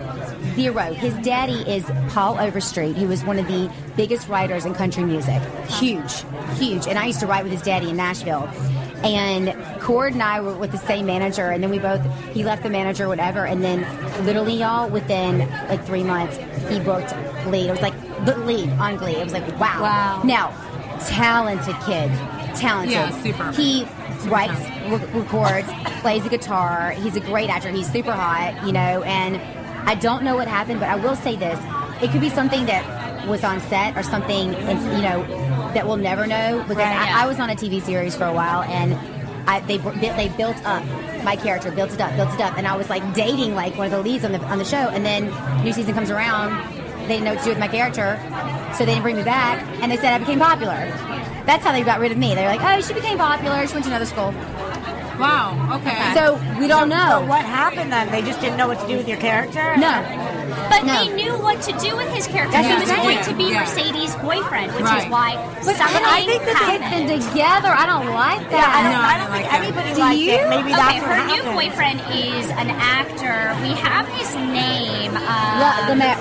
Zero. 0.56 0.94
His 0.94 1.14
daddy 1.18 1.62
is 1.70 1.84
Paul 2.10 2.40
Overstreet, 2.40 2.96
who 2.96 3.08
was 3.08 3.24
one 3.24 3.38
of 3.38 3.48
the 3.48 3.72
biggest 3.96 4.28
writers 4.28 4.66
in 4.66 4.74
country 4.74 5.04
music. 5.04 5.42
Oh. 5.42 5.62
Huge, 5.80 6.24
huge. 6.58 6.88
And 6.88 6.98
I 6.98 7.06
used 7.06 7.20
to 7.20 7.28
write 7.28 7.44
with 7.44 7.52
his 7.52 7.62
daddy 7.62 7.90
in 7.90 7.98
Nashville. 7.98 8.50
And 9.06 9.82
Cord 9.82 10.14
and 10.14 10.24
I 10.24 10.42
were 10.42 10.56
with 10.56 10.72
the 10.72 10.80
same 10.80 11.06
manager, 11.06 11.52
and 11.52 11.62
then 11.62 11.70
we 11.70 11.80
both, 11.80 12.02
he 12.34 12.44
left 12.44 12.64
the 12.64 12.70
manager, 12.70 13.08
whatever, 13.08 13.46
and 13.46 13.64
then 13.64 13.82
literally, 14.26 14.56
y'all, 14.56 14.90
within 14.90 15.40
like 15.70 15.86
three 15.86 16.04
months, 16.04 16.38
he 16.68 16.80
booked 16.80 17.16
lead. 17.48 17.68
It 17.68 17.72
was 17.72 17.82
like 17.82 18.26
the 18.26 18.36
lead 18.40 18.70
on 18.72 18.98
Glee. 18.98 19.18
It 19.18 19.24
was 19.24 19.34
like, 19.34 19.48
wow. 19.60 19.82
Wow. 19.82 20.22
Now, 20.24 20.50
talented 21.06 21.76
kid. 21.86 22.10
Talented. 22.56 22.94
Yeah, 22.94 23.22
super. 23.22 23.52
He 23.52 23.86
writes, 24.28 24.60
re- 24.90 25.22
records, 25.22 25.68
plays 26.02 26.24
the 26.24 26.30
guitar. 26.30 26.92
He's 26.92 27.16
a 27.16 27.20
great 27.20 27.50
actor. 27.50 27.70
He's 27.70 27.92
super 27.92 28.14
hot, 28.14 28.66
you 28.66 28.72
know, 28.72 29.04
and 29.04 29.38
I 29.88 29.96
don't 29.96 30.24
know 30.24 30.36
what 30.36 30.48
happened, 30.48 30.80
but 30.80 30.90
I 30.90 30.96
will 30.96 31.16
say 31.16 31.36
this. 31.36 31.60
It 32.02 32.12
could 32.12 32.22
be 32.22 32.30
something 32.30 32.66
that 32.66 33.28
was 33.28 33.44
on 33.44 33.60
set 33.62 33.96
or 33.96 34.04
something, 34.04 34.54
you 34.54 35.02
know, 35.02 35.24
that 35.76 35.86
we'll 35.88 35.98
never 35.98 36.26
know 36.26 36.60
because 36.64 36.78
Right, 36.78 36.92
yeah. 36.92 37.16
I, 37.20 37.24
I 37.24 37.28
was 37.28 37.40
on 37.40 37.50
a 37.50 37.56
TV 37.56 37.82
series 37.82 38.16
for 38.16 38.26
a 38.26 38.34
while 38.34 38.64
and 38.64 38.94
I, 39.48 39.60
they 39.62 39.78
they 39.78 40.30
built 40.38 40.58
up 40.66 40.84
my 41.24 41.36
character, 41.36 41.70
built 41.72 41.94
it 41.94 42.02
up, 42.02 42.16
built 42.16 42.34
it 42.34 42.42
up, 42.42 42.58
and 42.58 42.66
I 42.68 42.76
was 42.76 42.90
like 42.90 43.04
dating 43.14 43.54
like 43.54 43.78
one 43.78 43.86
of 43.86 43.92
the 43.92 44.02
leads 44.02 44.26
on 44.26 44.32
the 44.32 44.40
on 44.46 44.58
the 44.58 44.66
show, 44.66 44.90
and 44.90 45.06
then 45.06 45.26
new 45.64 45.72
season 45.72 45.94
comes 45.94 46.10
around, 46.10 46.50
they 47.04 47.10
didn't 47.10 47.26
know 47.26 47.32
what 47.34 47.40
to 47.40 47.46
do 47.46 47.50
with 47.52 47.60
my 47.60 47.68
character, 47.68 48.18
so 48.74 48.80
they 48.86 48.94
didn't 48.94 49.04
bring 49.04 49.18
me 49.18 49.24
back, 49.24 49.64
and 49.84 49.92
they 49.92 49.98
said 49.98 50.14
I 50.14 50.18
became 50.18 50.40
popular. 50.40 50.74
That's 51.46 51.64
how 51.64 51.72
they 51.74 51.84
got 51.84 52.00
rid 52.00 52.12
of 52.12 52.18
me. 52.18 52.34
They're 52.34 52.50
like, 52.50 52.62
oh, 52.64 52.82
she 52.82 52.94
became 52.96 53.20
popular. 53.20 53.68
She 53.68 53.74
went 53.74 53.86
to 53.86 53.92
another 53.92 54.08
school. 54.08 54.34
Wow. 55.20 55.78
Okay. 55.80 56.14
So 56.16 56.36
we 56.60 56.68
don't 56.68 56.90
So 56.90 56.98
know. 56.98 57.26
what 57.28 57.46
happened 57.46 57.92
then? 57.92 58.10
They 58.12 58.22
just 58.24 58.42
didn't 58.42 58.58
know 58.58 58.68
what 58.68 58.80
to 58.80 58.88
do 58.88 58.98
with 58.98 59.08
your 59.08 59.18
character? 59.20 59.78
No. 59.78 60.02
But 60.70 60.84
No. 60.86 61.06
they 61.06 61.14
knew 61.16 61.34
what 61.38 61.62
to 61.64 61.72
do 61.80 61.96
with 61.96 62.10
his 62.14 62.28
character. 62.28 62.52
That's 62.58 62.68
he 62.68 62.76
was 62.80 62.90
I'm 62.92 63.04
going 63.04 63.22
to 63.24 63.34
be 63.34 63.44
Yeah. 63.52 63.62
Mercedes' 63.62 64.16
boyfriend, 64.18 64.72
which 64.76 64.84
Right. 64.86 65.04
is 65.06 65.10
why 65.12 65.38
But 65.66 65.76
something 65.78 66.04
I 66.06 66.26
think 66.26 66.44
that 66.46 66.58
they've 66.68 67.08
been 67.08 67.20
together. 67.30 67.72
I 67.76 67.86
don't 67.86 68.10
like 68.14 68.42
Yeah, 68.52 68.58
I 68.58 68.84
that. 68.84 68.84
don't, 68.84 68.92
No, 68.92 69.00
I 69.00 69.06
I 69.06 69.18
don't 69.18 69.28
don't 69.28 69.34
think 69.36 69.44
like 69.44 69.52
that. 69.52 69.62
anybody 69.62 69.94
Do 69.94 70.00
liked 70.02 70.20
you? 70.20 70.32
it. 70.32 70.50
Maybe 70.50 70.70
Okay, 70.74 70.82
that's 70.82 71.02
what 71.06 71.16
her 71.18 71.26
new 71.28 71.42
happened. 71.44 71.56
boyfriend 71.56 72.00
is 72.14 72.46
an 72.52 72.70
actor. 72.72 73.56
We 73.62 73.72
have 73.80 74.08
his 74.10 74.30
name. 74.36 75.14
La- 75.14 75.20
Uh, 75.20 75.88
the 75.88 75.96
ma- 75.96 76.20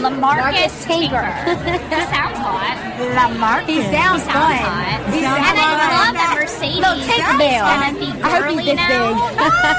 Lamarcus 0.00 0.72
Lamarcus 0.80 0.86
Tinker. 0.86 1.28
Tinker. 1.44 1.78
he 1.94 2.00
sounds 2.14 2.38
hot. 2.38 2.76
Lamarcus. 3.18 3.66
He 3.66 3.82
sounds 3.92 4.24
He 4.24 4.30
sounds 4.32 4.60
fun. 4.60 4.69
Mercedes 7.20 7.60
Little 7.60 7.60
Tinkerbell. 7.60 7.66
gonna 7.68 7.98
be 7.98 8.08
I 8.22 8.28
hope 8.30 8.56
he's 8.56 8.64
this 8.64 8.76
now. 8.76 8.88
big. 8.88 9.12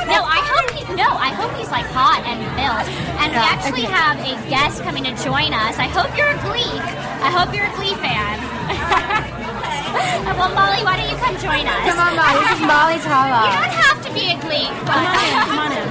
no, 0.13 0.19
I 0.21 0.41
hope 0.45 0.69
he, 0.71 0.81
no, 0.93 1.09
I 1.17 1.31
hope 1.33 1.51
he's 1.57 1.71
like 1.71 1.87
hot 1.89 2.21
and 2.25 2.39
built. 2.57 2.85
And 3.21 3.33
we 3.33 3.41
actually 3.41 3.85
okay. 3.85 3.93
have 3.93 4.17
a 4.21 4.33
guest 4.49 4.83
coming 4.83 5.03
to 5.05 5.13
join 5.23 5.53
us. 5.53 5.77
I 5.77 5.87
hope 5.89 6.13
you're 6.17 6.29
a 6.29 6.39
Glee. 6.45 6.77
I 7.21 7.29
hope 7.33 7.53
you're 7.53 7.65
a 7.65 7.75
Glee 7.77 7.97
fan. 7.97 8.37
well, 10.37 10.51
Molly, 10.53 10.83
why 10.85 10.97
don't 10.97 11.09
you 11.09 11.17
come 11.17 11.35
join 11.41 11.65
us? 11.65 11.81
Come 11.85 11.99
on, 12.01 12.13
Molly. 12.17 12.41
This 12.45 12.57
is 12.57 12.65
Molly 12.65 12.97
You 12.97 13.53
don't 13.57 13.75
have 13.77 13.99
to 14.05 14.09
be 14.13 14.33
a 14.33 14.37
Glee. 14.41 14.69
Come 14.85 15.01
on 15.01 15.17
in. 15.17 15.33
Come 15.49 15.59
on 15.59 15.71
in. 15.73 15.85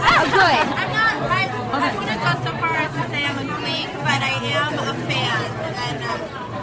Oh, 0.00 0.22
good. 0.32 0.60
I'm 0.80 0.92
not. 0.92 1.14
I, 1.30 1.46
I 1.70 1.88
wouldn't 1.96 2.20
go 2.20 2.32
so 2.44 2.52
far 2.58 2.74
as 2.76 2.90
to 2.96 3.02
say 3.12 3.24
I'm 3.24 3.38
a 3.38 3.46
geek, 3.60 3.88
but 4.00 4.20
I 4.20 4.32
am 4.56 4.72
a 4.74 4.94
fan. 5.04 5.09
And 5.09 5.09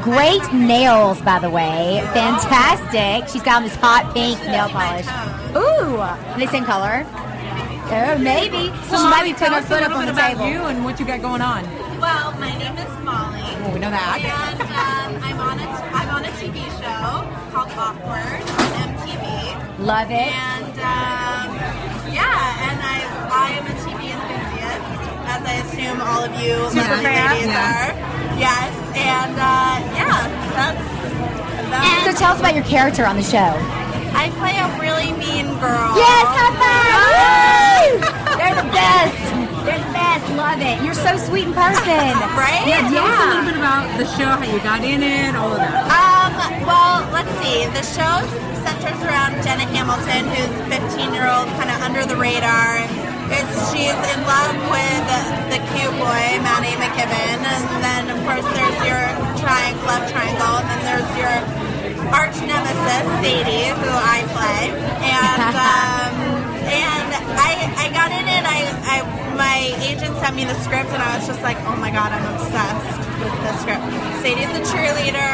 Great 0.07 0.53
nails, 0.53 1.19
by 1.21 1.37
the 1.37 1.49
way. 1.49 1.99
Fantastic. 2.13 3.27
She's 3.29 3.43
got 3.43 3.57
on 3.57 3.63
this 3.63 3.75
hot 3.75 4.13
pink 4.13 4.39
nail 4.45 4.69
polish. 4.69 5.05
Ooh, 5.51 5.97
are 5.99 6.39
they 6.39 6.47
same 6.47 6.63
color? 6.63 7.03
Oh, 7.91 8.17
maybe. 8.17 8.71
So 8.87 8.95
she 8.95 9.03
might 9.11 9.23
be 9.27 9.33
putting 9.33 9.51
her 9.51 9.59
Tell 9.59 9.59
us 9.59 9.65
a 9.65 9.67
foot 9.67 9.83
up 9.83 9.89
little 9.91 9.99
on 9.99 10.05
the 10.07 10.13
bit 10.13 10.19
about 10.23 10.31
table. 10.39 10.47
you 10.47 10.61
and 10.71 10.85
what 10.85 10.97
you 10.99 11.05
got 11.05 11.19
going 11.21 11.41
on. 11.41 11.63
well, 11.99 12.31
my 12.39 12.55
name 12.57 12.77
is 12.79 12.91
Molly, 13.03 13.43
Oh, 13.67 13.71
we 13.73 13.79
know 13.83 13.91
that. 13.91 14.23
and 14.23 14.61
um, 14.63 15.23
I'm 15.27 15.39
on 15.43 15.59
a 15.59 15.67
I'm 15.91 16.09
on 16.15 16.23
a 16.23 16.31
TV 16.39 16.63
show 16.79 17.27
called 17.51 17.71
Awkward 17.75 18.43
on 18.47 18.95
MTV, 18.95 19.79
Love 19.83 20.07
it. 20.11 20.31
and 20.31 20.71
um, 20.87 21.47
yeah, 22.15 22.67
and 22.71 22.79
I 22.79 23.03
I 23.27 23.47
am 23.59 23.65
a 23.67 23.75
TV 23.83 24.01
enthusiast, 24.07 24.16
as 25.27 25.41
I 25.43 25.53
assume 25.67 25.99
all 26.01 26.23
of 26.23 26.31
you 26.41 26.55
lovely 26.71 27.03
fan? 27.03 27.31
ladies 27.35 27.47
Yeah. 27.51 27.67
are. 27.67 27.91
Yes, 28.39 28.71
and 28.95 29.33
uh, 29.35 29.75
yeah, 29.97 30.27
that's. 30.55 30.83
that's 31.71 32.05
So 32.05 32.11
tell 32.17 32.33
us 32.33 32.39
about 32.39 32.55
your 32.55 32.63
character 32.65 33.05
on 33.05 33.15
the 33.17 33.23
show. 33.23 33.51
I 34.17 34.29
play 34.39 34.55
a 34.57 34.67
really 34.81 35.11
mean 35.13 35.45
girl. 35.59 35.93
Yes, 35.99 36.25
high 36.31 36.53
five! 36.57 38.01
They're 38.39 38.55
the 38.55 38.69
best. 38.71 39.17
They're 39.65 39.77
the 39.83 39.93
best. 39.93 40.23
Love 40.37 40.61
it. 40.61 40.81
You're 40.85 40.97
so 40.97 41.17
sweet 41.17 41.45
in 41.45 41.53
person. 41.53 42.15
Right? 42.37 42.61
Yeah, 42.69 42.85
tell 42.93 43.01
us 43.05 43.17
a 43.17 43.27
little 43.33 43.45
bit 43.49 43.57
about 43.57 43.89
the 43.97 44.05
show, 44.13 44.29
how 44.29 44.45
you 44.45 44.61
got 44.61 44.83
in 44.85 45.01
it, 45.01 45.33
all 45.35 45.49
of 45.51 45.57
that. 45.57 45.89
Um, 45.89 46.31
well, 46.69 47.01
let's 47.09 47.33
see. 47.41 47.65
The 47.73 47.81
show 47.81 48.13
centers 48.61 49.01
around 49.01 49.41
Jenna 49.41 49.65
Hamilton, 49.73 50.29
who's 50.29 50.53
a 50.53 50.85
15 50.93 51.13
year 51.17 51.25
old, 51.25 51.49
kind 51.57 51.73
of 51.73 51.81
under 51.81 52.05
the 52.05 52.15
radar. 52.15 52.85
It's, 53.29 53.55
she's 53.71 53.91
in 53.91 54.19
love 54.23 54.55
with 54.71 55.03
the 55.51 55.59
cute 55.75 55.95
boy, 55.99 56.25
Matty 56.43 56.73
McKibben. 56.79 57.39
And 57.43 57.65
then, 57.83 58.03
of 58.11 58.19
course, 58.23 58.47
there's 58.55 58.79
your 58.87 59.03
triangle, 59.39 59.83
love 59.87 60.05
triangle. 60.11 60.63
And 60.63 60.67
then 60.67 60.81
there's 60.87 61.11
your 61.19 61.35
arch 62.11 62.37
nemesis, 62.39 63.05
Sadie, 63.19 63.71
who 63.75 63.91
I 63.91 64.23
play. 64.31 64.63
And, 65.03 65.53
um, 65.67 66.13
and 66.67 67.07
I, 67.35 67.51
I 67.75 67.85
got 67.91 68.11
in 68.11 68.25
it. 68.27 68.43
I, 68.47 68.59
I, 68.83 68.97
my 69.35 69.57
agent 69.83 70.15
sent 70.17 70.35
me 70.35 70.45
the 70.45 70.57
script, 70.63 70.89
and 70.91 71.01
I 71.01 71.17
was 71.17 71.27
just 71.27 71.41
like, 71.41 71.57
oh 71.67 71.75
my 71.75 71.91
god, 71.91 72.11
I'm 72.11 72.25
obsessed 72.35 72.99
with 73.19 73.35
the 73.43 73.53
script. 73.59 73.83
Sadie's 74.23 74.51
a 74.55 74.63
cheerleader, 74.71 75.33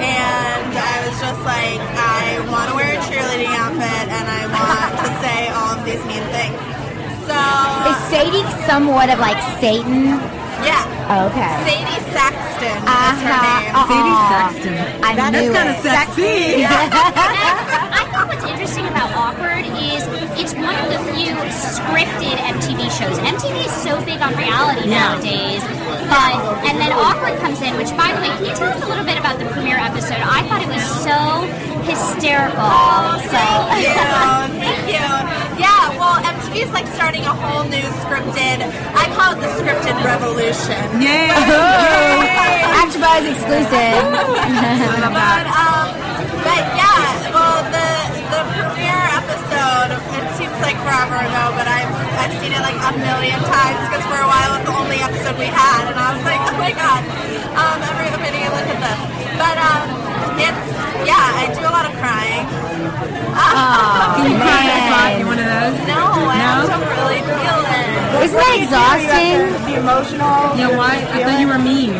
and 0.00 0.70
I 0.72 0.96
was 1.06 1.16
just 1.20 1.42
like, 1.42 1.80
I 1.96 2.40
want 2.50 2.70
to 2.70 2.74
wear 2.76 2.94
a 2.94 3.00
cheerleading 3.06 3.52
outfit, 3.54 4.06
and 4.10 4.26
I 4.26 4.42
want 4.46 4.92
to 5.04 5.08
say 5.22 5.48
all 5.50 5.78
of 5.78 5.84
these 5.84 6.02
mean 6.06 6.24
things. 6.32 6.75
So, 7.26 7.90
Is 7.90 7.98
Sadie 8.10 8.44
somewhat 8.66 9.10
of 9.10 9.18
like 9.18 9.38
Satan? 9.60 10.18
yeah, 10.62 11.26
Okay. 11.30 11.52
Sadie 11.66 12.02
Saxton 12.14 12.76
is 12.78 13.18
her 13.22 13.30
Uh-huh. 13.30 13.46
name. 13.46 13.74
Uh-uh. 13.74 13.86
Sadie 13.90 14.18
Saxton. 14.30 14.76
I 15.04 15.10
That's 15.14 15.32
knew 15.36 15.52
kind 15.52 15.68
of 15.70 15.76
it. 15.76 15.82
sexy. 15.82 16.64
I 16.66 18.02
thought 18.10 18.26
what's 18.30 18.44
interesting 18.46 18.86
about 18.86 19.10
Awkward 19.14 19.66
is 19.78 20.02
it's 20.40 20.54
one 20.54 20.74
of 20.74 20.86
the 20.90 21.00
few 21.14 21.34
scripted 21.50 22.36
MTV 22.56 22.80
shows. 22.90 23.18
MTV 23.18 23.66
is 23.66 23.72
so 23.84 23.98
big 24.04 24.20
on 24.22 24.32
reality 24.36 24.88
Yeah. 24.88 25.14
nowadays, 25.14 25.62
but 26.10 26.34
and 26.66 26.78
then 26.80 26.92
Awkward 26.92 27.38
comes 27.40 27.60
in. 27.62 27.76
Which, 27.76 27.90
by 27.96 28.12
the 28.14 28.20
way, 28.22 28.30
can 28.38 28.44
you 28.46 28.54
tell 28.54 28.70
us 28.70 28.82
a 28.82 28.88
little 28.88 29.04
bit 29.04 29.18
about 29.18 29.38
the 29.38 29.46
premiere 29.46 29.78
episode? 29.78 30.18
I 30.22 30.42
thought 30.48 30.62
it 30.62 30.70
was 30.70 30.84
so 31.06 31.18
hysterical. 31.86 32.74
so. 33.30 33.42
Thank 33.70 33.86
you, 33.86 33.94
thank 34.64 34.82
you. 34.90 35.06
Yeah, 35.62 35.75
well, 36.06 36.22
MTV 36.22 36.62
is 36.62 36.70
like 36.70 36.86
starting 36.94 37.26
a 37.26 37.34
whole 37.34 37.66
new 37.66 37.82
scripted. 38.06 38.62
I 38.94 39.10
call 39.18 39.34
it 39.34 39.40
the 39.42 39.50
scripted 39.58 39.98
revolution. 40.06 41.02
Yay! 41.02 41.34
After 42.78 43.02
Buzz 43.02 43.26
exclusive. 43.26 44.02
But 45.16 45.46
um, 45.48 45.86
but 46.44 46.62
yeah, 46.76 47.32
well, 47.34 47.58
the 47.74 47.90
the 48.30 48.40
premiere 48.54 49.06
episode. 49.18 49.90
It 50.18 50.26
seems 50.36 50.58
like 50.60 50.76
forever 50.84 50.96
forever 51.06 51.22
ago, 51.22 51.44
but 51.56 51.66
I've 51.70 51.92
I've 52.20 52.34
seen 52.42 52.52
it 52.52 52.60
like 52.60 52.76
a 52.76 52.92
million 52.98 53.38
times 53.38 53.78
because 53.88 54.04
for 54.10 54.18
a 54.18 54.28
while 54.28 54.50
it's 54.58 54.66
the 54.68 54.74
only 54.76 54.98
episode 54.98 55.38
we 55.38 55.48
had, 55.48 55.88
and 55.88 55.96
I 55.96 56.14
was 56.14 56.24
like, 56.26 56.42
oh 56.42 56.56
my 56.58 56.72
god, 56.74 57.02
um, 57.54 57.78
every 57.80 58.10
opinion, 58.12 58.50
look 58.52 58.68
at 58.68 58.80
this. 58.82 59.00
But 59.38 59.56
um, 59.56 59.82
it's 60.36 60.66
yeah, 61.08 61.40
I 61.40 61.54
do 61.54 61.62
a 61.62 61.72
lot 61.72 61.86
of 61.86 61.94
crying. 62.02 62.44
It. 68.38 68.62
Isn't 68.62 68.70
that 68.70 69.00
exhausting? 69.00 69.72
The 69.72 69.80
emotional. 69.80 70.56
Yeah, 70.56 70.76
why? 70.76 71.00
I 71.00 71.24
thought 71.24 71.40
you 71.40 71.48
were 71.48 71.58
mean. 71.58 71.94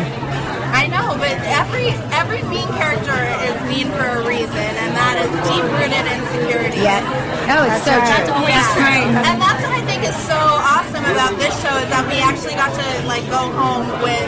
I 0.73 0.85
know, 0.87 1.17
but 1.17 1.33
every 1.47 1.89
every 2.13 2.43
mean 2.53 2.67
character 2.77 3.17
is 3.49 3.55
mean 3.65 3.89
for 3.97 4.05
a 4.05 4.27
reason, 4.27 4.53
and 4.53 4.76
that 5.17 5.25
is 5.25 5.33
deep 5.49 5.65
rooted 5.65 6.05
insecurity. 6.05 6.81
Yes. 6.85 7.01
Oh, 7.49 7.63
it's 7.65 7.81
so 7.83 7.91
That's 7.95 8.27
true. 8.29 8.45
Yeah. 8.45 8.85
right. 8.85 9.07
And 9.27 9.37
that's 9.41 9.61
what 9.65 9.73
I 9.73 9.81
think 9.87 10.03
is 10.05 10.15
so 10.27 10.37
awesome 10.37 11.03
about 11.07 11.33
this 11.41 11.55
show 11.63 11.73
is 11.81 11.87
that 11.89 12.03
we 12.05 12.19
actually 12.21 12.53
got 12.59 12.69
to 12.75 12.85
like 13.09 13.23
go 13.31 13.49
home 13.55 13.87
with 14.03 14.27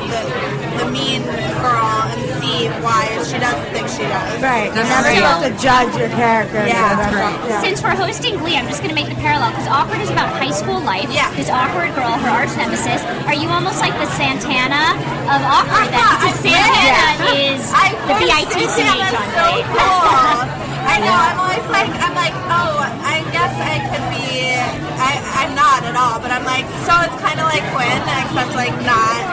the 0.79 0.87
mean 0.89 1.21
girl 1.59 1.91
and 2.15 2.19
see 2.39 2.71
why 2.79 3.03
she 3.27 3.35
does 3.37 3.53
the 3.59 3.69
things 3.75 3.91
she 3.91 4.07
does. 4.07 4.39
Right. 4.39 4.71
You're 4.71 4.87
That's 4.87 5.03
never 5.03 5.11
great. 5.11 5.19
supposed 5.19 5.43
to 5.45 5.51
judge 5.59 5.91
your 5.99 6.07
character. 6.15 6.63
Yeah, 6.63 6.71
so 6.71 6.79
that's 6.79 6.95
that's 6.95 7.11
great. 7.19 7.37
Yeah. 7.51 7.61
Since 7.67 7.77
we're 7.83 7.99
hosting 7.99 8.39
Glee, 8.39 8.55
I'm 8.55 8.65
just 8.71 8.79
going 8.79 8.89
to 8.89 8.97
make 8.97 9.11
the 9.11 9.19
parallel 9.19 9.51
because 9.51 9.67
Awkward 9.67 9.99
is 9.99 10.09
about 10.09 10.31
high 10.39 10.55
school 10.55 10.79
life. 10.79 11.11
Yeah. 11.11 11.27
This 11.35 11.51
awkward 11.51 11.91
girl, 11.99 12.15
her 12.15 12.31
arch 12.31 12.55
nemesis. 12.55 13.03
Are 13.27 13.35
you 13.35 13.51
almost 13.51 13.83
like 13.83 13.93
the 13.99 14.07
Santana 14.15 14.95
of 15.27 15.39
Awkward 15.43 15.91
then? 15.91 15.99
Uh-huh, 15.99 16.31
Because 16.31 16.39
Santana 16.39 17.19
wish. 17.35 17.59
is 17.59 17.61
I 17.75 17.87
the 18.07 18.15
wish 18.15 18.31
BITCH 18.55 18.71
Santana's 18.71 19.19
on 19.19 19.27
so 19.35 19.47
cool. 19.75 20.65
I 20.99 21.07
know. 21.07 21.15
I'm 21.15 21.39
always 21.39 21.67
like, 21.71 21.91
I'm 22.03 22.15
like, 22.15 22.35
oh, 22.51 22.75
I 22.83 23.23
guess 23.31 23.53
I 23.55 23.79
could 23.87 24.05
be. 24.11 24.51
I, 24.99 25.15
I'm 25.39 25.55
not 25.55 25.79
at 25.87 25.95
all, 25.95 26.19
but 26.19 26.27
I'm 26.31 26.43
like, 26.43 26.67
so 26.83 26.91
it's 27.07 27.15
kind 27.23 27.39
of 27.39 27.47
like 27.47 27.63
Quinn, 27.71 28.03
except 28.19 28.51
like 28.59 28.75
not 28.83 29.23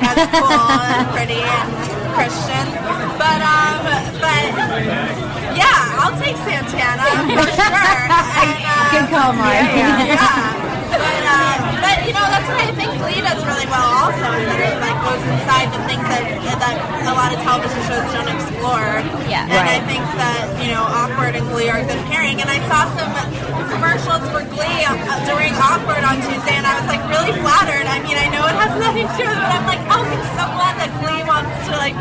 as 0.00 0.16
cool 0.32 0.48
and 0.48 1.04
pretty 1.12 1.44
and 1.44 1.68
Christian. 2.16 2.66
But 3.20 3.40
um, 3.44 3.84
but 4.16 4.44
yeah, 5.52 6.00
I'll 6.00 6.16
take 6.16 6.40
Santana 6.40 7.04
for 7.36 7.44
sure. 7.52 8.08
And, 8.40 8.56
uh, 8.64 8.88
Good 8.96 9.06
call, 9.12 9.32
Mark. 9.36 9.52
yeah. 9.52 10.56
But, 10.88 11.22
uh, 11.28 11.49
but 11.90 12.06
you 12.06 12.14
know 12.14 12.22
that's 12.30 12.46
what 12.46 12.62
I 12.62 12.70
think 12.78 12.94
Glee 13.02 13.18
does 13.18 13.42
really 13.42 13.66
well 13.66 13.88
also 13.98 14.26
is 14.38 14.46
that 14.46 14.60
it 14.62 14.78
like 14.78 14.98
goes 15.02 15.22
inside 15.26 15.74
the 15.74 15.82
things 15.90 16.06
that 16.06 16.22
that 16.62 16.76
a 17.08 17.14
lot 17.16 17.34
of 17.34 17.40
television 17.42 17.80
shows 17.88 18.06
don't 18.14 18.30
explore. 18.30 19.00
Yeah. 19.26 19.48
And 19.48 19.66
I 19.66 19.80
think 19.88 20.04
that 20.20 20.44
you 20.62 20.70
know 20.70 20.84
Awkward 20.86 21.34
and 21.34 21.42
Glee 21.50 21.66
are 21.72 21.82
a 21.82 21.86
good 21.88 21.98
pairing. 22.12 22.38
And 22.38 22.46
I 22.46 22.62
saw 22.70 22.86
some 22.94 23.10
commercials 23.74 24.22
for 24.30 24.46
Glee 24.54 24.86
uh, 24.86 24.94
during 25.26 25.50
Awkward 25.58 26.06
on 26.06 26.22
Tuesday, 26.22 26.54
and 26.54 26.68
I 26.68 26.78
was 26.78 26.86
like 26.86 27.02
really 27.10 27.34
flattered. 27.42 27.88
I 27.90 27.98
mean, 28.06 28.14
I 28.14 28.28
know 28.30 28.46
it 28.46 28.54
has 28.54 28.72
nothing 28.86 29.08
to 29.08 29.14
do 29.18 29.26
with 29.26 29.34
it, 29.34 29.42
but 29.42 29.50
I'm 29.56 29.66
like, 29.66 29.82
oh, 29.90 30.04
I'm 30.04 30.26
so 30.38 30.44
glad 30.54 30.74
that 30.78 30.90
Glee 31.02 31.24
wants 31.26 31.50
to 31.66 31.72
like 31.74 31.96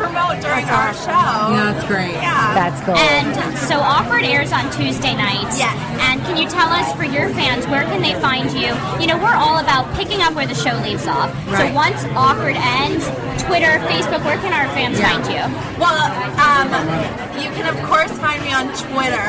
promote 0.00 0.40
during 0.64 0.80
our 0.80 0.94
show. 0.94 1.10
Yeah, 1.10 1.72
that's 1.72 1.86
great. 1.86 2.12
Yeah. 2.16 2.54
That's 2.54 2.80
cool. 2.84 2.96
And 2.96 3.58
so 3.58 3.76
Awkward 3.80 4.24
airs 4.24 4.52
on 4.52 4.70
Tuesday 4.72 5.14
nights. 5.14 5.58
Yes. 5.58 5.76
And 6.08 6.20
can 6.24 6.36
you 6.36 6.48
tell 6.48 6.68
us, 6.68 6.92
for 6.96 7.04
your 7.04 7.28
fans, 7.30 7.66
where 7.66 7.84
can 7.84 8.00
they 8.00 8.14
find 8.20 8.50
you? 8.52 8.72
You 9.00 9.06
know, 9.06 9.18
we're 9.18 9.34
all 9.36 9.58
about 9.58 9.92
picking 9.94 10.22
up 10.22 10.34
where 10.34 10.46
the 10.46 10.54
show 10.54 10.74
leaves 10.80 11.06
off. 11.06 11.28
Right. 11.48 11.68
So 11.68 11.74
once 11.74 12.00
Awkward 12.16 12.56
ends, 12.56 13.04
Twitter, 13.44 13.76
Facebook, 13.90 14.24
where 14.24 14.38
can 14.38 14.52
our 14.52 14.68
fans 14.74 14.98
Yeah. 14.98 15.12
find 15.12 15.24
you? 15.28 15.42
Well, 15.78 16.08
um, 16.40 16.68
you 17.36 17.50
can 17.52 17.66
of 17.68 17.76
course 17.88 18.10
find 18.18 18.40
me 18.42 18.52
on 18.52 18.68
Twitter, 18.74 19.28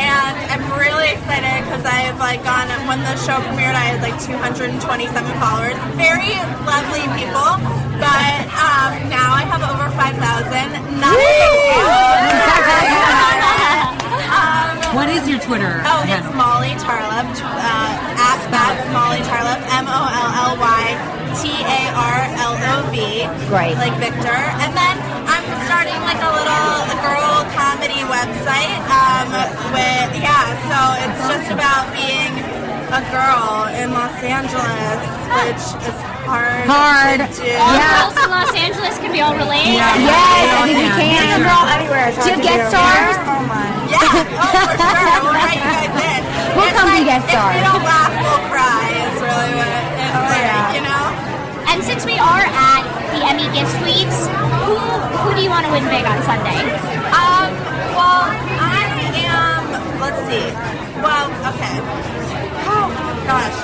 and 0.00 0.34
I'm 0.50 0.64
really 0.78 1.12
excited 1.12 1.64
because 1.64 1.84
I've 1.84 2.18
like 2.18 2.42
gone 2.44 2.68
when 2.88 3.00
the 3.00 3.16
show 3.20 3.36
premiered. 3.44 3.76
I 3.76 3.92
had 3.92 4.00
like 4.02 4.16
227 4.24 4.80
followers, 5.38 5.76
very 6.00 6.32
lovely 6.64 7.04
people. 7.18 7.81
But 8.00 8.48
um, 8.56 9.08
now 9.12 9.36
I 9.36 9.44
have 9.48 9.62
over 9.68 9.88
5,000. 9.96 10.20
Not 11.00 11.12
um, 14.32 14.96
What 14.96 15.08
is 15.08 15.28
your 15.28 15.40
Twitter 15.40 15.80
Oh, 15.84 16.02
it's 16.04 16.10
handle? 16.12 16.34
Molly 16.36 16.74
Tarlov. 16.80 17.26
Uh, 17.42 18.16
at 18.16 18.40
that 18.52 18.76
Molly 18.92 19.20
Tarlov. 19.26 19.60
M 19.72 19.86
O 19.88 20.02
L 20.08 20.30
L 20.52 20.54
Y 20.60 20.84
T 21.40 21.48
A 21.64 21.80
R 21.96 22.18
L 22.38 22.54
O 22.56 22.74
V. 22.92 23.24
Great. 23.48 23.76
Like 23.80 23.96
Victor. 24.00 24.36
And 24.62 24.72
then 24.76 24.96
I'm 25.28 25.44
starting 25.68 25.96
like 26.04 26.20
a 26.20 26.30
little 26.32 26.76
girl 27.04 27.44
comedy 27.56 28.04
website. 28.08 28.76
Um, 28.92 29.32
with 29.72 30.10
yeah, 30.20 30.44
so 30.68 30.78
it's 31.08 31.22
just 31.28 31.48
about 31.52 31.88
being 31.96 32.32
a 32.92 33.00
girl 33.08 33.72
in 33.80 33.92
Los 33.96 34.12
Angeles, 34.20 35.00
which 35.40 35.64
is 35.88 35.96
hard. 36.24 36.64
Hard. 36.70 37.18
To. 37.26 37.42
All 37.58 37.74
Yeah. 37.74 37.90
girls 38.02 38.16
in 38.18 38.28
Los 38.30 38.52
Angeles 38.54 38.94
can 38.98 39.10
be 39.12 39.20
all 39.20 39.34
related. 39.34 39.74
Yeah. 39.74 39.96
Yes, 39.98 40.46
I 40.54 40.62
think 40.66 40.78
we 40.78 40.88
can. 40.94 40.98
Being 40.98 41.32
a 41.36 41.40
girl 41.42 41.62
anywhere 41.70 42.06
is 42.10 42.16
hard 42.16 42.26
Do 42.26 42.30
you 42.32 42.40
to 42.40 42.46
have 42.46 42.48
guest 42.48 42.64
do. 42.70 42.78
stars? 42.78 43.16
Oh 43.22 43.42
my. 43.50 43.66
Yeah, 43.92 43.98
oh 44.00 44.54
for 44.62 44.76
sure. 44.78 45.20
We'll 45.22 45.36
write 45.36 45.58
you 45.58 45.66
guys 45.66 45.92
in. 45.92 46.22
We'll 46.52 46.68
It's 46.68 46.76
come 46.76 46.84
to 46.84 46.96
like, 47.00 47.08
guest 47.08 47.24
If 47.32 47.40
we 47.56 47.60
don't 47.64 47.84
laugh, 47.88 48.12
we'll 48.12 48.44
cry. 48.52 48.84
Is 48.92 49.18
really 49.24 49.52
what 49.56 49.68
it's 49.72 50.12
Oh, 50.12 50.20
like, 50.20 50.44
yeah. 50.44 50.76
you 50.76 50.82
know. 50.84 51.04
And 51.72 51.78
since 51.82 52.04
we 52.04 52.16
are 52.20 52.44
at 52.44 52.82
the 53.16 53.20
Emmy 53.24 53.48
gift 53.56 53.72
suites, 53.80 54.28
who 54.68 54.76
who 54.76 55.28
do 55.34 55.40
you 55.40 55.48
want 55.48 55.64
to 55.64 55.72
win 55.72 55.84
big 55.88 56.04
on 56.04 56.20
Sunday? 56.28 56.60
Um. 57.16 57.48
Well, 57.96 58.28
I 58.60 58.84
am. 59.16 59.64
Let's 60.00 60.20
see. 60.28 60.44
Well, 61.00 61.26
okay. 61.56 61.76
Oh 62.68 62.86
gosh. 63.24 63.56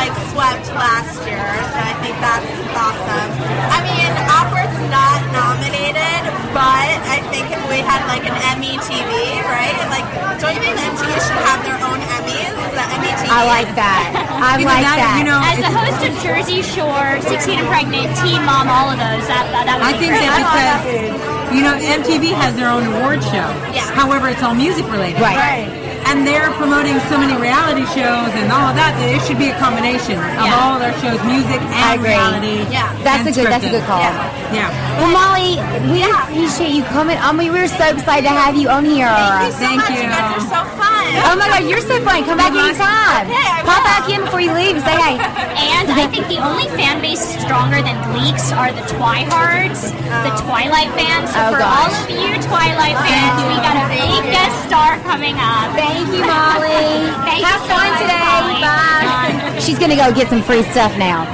Like 0.00 0.14
swept 0.32 0.66
last 0.72 1.20
year, 1.28 1.44
so 1.44 1.76
I 1.76 1.92
think 2.00 2.16
that's 2.24 2.48
awesome. 2.72 3.30
I 3.68 3.78
mean, 3.84 4.08
Awkward's 4.32 4.80
not 4.88 5.20
nominated, 5.36 6.24
but 6.56 6.88
I 7.04 7.20
think 7.28 7.52
if 7.52 7.60
we 7.68 7.84
had 7.84 8.00
like 8.08 8.24
an 8.24 8.36
Emmy 8.56 8.80
TV, 8.88 9.12
right? 9.44 9.76
Like, 9.92 10.06
don't 10.40 10.56
you 10.56 10.62
think 10.64 10.76
MTV 10.80 11.12
should 11.20 11.42
have 11.44 11.60
their 11.68 11.76
own 11.84 12.00
Emmys? 12.00 12.48
The 12.72 12.84
Emmy 12.96 13.12
TV. 13.12 13.28
I 13.28 13.44
like 13.44 13.68
that. 13.76 14.04
I 14.40 14.56
You 14.56 14.64
like 14.64 14.80
that- 14.88 14.96
that. 15.04 15.14
you 15.20 15.26
know, 15.28 15.40
As 15.44 15.58
the 15.60 15.68
host 15.68 16.00
of 16.06 16.12
Jersey 16.24 16.62
Shore, 16.64 17.20
16 17.20 17.60
and 17.60 17.68
Pregnant, 17.68 18.08
Teen 18.24 18.40
Mom, 18.48 18.72
all 18.72 18.88
of 18.88 18.96
those, 18.96 19.26
that 19.28 19.44
that, 19.52 19.68
that 19.68 19.76
would 19.84 19.90
I 19.90 19.92
be 19.92 20.08
think 20.08 20.16
great. 20.16 20.24
that 20.24 20.32
I 20.32 20.40
like 20.40 20.64
that 20.64 20.80
because 20.80 21.52
you 21.52 21.60
know 21.66 21.74
MTV 21.76 22.32
has 22.40 22.56
their 22.56 22.70
own 22.72 22.86
award 22.88 23.20
show. 23.26 23.50
Yeah. 23.74 23.84
However, 23.92 24.30
it's 24.32 24.40
all 24.42 24.54
music 24.56 24.86
related. 24.88 25.20
Right. 25.20 25.36
Right. 25.36 25.68
And 26.10 26.26
they're 26.26 26.50
promoting 26.58 26.98
so 27.06 27.14
many 27.16 27.38
reality 27.38 27.86
shows 27.94 28.34
and 28.34 28.50
all 28.50 28.66
of 28.66 28.74
that 28.74 28.98
that 28.98 29.08
it 29.14 29.22
should 29.22 29.38
be 29.38 29.54
a 29.54 29.56
combination 29.62 30.18
of 30.18 30.42
Yeah. 30.42 30.58
all 30.58 30.74
their 30.82 30.90
shows, 30.98 31.22
music 31.22 31.62
I 31.70 31.94
and 31.94 32.02
agree. 32.02 32.10
reality. 32.18 32.56
Yeah. 32.66 32.90
That's 33.06 33.30
a 33.30 33.32
good. 33.32 33.46
That's 33.46 33.62
a 33.64 33.70
good 33.70 33.86
call. 33.86 34.02
Yeah. 34.50 34.66
Well, 34.98 35.14
Molly, 35.14 35.62
we 35.94 36.02
appreciate 36.02 36.74
you 36.74 36.82
coming. 36.90 37.14
Um, 37.22 37.38
I 37.38 37.46
mean, 37.46 37.52
we're 37.54 37.70
so 37.70 37.94
excited 37.94 38.26
to 38.26 38.34
have 38.34 38.58
you 38.58 38.68
on 38.68 38.82
here. 38.84 39.06
Thank 39.06 39.46
you 39.46 39.52
so 39.54 39.58
Thank 39.62 39.78
much. 39.86 39.90
you. 39.94 40.02
You 40.02 40.10
guys 40.10 40.34
are 40.42 40.50
so 40.50 40.60
fun. 40.74 40.88
Oh 41.30 41.34
my 41.38 41.46
God, 41.46 41.62
you're 41.70 41.82
so 41.82 41.96
fun. 42.02 42.22
Come 42.26 42.38
back 42.38 42.50
anytime. 42.54 43.26
Okay, 43.30 43.46
I 43.46 43.62
Pop 43.66 43.82
back 43.86 44.06
in 44.10 44.20
before 44.26 44.42
you 44.42 44.50
leave 44.54 44.76
and 44.78 44.84
say 44.84 44.94
hey. 44.98 45.16
And 45.80 45.86
I 45.94 46.06
think 46.10 46.26
the 46.26 46.38
only 46.42 46.66
fan 46.74 47.00
base 47.00 47.22
stronger 47.38 47.78
than 47.82 47.94
Gleeks 48.10 48.50
are 48.54 48.70
the 48.74 48.82
Twihards, 48.90 49.90
the 49.90 50.32
oh. 50.34 50.42
Twilight 50.46 50.90
fans. 50.98 51.30
So 51.30 51.38
Oh, 51.40 51.52
for 51.54 51.58
gosh. 51.62 51.70
all 51.70 51.90
of 52.04 52.10
you 52.10 52.30
Twilight 52.46 52.98
fans, 52.98 53.38
we 53.46 53.54
got 53.62 53.76
a 53.78 53.86
big 53.90 54.22
guest 54.34 54.54
star 54.66 54.98
coming 55.06 55.34
up. 55.38 55.72
Thank 55.78 55.99
you, 56.08 56.24
Molly. 56.24 57.12
Thank 57.28 57.44
Have 57.44 57.60
you 57.60 57.68
fun 57.68 57.90
much, 57.92 58.00
today. 58.00 58.20
Molly. 58.24 58.60
Bye. 58.64 59.60
She's 59.60 59.78
gonna 59.78 59.96
go 59.96 60.08
get 60.12 60.28
some 60.28 60.40
free 60.42 60.62
stuff 60.72 60.96
now. 60.96 61.28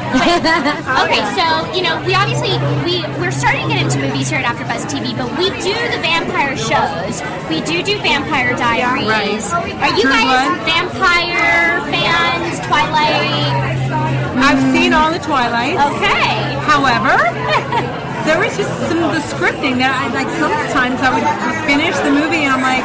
Okay, 1.06 1.22
so 1.38 1.46
you 1.72 1.82
know 1.86 2.02
we 2.02 2.14
obviously 2.14 2.58
we 2.82 3.06
we're 3.22 3.30
starting 3.30 3.68
to 3.68 3.74
get 3.74 3.82
into 3.86 3.98
movies 4.02 4.28
here 4.30 4.40
at 4.42 4.46
AfterBuzz 4.50 4.86
TV, 4.90 5.14
but 5.16 5.30
we 5.38 5.50
do 5.62 5.74
the 5.94 6.00
vampire 6.02 6.56
shows. 6.58 7.22
We 7.48 7.62
do 7.62 7.82
do 7.86 7.98
Vampire 8.02 8.56
Diaries. 8.58 9.06
right. 9.06 9.38
Are 9.78 9.94
you 9.94 10.02
True 10.02 10.10
guys 10.10 10.26
Blood. 10.26 10.66
vampire 10.66 11.80
fans? 11.86 12.58
Twilight. 12.66 13.86
I've 14.42 14.60
seen 14.74 14.92
all 14.92 15.10
the 15.12 15.18
Twilights. 15.22 15.78
Okay. 15.94 16.58
However, 16.66 17.14
there 18.26 18.38
was 18.42 18.50
just 18.58 18.70
some 18.90 18.98
of 19.06 19.14
the 19.14 19.22
scripting 19.30 19.78
that 19.78 19.94
I 19.94 20.10
like. 20.10 20.26
Sometimes 20.42 20.98
I 20.98 21.14
would 21.14 21.26
finish 21.70 21.94
the 22.02 22.10
movie 22.10 22.42
and 22.42 22.52
I'm 22.52 22.62
like, 22.66 22.82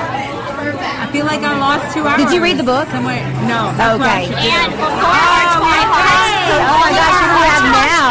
I 0.61 1.09
feel 1.11 1.25
like 1.25 1.41
I 1.41 1.57
lost 1.57 1.93
two 1.93 2.05
hours. 2.05 2.21
Did 2.21 2.31
you 2.31 2.41
read 2.41 2.57
the 2.57 2.63
book? 2.63 2.87
Somewhere. 2.89 3.25
No. 3.49 3.73
That's 3.75 3.97
Okay. 3.97 4.29
should 4.29 4.37
do. 4.37 4.49
And 4.49 4.71
before 4.77 5.01
our 5.01 5.41
Oh, 5.41 5.57
Twihards, 5.57 6.61
Oh 6.61 6.77
my 6.85 6.91
gosh, 6.93 7.17
what 7.17 7.25
do 7.25 7.37
we 7.41 7.49
have 7.49 7.65
now? 7.73 8.05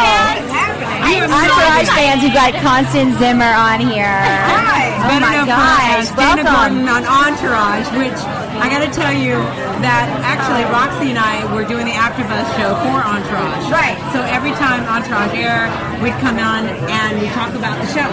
Entourage 1.31 1.89
fans, 1.95 2.21
we've 2.23 2.33
got 2.33 2.53
Constance 2.61 3.17
Zimmer 3.17 3.53
on 3.55 3.79
here. 3.79 4.05
Hi. 4.05 4.91
Oh 4.99 5.19
my 5.19 5.37
gosh, 5.47 6.09
Dana 6.11 6.43
welcome. 6.43 6.87
On 6.87 7.03
Entourage, 7.07 7.87
which 7.97 8.19
I 8.61 8.69
got 8.69 8.85
to 8.85 8.93
tell 8.93 9.09
you 9.09 9.41
that 9.81 10.05
actually 10.21 10.61
Roxy 10.69 11.09
and 11.09 11.17
I 11.17 11.41
were 11.49 11.65
doing 11.65 11.89
the 11.89 11.97
AfterBuzz 11.97 12.45
show 12.53 12.77
for 12.85 13.01
Entourage. 13.01 13.65
Right. 13.73 13.97
So 14.13 14.21
every 14.21 14.53
time 14.53 14.85
Entourage 14.85 15.33
air, 15.33 15.65
we'd 15.97 16.13
come 16.21 16.37
on 16.37 16.69
and 16.69 17.17
we 17.17 17.25
talk 17.33 17.57
about 17.57 17.81
the 17.81 17.89
show. 17.89 18.05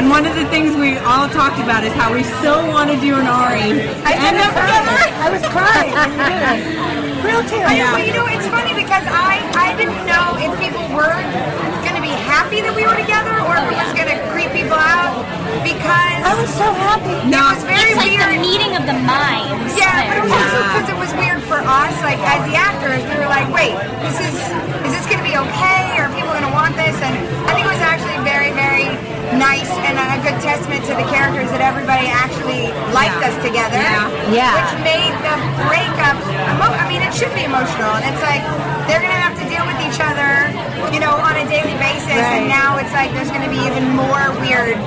And 0.00 0.08
one 0.08 0.24
of 0.24 0.32
the 0.32 0.48
things 0.48 0.72
we 0.80 0.96
all 1.04 1.28
talked 1.28 1.60
about 1.60 1.84
is 1.84 1.92
how 1.92 2.08
we 2.08 2.24
so 2.40 2.64
want 2.72 2.88
to 2.88 2.96
do 3.04 3.20
an 3.20 3.28
Ari. 3.28 3.84
I 4.00 4.16
And 4.16 4.40
it. 4.40 4.48
I 5.24 5.28
was 5.28 5.44
crying 5.52 5.92
when 5.92 6.08
you 6.08 6.24
did 6.24 6.40
it. 6.40 6.60
Real 7.20 7.44
tears. 7.44 7.68
Know, 7.68 7.92
but 7.92 8.04
you 8.08 8.16
know, 8.16 8.24
it's 8.32 8.48
funny 8.48 8.72
because 8.72 9.04
I, 9.04 9.44
I 9.60 9.76
didn't 9.76 10.08
know 10.08 10.40
if 10.40 10.56
people 10.56 10.88
were 10.96 11.12
going 11.12 11.28
to 11.28 11.68
be 11.68 11.75
happy 12.36 12.60
that 12.60 12.76
we 12.76 12.84
were 12.84 13.00
together 13.00 13.32
or 13.48 13.56
if 13.56 13.64
it 13.64 13.80
was 13.80 13.92
going 13.96 14.12
to 14.12 14.20
creep 14.28 14.52
people 14.52 14.76
out 14.76 15.24
because 15.64 16.20
I 16.20 16.36
was 16.36 16.52
so 16.52 16.68
happy. 16.68 17.16
No, 17.32 17.40
it 17.48 17.56
was 17.56 17.64
very 17.64 17.96
it's 17.96 17.96
like 17.96 18.12
weird. 18.12 18.28
the 18.28 18.44
meeting 18.44 18.76
of 18.76 18.84
the 18.84 18.98
minds. 19.08 19.72
Yeah, 19.72 20.04
but 20.04 20.20
it 20.20 20.22
was 20.28 20.36
also 20.36 20.60
because 20.68 20.88
it 20.92 20.98
was 21.00 21.10
weird 21.16 21.40
for 21.48 21.64
us, 21.64 21.94
like 22.04 22.20
as 22.20 22.44
the 22.44 22.52
actors, 22.60 23.00
we 23.08 23.16
were 23.16 23.30
like, 23.32 23.48
wait, 23.48 23.72
this 24.04 24.20
is 24.20 24.36
is 24.84 24.92
this 24.92 25.08
going 25.08 25.24
to 25.24 25.26
be 25.26 25.32
okay? 25.48 25.96
Are 25.96 26.12
people 26.12 26.28
going 26.36 26.44
to 26.44 26.52
want 26.52 26.76
this? 26.76 26.92
And 27.00 27.16
I 27.48 27.56
think 27.56 27.64
it 27.64 27.72
was 27.72 27.80
actually 27.80 28.20
very, 28.20 28.52
very 28.52 28.92
nice 29.34 29.70
and 29.88 29.98
a 29.98 30.18
good 30.22 30.38
testament 30.42 30.86
to 30.86 30.94
the 30.94 31.06
characters 31.10 31.50
that 31.50 31.58
everybody 31.64 32.06
actually 32.06 32.70
liked 32.94 33.18
us 33.26 33.34
together. 33.42 33.78
Yeah. 33.80 34.06
Yeah. 34.30 34.54
Which 34.54 34.72
made 34.86 35.14
the 35.26 35.34
breakup, 35.66 36.16
emo- 36.54 36.74
I 36.76 36.86
mean, 36.86 37.02
it 37.02 37.10
should 37.14 37.32
be 37.34 37.42
emotional. 37.46 37.90
And 37.98 38.06
it's 38.14 38.22
like 38.22 38.42
they're 38.86 39.02
going 39.02 39.14
to 39.14 39.22
have 39.22 39.34
to 39.38 39.46
deal 39.50 39.64
with 39.66 39.78
each 39.82 39.98
other, 39.98 40.50
you 40.94 41.00
know, 41.02 41.14
on 41.18 41.34
a 41.38 41.46
daily 41.50 41.74
basis. 41.82 42.14
And 42.14 42.46
now 42.46 42.78
it's 42.78 42.92
like 42.94 43.10
there's 43.14 43.30
going 43.34 43.42
to 43.46 43.50
be 43.52 43.58
even 43.66 43.90
more 43.98 44.30
weird 44.42 44.78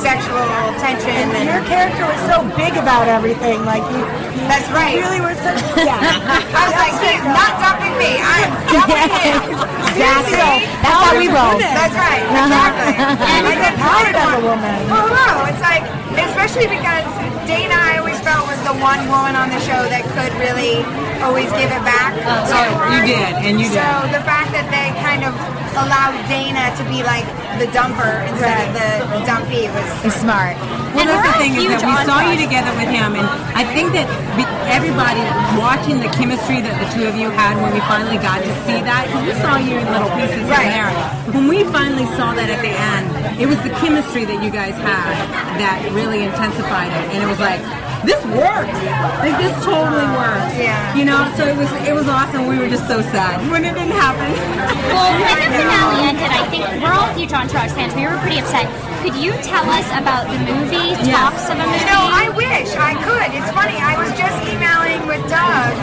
sexual 0.00 0.48
tension. 0.80 1.12
And 1.12 1.30
And 1.36 1.46
your 1.52 1.62
character 1.68 2.04
was 2.08 2.20
so 2.26 2.42
big 2.56 2.74
about 2.80 3.06
everything. 3.12 3.62
Like 3.68 3.84
you, 3.92 4.00
you 4.00 4.44
That's 4.48 4.66
right. 4.72 4.96
really 4.98 5.20
were 5.20 5.36
such. 5.36 5.60
Yeah. 5.78 6.00
I 6.56 6.60
was 6.68 6.76
like, 6.80 6.94
he's 7.04 7.26
not 7.28 7.52
dumping 7.60 7.94
me. 8.00 8.12
I 8.18 8.36
am 8.48 8.52
dumping 8.72 9.10
him. 9.20 9.68
Exactly. 9.92 10.40
How 11.12 11.18
we 11.20 11.28
roll. 11.28 11.60
That's 11.60 11.92
right. 11.92 12.24
Uh-huh. 12.24 12.48
Exactly. 12.48 12.92
And 13.32 13.44
get 13.52 13.74
Empowered 13.76 14.16
as 14.16 14.32
a 14.32 14.40
woman. 14.48 14.78
Well, 14.88 15.08
no, 15.12 15.44
it's 15.44 15.60
like, 15.60 15.84
especially 16.18 16.68
because 16.68 17.04
Dana, 17.46 17.74
I 17.74 17.98
always 17.98 18.18
felt 18.20 18.46
was 18.46 18.60
the 18.64 18.76
one 18.78 19.02
woman 19.10 19.34
on 19.34 19.50
the 19.50 19.60
show 19.66 19.82
that 19.90 20.02
could 20.14 20.32
really 20.38 20.80
always 21.20 21.50
give 21.52 21.70
it 21.70 21.84
back. 21.84 22.12
Oh, 22.24 22.96
you 22.96 23.00
did, 23.06 23.32
and 23.44 23.60
you 23.60 23.66
so 23.70 23.78
did. 23.78 23.84
So 23.84 24.18
the 24.18 24.24
fact 24.24 24.50
that 24.54 24.66
they 24.70 24.90
kind 25.00 25.22
of 25.26 25.32
allowed 25.78 26.16
Dana 26.28 26.68
to 26.76 26.82
be 26.92 27.00
like 27.02 27.24
the 27.56 27.68
dumper 27.72 28.24
instead 28.28 28.68
of 28.68 29.08
the 29.08 29.20
dumpy 29.24 29.68
was 29.72 29.88
It's 30.04 30.18
smart. 30.20 30.56
Well, 30.92 31.04
And 31.04 31.08
that's 31.08 31.24
the 31.32 31.38
thing 31.40 31.56
is 31.56 31.64
that 31.72 31.84
we 31.88 31.96
saw 32.04 32.20
you 32.20 32.36
together 32.36 32.72
with 32.76 32.92
him, 32.92 33.16
and 33.16 33.24
I 33.56 33.64
think 33.72 33.96
that 33.96 34.04
everybody 34.68 35.24
watching 35.56 36.00
the 36.04 36.12
chemistry 36.12 36.60
that 36.60 36.76
the 36.76 36.88
two 36.92 37.08
of 37.08 37.16
you 37.16 37.30
had 37.32 37.56
when 37.60 37.72
we 37.72 37.80
finally 37.88 38.20
got 38.20 38.44
to 38.44 38.52
see 38.68 38.80
that, 38.84 39.08
because 39.08 39.24
we 39.24 39.34
saw 39.40 39.56
you 39.56 39.80
in 39.80 39.86
little 39.88 40.12
pieces 40.16 40.44
Right. 40.48 40.68
here 40.68 40.88
there. 40.88 41.32
When 41.32 41.48
we 41.48 41.64
finally 41.64 42.04
saw 42.16 42.34
that 42.34 42.48
at 42.50 42.60
the 42.60 42.72
end, 42.72 43.40
it 43.40 43.46
was 43.48 43.56
the 43.64 43.70
chemistry 43.80 44.24
that 44.28 44.42
you 44.44 44.50
guys 44.50 44.74
had 44.76 45.16
that 45.62 45.80
really 45.92 46.01
intensified 46.10 46.88
it, 46.88 47.14
and 47.14 47.22
it 47.22 47.26
was 47.26 47.38
like. 47.38 47.62
This 48.02 48.18
works. 48.34 48.74
Like 49.22 49.38
this 49.38 49.54
totally 49.62 50.02
uh-huh. 50.02 50.18
works. 50.18 50.58
Yeah. 50.58 50.74
You 50.98 51.06
know, 51.06 51.22
so 51.38 51.46
it 51.46 51.54
was 51.54 51.70
it 51.86 51.94
was 51.94 52.10
awesome. 52.10 52.50
We 52.50 52.58
were 52.58 52.66
just 52.66 52.90
so 52.90 52.98
sad 53.14 53.38
when 53.46 53.62
it 53.62 53.78
didn't 53.78 53.94
happen. 53.94 54.26
Well, 54.90 55.06
when 55.22 55.38
the 55.38 55.50
finale 55.62 56.10
ended, 56.10 56.26
I 56.26 56.42
think 56.50 56.66
we're 56.82 56.90
all 56.90 57.14
huge 57.14 57.30
Entourage 57.30 57.70
fans. 57.78 57.94
We 57.94 58.02
were 58.02 58.18
pretty 58.18 58.42
upset. 58.42 58.66
Could 59.06 59.14
you 59.22 59.30
tell 59.46 59.62
us 59.70 59.86
about 59.94 60.26
the 60.26 60.38
movie, 60.42 60.98
Yeah. 61.06 61.30
talks 61.30 61.46
of 61.46 61.58
a 61.58 61.62
movie? 61.62 61.78
You 61.78 61.94
know, 61.94 62.02
I 62.10 62.26
wish 62.34 62.74
I 62.74 62.98
could. 63.06 63.30
It's 63.38 63.50
funny. 63.54 63.78
I 63.78 63.94
was 63.94 64.10
just 64.18 64.34
emailing 64.50 65.06
with 65.06 65.22
Doug, 65.30 65.74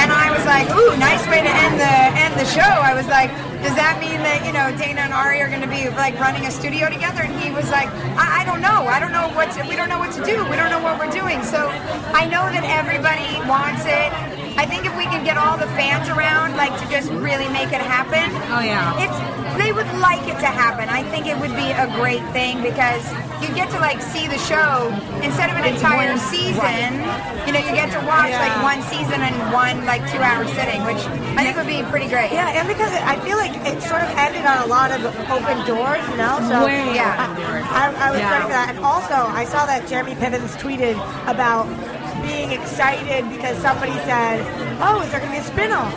and 0.00 0.08
I 0.08 0.32
was 0.32 0.44
like, 0.48 0.72
"Ooh, 0.72 0.96
nice 0.96 1.20
way 1.28 1.44
to 1.44 1.52
end 1.52 1.76
the 1.76 1.96
end 2.16 2.32
the 2.40 2.48
show." 2.48 2.64
I 2.64 2.96
was 2.96 3.08
like, 3.12 3.28
"Does 3.62 3.74
that 3.74 3.98
mean 4.00 4.20
that 4.22 4.46
you 4.46 4.52
know 4.52 4.70
Dana 4.76 5.02
and 5.08 5.12
Ari 5.12 5.40
are 5.40 5.48
going 5.48 5.62
to 5.62 5.70
be 5.70 5.88
like 5.90 6.18
running 6.18 6.46
a 6.46 6.50
studio 6.50 6.88
together?" 6.88 7.22
And 7.22 7.34
he 7.40 7.50
was 7.50 7.70
like, 7.70 7.88
"I, 8.16 8.42
I 8.42 8.44
don't 8.44 8.60
know. 8.60 8.86
I 8.86 8.98
don't 9.00 9.12
know 9.12 9.28
what 9.34 9.50
to, 9.58 9.66
we 9.68 9.76
don't 9.76 9.88
know 9.88 9.98
what 9.98 10.12
to 10.14 10.22
do. 10.24 10.44
We 10.48 10.56
don't 10.56 10.70
know 10.70 10.82
what 10.82 10.98
we're 10.98 11.10
doing." 11.10 11.42
So 11.42 11.68
I 12.14 12.24
know 12.24 12.46
that 12.50 12.64
everybody 12.64 13.26
wants 13.48 13.84
it. 13.84 14.10
I 14.58 14.66
think 14.66 14.86
if 14.86 14.94
we 14.98 15.04
can 15.04 15.22
get 15.22 15.38
all 15.38 15.56
the 15.56 15.70
fans 15.78 16.08
around, 16.08 16.56
like 16.56 16.74
to 16.82 16.86
just 16.90 17.10
really 17.22 17.48
make 17.50 17.70
it 17.70 17.82
happen. 17.82 18.26
Oh, 18.50 18.62
yeah. 18.62 18.98
It's 18.98 19.14
they 19.58 19.72
would 19.72 19.87
like 20.00 20.22
it 20.28 20.38
to 20.40 20.50
happen. 20.50 20.88
I 20.88 21.02
think 21.10 21.26
it 21.26 21.36
would 21.38 21.54
be 21.54 21.70
a 21.72 21.86
great 21.98 22.22
thing 22.32 22.62
because 22.62 23.02
you 23.42 23.48
get 23.54 23.70
to 23.70 23.78
like 23.78 24.00
see 24.02 24.26
the 24.26 24.38
show 24.38 24.90
instead 25.22 25.50
of 25.50 25.56
an 25.56 25.66
entire 25.66 26.16
season. 26.18 26.98
You 27.46 27.52
know, 27.54 27.62
you 27.62 27.72
get 27.72 27.90
to 27.94 28.00
watch 28.06 28.32
like 28.32 28.54
one 28.62 28.82
season 28.90 29.20
in 29.22 29.34
one 29.52 29.84
like 29.86 30.02
two 30.10 30.18
hour 30.18 30.44
sitting, 30.58 30.84
which 30.84 31.00
I 31.38 31.44
think 31.46 31.56
would 31.56 31.66
be 31.70 31.82
pretty 31.90 32.08
great. 32.08 32.32
Yeah, 32.32 32.50
and 32.58 32.66
because 32.68 32.92
it, 32.92 33.02
I 33.02 33.18
feel 33.24 33.36
like 33.38 33.54
it 33.66 33.80
sort 33.82 34.02
of 34.02 34.10
ended 34.18 34.44
on 34.44 34.62
a 34.64 34.66
lot 34.66 34.90
of 34.92 35.00
open 35.30 35.56
doors, 35.66 36.02
you 36.10 36.16
know. 36.18 36.38
So 36.48 36.66
Way 36.66 36.94
Yeah. 36.94 37.14
I, 37.70 38.08
I 38.08 38.10
was 38.10 38.20
Yeah. 38.20 38.30
ready 38.32 38.44
for 38.44 38.56
that. 38.56 38.74
And 38.74 38.78
also, 38.84 39.14
I 39.14 39.44
saw 39.44 39.66
that 39.66 39.88
Jeremy 39.88 40.14
Pivens 40.14 40.56
tweeted 40.58 40.96
about 41.30 41.66
being 42.26 42.50
excited 42.50 43.28
because 43.30 43.56
somebody 43.58 43.92
said, 44.04 44.42
"Oh, 44.82 45.00
is 45.02 45.10
there 45.10 45.20
going 45.20 45.32
to 45.32 45.38
be 45.38 45.42
a 45.42 45.46
spin-off?" 45.46 45.94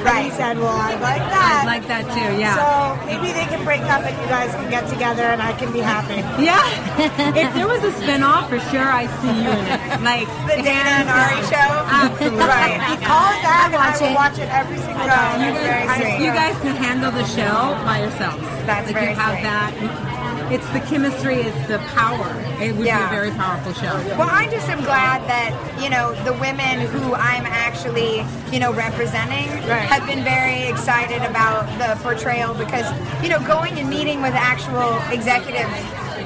And 0.00 0.24
he 0.24 0.30
said, 0.30 0.58
"Well, 0.58 0.72
I 0.72 0.94
like 0.96 1.20
that." 1.20 1.62
I 1.62 1.66
like 1.66 1.86
that 1.88 2.04
too. 2.14 2.30
Yeah. 2.38 2.56
So 2.56 2.66
maybe 3.04 3.32
they 3.32 3.44
can 3.46 3.64
break 3.64 3.82
up 3.90 4.02
and 4.02 4.16
you 4.16 4.28
guys 4.28 4.54
can 4.54 4.70
get 4.70 4.88
together 4.88 5.22
and 5.22 5.42
I 5.42 5.52
can 5.52 5.72
be 5.72 5.80
happy. 5.80 6.22
Yeah. 6.40 6.62
if 7.36 7.52
there 7.54 7.68
was 7.68 7.82
a 7.84 7.92
spin-off, 8.00 8.48
for 8.48 8.60
sure 8.72 8.86
I 8.88 9.06
see 9.20 9.34
you 9.44 9.50
in 9.50 9.66
it. 9.66 9.80
Like 10.10 10.26
The 10.48 10.62
Dana 10.64 11.04
and 11.04 11.08
Ari 11.12 11.42
show. 11.46 11.70
Absolutely. 11.86 12.40
Right. 12.40 12.80
Call 13.04 13.28
it 13.36 13.42
that 13.44 13.68
and 13.68 13.76
I 13.76 13.92
watch 13.92 14.00
will 14.00 14.08
it. 14.08 14.14
watch 14.16 14.38
it 14.40 14.48
every 14.48 14.78
single 14.78 15.06
time. 15.06 15.44
you 15.44 15.52
very 15.60 16.24
you 16.24 16.32
guys 16.32 16.56
can 16.62 16.74
handle 16.74 17.10
the 17.12 17.24
show 17.24 17.76
by 17.84 18.00
yourselves. 18.00 18.42
That's 18.64 18.86
like 18.86 18.94
very 18.94 19.10
you 19.12 19.16
have 19.16 19.34
sweet. 19.36 19.44
that. 19.44 20.09
It's 20.50 20.68
the 20.70 20.80
chemistry. 20.80 21.36
It's 21.36 21.68
the 21.68 21.78
power. 21.94 22.34
It 22.60 22.74
would 22.76 22.86
Yeah. 22.86 22.98
be 22.98 23.04
a 23.04 23.08
very 23.08 23.30
powerful 23.30 23.72
show. 23.72 23.94
Well, 24.18 24.28
I 24.30 24.48
just 24.48 24.68
am 24.68 24.82
glad 24.82 25.26
that 25.28 25.52
you 25.80 25.88
know 25.88 26.12
the 26.24 26.32
women 26.34 26.80
who 26.80 27.14
I'm 27.14 27.46
actually 27.46 28.24
you 28.52 28.58
know 28.58 28.72
representing 28.72 29.48
Right. 29.68 29.88
have 29.88 30.06
been 30.06 30.24
very 30.24 30.62
excited 30.64 31.22
about 31.22 31.66
the 31.78 31.96
portrayal 32.02 32.54
because 32.54 32.86
you 33.22 33.28
know 33.28 33.38
going 33.40 33.78
and 33.78 33.88
meeting 33.88 34.22
with 34.22 34.34
actual 34.34 34.98
executives 35.12 35.72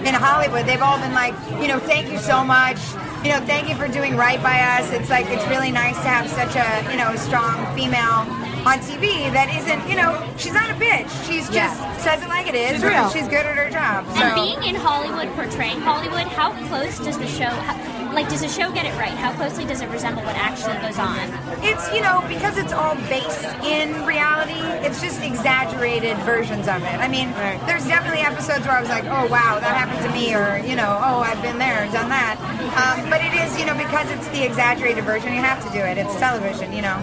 in 0.04 0.14
Hollywood, 0.14 0.66
they've 0.66 0.82
all 0.82 0.98
been 0.98 1.14
like, 1.14 1.34
you 1.60 1.68
know, 1.68 1.78
thank 1.78 2.10
you 2.10 2.18
so 2.18 2.44
much. 2.44 2.78
You 3.24 3.30
know, 3.30 3.40
thank 3.46 3.68
you 3.70 3.74
for 3.74 3.88
doing 3.88 4.16
right 4.16 4.42
by 4.42 4.60
us. 4.60 4.90
It's 4.92 5.08
like 5.08 5.26
it's 5.30 5.46
really 5.48 5.70
nice 5.70 5.96
to 5.96 6.08
have 6.08 6.28
such 6.28 6.56
a 6.56 6.90
you 6.90 6.98
know 6.98 7.14
strong 7.16 7.56
female 7.76 8.26
on 8.64 8.78
TV 8.80 9.30
that 9.32 9.52
isn't 9.52 9.88
you 9.88 9.96
know 9.96 10.16
she's 10.38 10.54
not 10.54 10.70
a 10.70 10.74
bitch. 10.74 11.08
She's 11.28 11.48
just 11.50 11.76
says 12.00 12.22
it 12.22 12.28
like 12.28 12.48
it 12.48 12.54
is. 12.54 12.72
She's 12.72 12.82
and 12.82 12.92
real. 12.92 13.08
She's 13.10 13.28
good 13.28 13.44
at 13.44 13.56
her 13.56 13.68
job. 13.68 14.06
So. 14.16 14.24
And 14.24 14.34
being 14.34 14.62
in 14.64 14.74
Hollywood, 14.74 15.28
portraying 15.36 15.80
Hollywood, 15.80 16.28
how 16.32 16.52
close 16.68 16.98
does 16.98 17.18
the 17.18 17.26
show, 17.26 17.48
how, 17.48 18.12
like, 18.14 18.28
does 18.28 18.40
the 18.40 18.48
show 18.48 18.72
get 18.72 18.86
it 18.86 18.96
right? 18.96 19.12
How 19.12 19.32
closely 19.34 19.64
does 19.64 19.80
it 19.80 19.88
resemble 19.90 20.22
what 20.22 20.36
actually 20.36 20.80
goes 20.80 20.98
on? 20.98 21.20
It's 21.60 21.92
you 21.92 22.00
know 22.00 22.24
because 22.28 22.56
it's 22.56 22.72
all 22.72 22.96
based 23.12 23.44
in 23.64 24.04
reality. 24.06 24.60
It's 24.86 25.00
just 25.00 25.20
exaggerated 25.22 26.16
versions 26.24 26.68
of 26.68 26.80
it. 26.82 26.96
I 26.96 27.08
mean, 27.08 27.32
there's 27.68 27.86
definitely 27.86 28.24
episodes 28.24 28.64
where 28.64 28.76
I 28.76 28.80
was 28.80 28.88
like, 28.88 29.04
oh 29.04 29.28
wow, 29.28 29.60
that 29.60 29.76
happened 29.76 30.00
to 30.08 30.12
me, 30.16 30.32
or 30.32 30.64
you 30.64 30.76
know, 30.76 30.96
oh 31.04 31.20
I've 31.20 31.40
been 31.42 31.58
there, 31.58 31.84
done 31.92 32.08
that. 32.08 32.40
Um, 32.80 33.08
but 33.10 33.20
it 33.20 33.36
is 33.44 33.52
you 33.60 33.66
know 33.66 33.76
because 33.76 34.08
it's 34.10 34.28
the 34.28 34.44
exaggerated 34.44 35.04
version, 35.04 35.34
you 35.34 35.40
have 35.40 35.60
to 35.66 35.70
do 35.72 35.84
it. 35.84 35.98
It's 35.98 36.16
television, 36.16 36.72
you 36.72 36.80
know. 36.80 37.02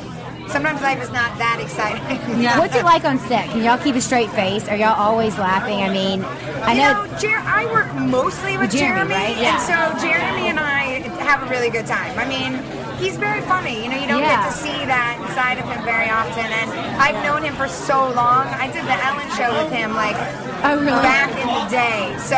Sometimes 0.51 0.81
life 0.81 1.01
is 1.01 1.11
not 1.11 1.37
that 1.37 1.59
exciting. 1.61 2.41
Yeah. 2.41 2.57
What's 2.59 2.75
it 2.75 2.83
like 2.83 3.05
on 3.05 3.19
set? 3.19 3.49
Can 3.49 3.63
y'all 3.63 3.77
keep 3.77 3.95
a 3.95 4.01
straight 4.01 4.29
face? 4.31 4.67
Are 4.67 4.75
y'all 4.75 4.99
always 4.99 5.37
laughing? 5.37 5.81
I 5.81 5.89
mean, 5.89 6.23
I 6.63 6.73
You 6.73 6.81
know. 6.81 7.05
know, 7.05 7.17
Jer- 7.19 7.43
I 7.45 7.65
work 7.71 7.93
mostly 7.95 8.53
with 8.57 8.71
With 8.71 8.79
Jeremy, 8.79 9.09
Jeremy, 9.09 9.13
right? 9.15 9.37
Yeah. 9.37 9.53
and 9.55 9.61
so 9.61 10.05
Jeremy 10.07 10.47
and 10.49 10.59
I 10.59 10.83
have 11.23 11.43
a 11.43 11.49
really 11.49 11.69
good 11.69 11.87
time. 11.87 12.17
I 12.19 12.25
mean, 12.25 12.59
he's 12.99 13.17
very 13.17 13.41
funny. 13.41 13.83
You 13.83 13.89
know, 13.89 13.97
you 13.97 14.07
don't 14.07 14.21
Yeah. 14.21 14.43
get 14.43 14.51
to 14.51 14.57
see 14.57 14.85
that 14.85 15.15
side 15.35 15.57
of 15.57 15.65
him 15.65 15.81
very 15.83 16.09
often, 16.09 16.45
and 16.45 16.69
I've 17.01 17.23
known 17.23 17.43
him 17.43 17.55
for 17.55 17.67
so 17.67 18.09
long. 18.09 18.47
I 18.47 18.67
did 18.67 18.83
the 18.85 18.97
Ellen 19.05 19.29
show 19.37 19.51
with 19.63 19.71
him 19.71 19.95
like 19.95 20.15
Oh, 20.63 20.75
really? 20.77 21.01
back 21.01 21.31
in 21.31 21.47
the 21.47 21.65
day, 21.71 22.13
so 22.19 22.37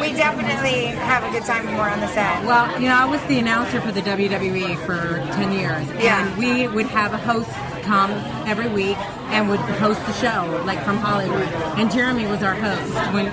we 0.00 0.12
definitely 0.12 0.86
have 1.10 1.24
a 1.24 1.30
good 1.30 1.44
time 1.44 1.66
when 1.66 1.76
we're 1.76 1.88
on 1.90 1.98
the 2.00 2.08
set. 2.08 2.44
Well, 2.44 2.68
you 2.80 2.88
know, 2.88 2.94
I 2.96 3.04
was 3.06 3.20
the 3.22 3.38
announcer 3.40 3.80
for 3.80 3.90
the 3.90 4.02
WWE 4.02 4.76
for 4.86 5.18
10 5.34 5.50
years. 5.52 5.86
Yeah. 5.98 6.22
And 6.26 6.36
we 6.36 6.68
would 6.68 6.86
have 6.86 7.12
a 7.12 7.18
host 7.18 7.45
come 7.86 8.10
every 8.46 8.68
week 8.68 8.98
and 9.30 9.48
would 9.48 9.60
host 9.82 10.00
the 10.06 10.12
show, 10.14 10.62
like 10.66 10.82
from 10.84 10.98
Hollywood. 10.98 11.48
And 11.78 11.90
Jeremy 11.90 12.26
was 12.26 12.42
our 12.42 12.54
host. 12.54 12.92
When, 13.14 13.26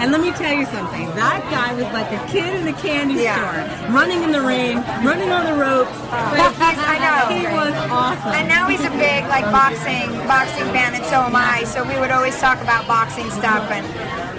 and 0.00 0.10
let 0.10 0.20
me 0.20 0.30
tell 0.32 0.52
you 0.54 0.66
something. 0.66 1.06
That 1.14 1.42
guy 1.50 1.74
was 1.74 1.86
like 1.94 2.10
a 2.10 2.20
kid 2.30 2.54
in 2.54 2.66
a 2.66 2.72
candy 2.72 3.22
Yeah. 3.22 3.34
store, 3.36 3.94
running 3.94 4.22
in 4.22 4.32
the 4.32 4.40
rain, 4.42 4.78
running 5.04 5.30
on 5.30 5.44
the 5.46 5.54
ropes. 5.54 5.90
He's, 5.92 6.78
I 6.82 6.96
know. 6.98 7.34
He 7.34 7.46
was 7.46 7.74
awesome. 7.90 8.32
And 8.32 8.48
now 8.48 8.68
he's 8.68 8.84
a 8.84 8.90
big 8.90 9.26
like 9.28 9.44
boxing 9.50 10.10
boxing 10.26 10.66
fan, 10.74 10.94
and 10.94 11.04
so 11.06 11.22
am 11.22 11.36
I. 11.36 11.64
So 11.64 11.82
we 11.86 11.98
would 11.98 12.10
always 12.10 12.38
talk 12.40 12.60
about 12.62 12.86
boxing 12.86 13.30
stuff, 13.30 13.70
and 13.70 13.84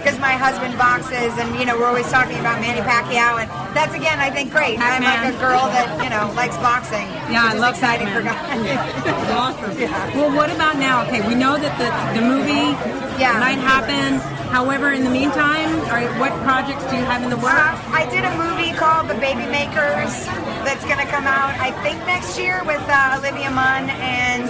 because 0.08 0.24
my 0.24 0.40
husband 0.40 0.72
boxes, 0.80 1.36
and 1.36 1.60
you 1.60 1.66
know 1.66 1.76
we're 1.78 1.86
always 1.92 2.08
talking 2.10 2.40
about 2.40 2.62
Manny 2.64 2.80
Pacquiao, 2.80 3.44
and 3.44 3.52
that's 3.76 3.92
again 3.94 4.20
I 4.24 4.30
think 4.32 4.52
great. 4.56 4.80
I'm 4.80 5.04
like 5.04 5.36
a 5.36 5.36
girl 5.38 5.68
that 5.68 6.00
you 6.02 6.08
know 6.10 6.32
likes 6.32 6.56
boxing. 6.64 7.04
Yeah, 7.28 7.44
I 7.52 7.60
love 7.60 7.76
exciting 7.76 8.08
for 8.16 8.24
guys. 8.24 8.40
It's 9.04 9.32
awesome. 9.36 9.68
Well, 10.16 10.32
what 10.34 10.50
about 10.50 10.78
now? 10.80 11.04
Okay, 11.06 11.20
we 11.28 11.36
know 11.36 11.58
that 11.60 11.76
the, 11.76 11.92
the 12.16 12.24
movie 12.26 12.72
Yeah. 13.20 13.36
might 13.44 13.60
happen. 13.60 14.20
However, 14.48 14.94
in 14.94 15.04
the 15.04 15.10
meantime, 15.12 15.70
are, 15.92 16.02
what 16.24 16.32
projects 16.48 16.86
do 16.88 16.96
you 16.96 17.04
have 17.04 17.22
in 17.22 17.30
the 17.30 17.36
Uh, 17.38 17.44
works? 17.44 17.84
I 17.92 18.08
did 18.10 18.24
a 18.24 18.32
movie 18.40 18.72
called 18.80 19.10
The 19.12 19.20
Baby 19.20 19.44
Makers 19.52 20.16
that's 20.64 20.84
going 20.88 20.98
to 21.04 21.10
come 21.12 21.28
out, 21.28 21.52
I 21.60 21.72
think, 21.84 22.00
next 22.08 22.40
year 22.40 22.64
with 22.64 22.82
uh, 22.88 23.20
Olivia 23.20 23.52
Munn 23.52 23.90
and 24.00 24.48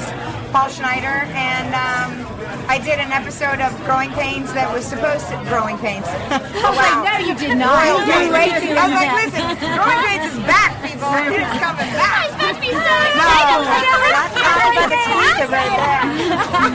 Paul 0.54 0.70
Schneider. 0.70 1.26
And 1.34 1.70
um, 1.74 2.37
I 2.68 2.78
did 2.80 3.00
an 3.00 3.12
episode 3.16 3.62
of 3.64 3.72
Growing 3.88 4.12
Pains 4.12 4.52
that 4.54 4.68
was 4.72 4.84
supposed 4.86 5.24
to 5.32 5.40
Growing 5.48 5.80
Pains. 5.80 6.04
I 6.28 6.68
was 6.68 6.76
like, 6.76 7.00
no, 7.00 7.16
you 7.24 7.32
did 7.40 7.56
not. 7.56 7.80
Royal 7.80 8.04
You're 8.04 8.28
Pains. 8.28 8.36
way 8.36 8.48
too 8.60 8.76
I 8.76 8.84
was 8.92 8.96
like, 9.00 9.14
listen, 9.24 9.44
Growing 9.80 10.02
Pains 10.04 10.26
is 10.36 10.40
back, 10.44 10.72
people. 10.84 11.08
It's 11.38 11.56
coming 11.64 11.92
back. 11.96 12.28
supposed 12.36 12.60
to 12.60 12.64
be 12.68 12.72
so 12.76 12.84
No, 13.16 13.64
that's 13.64 14.36
not 14.36 14.60
exclusive 14.84 15.50
right 15.50 15.72
there. 15.80 16.04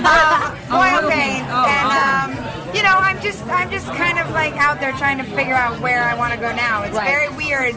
Uh, 0.03 0.57
Royal 0.73 1.05
Pains, 1.13 1.45
and 1.45 1.89
um, 1.93 2.29
you 2.73 2.81
know, 2.83 2.97
I'm 2.97 3.21
just, 3.21 3.45
I'm 3.53 3.69
just 3.71 3.87
kind 3.93 4.17
of 4.19 4.31
like 4.33 4.57
out 4.57 4.81
there 4.81 4.93
trying 4.97 5.19
to 5.19 5.25
figure 5.37 5.55
out 5.55 5.79
where 5.81 6.03
I 6.05 6.15
want 6.17 6.33
to 6.33 6.41
go 6.41 6.51
now. 6.57 6.83
It's 6.83 6.97
Right. 6.97 7.05
very 7.09 7.29
weird, 7.37 7.75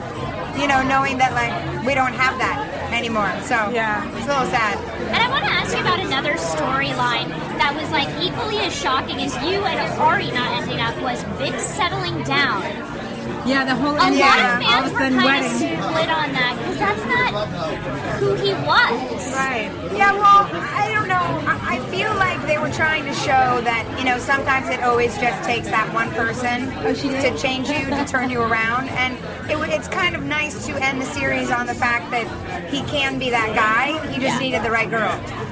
you 0.57 0.67
know, 0.67 0.81
knowing 0.83 1.17
that 1.17 1.33
like 1.33 1.53
we 1.85 1.93
don't 1.95 2.13
have 2.13 2.37
that 2.39 2.91
anymore. 2.93 3.29
So 3.43 3.55
yeah, 3.71 4.05
it's 4.17 4.25
a 4.25 4.29
little 4.29 4.47
sad. 4.47 4.77
And 5.11 5.17
I 5.17 5.29
want 5.29 5.45
to 5.45 5.51
ask 5.51 5.75
you 5.75 5.81
about 5.81 5.99
another 5.99 6.33
storyline 6.33 7.29
that 7.59 7.75
was 7.75 7.89
like 7.91 8.09
equally 8.21 8.59
as 8.59 8.73
shocking 8.75 9.17
as 9.21 9.33
you 9.43 9.63
and 9.63 9.79
Ari 9.99 10.31
not 10.31 10.61
ending 10.61 10.79
up 10.79 10.95
was 11.01 11.23
Vince 11.37 11.61
settling 11.61 12.23
down. 12.23 12.63
Yeah, 13.45 13.63
the 13.63 13.75
whole 13.75 13.93
A 13.93 14.09
lot 14.09 14.13
yeah, 14.13 14.57
of 14.57 14.65
all 14.65 14.69
fans 14.69 14.89
of 14.89 14.91
a 14.91 14.93
were 14.93 14.99
sudden 14.99 15.19
kind 15.19 15.45
of 15.45 15.51
split 15.51 16.09
on 16.09 16.27
that 16.33 16.53
because 16.57 16.79
that's 16.81 17.05
not 17.05 17.29
who 18.17 18.33
he 18.41 18.53
was. 18.65 18.97
Right. 19.37 19.69
Yeah, 19.93 20.13
well, 20.17 20.49
I 20.49 20.89
don't 20.93 21.07
know. 21.07 21.14
I, 21.25 21.79
feel 21.89 22.13
like 22.15 22.41
they 22.45 22.57
were 22.57 22.71
trying 22.71 23.05
to 23.05 23.13
show 23.13 23.61
that, 23.61 23.95
you 23.97 24.05
know, 24.05 24.17
sometimes 24.17 24.69
it 24.69 24.81
always 24.83 25.17
just 25.17 25.43
takes 25.43 25.67
that 25.67 25.93
one 25.93 26.09
person 26.11 26.71
oh, 26.85 26.93
to 26.93 27.37
change 27.37 27.69
you, 27.69 27.85
to 27.85 28.05
turn 28.05 28.29
you 28.29 28.41
around. 28.41 28.89
And 28.89 29.15
it, 29.49 29.57
it's 29.73 29.87
kind 29.87 30.15
of 30.15 30.23
nice 30.23 30.65
to 30.67 30.73
end 30.83 31.01
the 31.01 31.05
series 31.05 31.51
on 31.51 31.67
the 31.67 31.75
fact 31.75 32.11
that 32.11 32.27
he 32.69 32.81
can 32.83 33.19
be 33.19 33.29
that 33.29 33.55
guy. 33.55 34.05
He 34.11 34.19
just 34.19 34.39
needed 34.39 34.63
the 34.63 34.71
right 34.71 34.89
girl. 34.89 35.11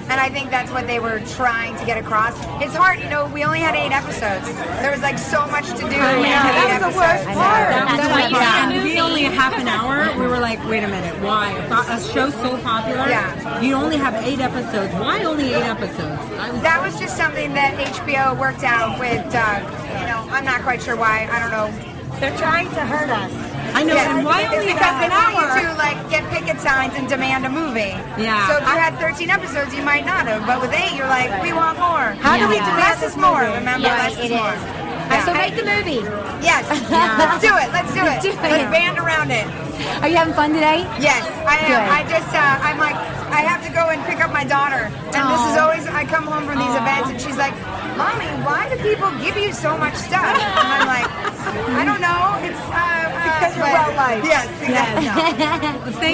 And 0.10 0.20
I 0.20 0.30
think 0.30 0.50
that's 0.52 0.70
what 0.72 0.86
they 0.86 1.00
were 1.00 1.20
trying 1.36 1.76
to 1.78 1.86
get 1.86 1.98
across. 1.98 2.36
It's 2.62 2.76
hard, 2.76 3.00
you 3.00 3.10
know, 3.10 3.26
we 3.34 3.44
only 3.44 3.60
had 3.60 3.74
eight 3.76 3.92
episodes. 3.92 4.46
There 4.82 4.92
was 4.92 5.02
like 5.02 5.18
so 5.18 5.48
much 5.48 5.68
to 5.70 5.78
do. 5.78 5.86
I 5.96 6.14
in 6.18 6.22
know. 6.22 6.44
That 6.54 6.82
was 6.84 6.94
the 6.94 7.00
worst 7.00 7.26
part. 7.34 7.70
That's 7.72 7.98
That's 7.98 8.10
why 8.12 8.28
you 8.28 8.36
why 8.36 8.68
did 8.68 8.78
a 8.78 8.80
to 8.80 8.84
be 8.84 8.90
movie. 8.90 9.00
only 9.00 9.26
a 9.26 9.32
half 9.32 9.54
an 9.58 9.68
hour, 9.68 10.12
we 10.20 10.28
were 10.28 10.40
like, 10.40 10.60
wait 10.68 10.84
a 10.84 10.88
minute, 10.88 11.16
why? 11.24 11.52
A 11.90 12.00
show 12.02 12.30
so 12.30 12.58
popular, 12.62 13.08
Yeah. 13.08 13.62
you 13.62 13.74
only 13.76 13.98
have 13.98 14.14
eight 14.28 14.40
episodes. 14.40 14.94
Why 14.96 15.24
only 15.24 15.54
eight 15.54 15.64
episodes? 15.64 16.20
Was, 16.20 16.62
That 16.62 16.82
was 16.84 17.00
just 17.00 17.16
something 17.18 17.54
that 17.54 17.74
HBO 17.96 18.38
worked 18.38 18.64
out 18.64 19.00
with 19.00 19.24
Doug. 19.32 19.64
You 19.64 20.08
know, 20.08 20.28
I'm 20.36 20.46
not 20.46 20.62
quite 20.64 20.82
sure 20.82 20.96
why. 20.96 21.28
I 21.32 21.40
don't 21.40 21.52
know. 21.52 22.20
They're 22.20 22.38
trying 22.38 22.70
to 22.72 22.82
hurt 22.86 23.10
us. 23.10 23.32
I 23.74 23.84
know, 23.84 23.96
Yeah, 23.96 24.18
and 24.18 24.26
why 24.26 24.44
it's 24.44 24.54
only 24.54 24.74
because 24.74 24.96
they 25.00 25.08
an 25.08 25.16
hour? 25.16 25.48
you 25.60 25.68
to 25.72 25.76
like 25.80 25.98
get 26.10 26.24
picket 26.30 26.60
signs 26.60 26.94
and 26.96 27.08
demand 27.08 27.46
a 27.46 27.50
movie. 27.50 27.96
Yeah. 28.20 28.46
So 28.48 28.58
if 28.60 28.66
you 28.68 28.76
had 28.78 28.98
13 29.00 29.30
episodes, 29.30 29.74
you 29.74 29.82
might 29.84 30.06
not 30.06 30.28
have. 30.28 30.46
But 30.46 30.62
with 30.62 30.74
eight, 30.74 30.94
you're 30.96 31.08
like, 31.10 31.32
we 31.42 31.54
want 31.54 31.80
more. 31.80 32.14
How 32.22 32.38
do 32.38 32.48
we 32.48 32.56
Yeah. 32.60 32.68
demand 32.68 32.84
Less 32.84 33.00
this 33.02 33.12
is 33.14 33.18
more. 33.18 33.42
Remember, 33.42 33.88
Yeah, 33.88 34.04
less 34.04 34.18
is 34.20 34.30
more. 34.30 34.54
is. 34.54 34.62
Yeah. 35.10 35.26
So 35.26 35.34
make 35.34 35.56
the 35.56 35.66
movie. 35.68 36.02
Yes. 36.44 36.64
Let's 37.22 37.40
do 37.42 37.52
it. 37.56 37.70
Let's 37.72 37.92
do 37.94 38.02
it. 38.02 38.06
Let's 38.06 38.24
do 38.26 38.32
it. 38.34 38.42
Let's 38.42 38.72
band 38.72 38.98
around 39.00 39.32
it. 39.32 39.46
Are 40.02 40.08
you 40.10 40.18
having 40.18 40.34
fun 40.34 40.54
today? 40.54 40.84
Yes, 41.00 41.24
I 41.48 41.58
am. 41.64 41.68
Good. 41.70 41.86
I 41.92 42.00
just, 42.10 42.32
uh, 42.34 42.66
I'm 42.68 42.78
like, 42.80 42.96
I 43.34 43.42
have 43.42 43.66
to 43.66 43.72
go 43.74 43.90
and 43.90 44.00
pick 44.06 44.24
up 44.24 44.32
my 44.32 44.44
daughter. 44.46 44.92
And 45.16 45.24
this 45.34 45.44
is 45.52 45.58
always, 45.58 45.86
I 45.88 46.06
come 46.06 46.26
home 46.26 46.46
from 46.46 46.60
these 46.60 46.76
events 46.76 47.10
and 47.10 47.20
she's 47.20 47.38
like, 47.38 47.54
Mommy, 47.98 48.26
why 48.46 48.70
do 48.70 48.78
people 48.82 49.10
give 49.22 49.38
you 49.38 49.52
so 49.54 49.78
much 49.78 49.94
stuff? 49.96 50.24
And 50.38 50.68
I'm 50.78 50.88
like, 50.88 51.10
I 51.48 51.84
don't 51.86 52.02
know. 52.02 52.40
It's, 52.48 52.60
uh, 52.60 52.74
uh, 52.74 53.24
Because 53.24 53.54
you're 53.58 53.66
well-liked. 53.68 54.26
Yes, 54.26 54.48
exactly. 54.62 55.06
No. 55.08 55.14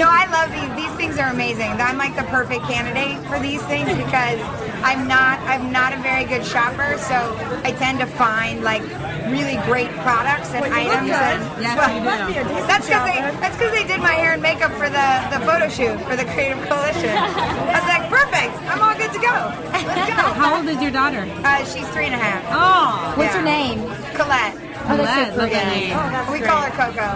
No, 0.00 0.08
I 0.08 0.24
love 0.32 0.48
these. 0.54 0.86
These 0.86 0.94
things 0.96 1.18
are 1.18 1.28
amazing. 1.28 1.68
I'm 1.80 1.98
like 1.98 2.16
the 2.16 2.22
perfect 2.32 2.62
candidate 2.64 3.18
for 3.28 3.38
these 3.38 3.60
things 3.68 3.88
because 3.92 4.40
I'm 4.82 5.06
not 5.08 5.38
I'm 5.44 5.70
not 5.72 5.92
a 5.92 5.98
very 6.00 6.24
good 6.24 6.44
shopper, 6.46 6.96
so 6.96 7.16
I 7.64 7.72
tend 7.76 7.98
to 8.00 8.06
find 8.06 8.62
like 8.64 8.80
really 9.28 9.58
great 9.68 9.90
products 10.00 10.50
and 10.54 10.62
Well, 10.62 10.72
items. 10.72 11.10
And, 11.10 11.42
Yes, 11.60 11.76
well, 11.76 11.92
you 11.92 12.00
Must 12.00 12.32
be 12.32 12.38
a 12.40 12.44
do. 12.44 12.54
that's 12.64 12.86
because 12.86 13.04
they 13.04 13.18
that's 13.42 13.56
because 13.56 13.72
they 13.76 13.84
did 13.86 14.00
my 14.00 14.14
hair 14.14 14.32
and 14.32 14.40
makeup 14.42 14.72
for 14.80 14.88
the 14.88 15.06
the 15.34 15.40
photo 15.44 15.68
shoot 15.68 16.00
for 16.08 16.16
the 16.16 16.24
Creative 16.32 16.60
Coalition. 16.70 17.12
I 17.12 17.76
was 17.76 17.88
like, 17.90 18.04
perfect. 18.08 18.54
I'm 18.72 18.80
all 18.80 18.94
good 18.96 19.12
to 19.12 19.20
go. 19.20 19.34
Let's 19.74 20.08
go. 20.08 20.22
How 20.40 20.56
old 20.56 20.66
is 20.68 20.80
your 20.80 20.92
daughter? 20.92 21.26
Uh, 21.44 21.64
she's 21.66 21.88
three 21.90 22.06
and 22.06 22.14
a 22.14 22.18
half. 22.22 22.40
Oh, 22.48 23.18
What's 23.18 23.34
her 23.34 23.42
name? 23.44 23.84
Colette. 24.16 24.56
Oh, 24.90 24.96
that's 24.96 25.14
Colette, 25.14 25.34
so 25.34 25.40
love 25.40 25.50
that 25.50 25.66
Oh, 25.94 26.10
that's 26.10 26.30
We 26.30 26.38
great. 26.38 26.50
call 26.50 26.62
her 26.62 26.70
Coco. 26.70 27.08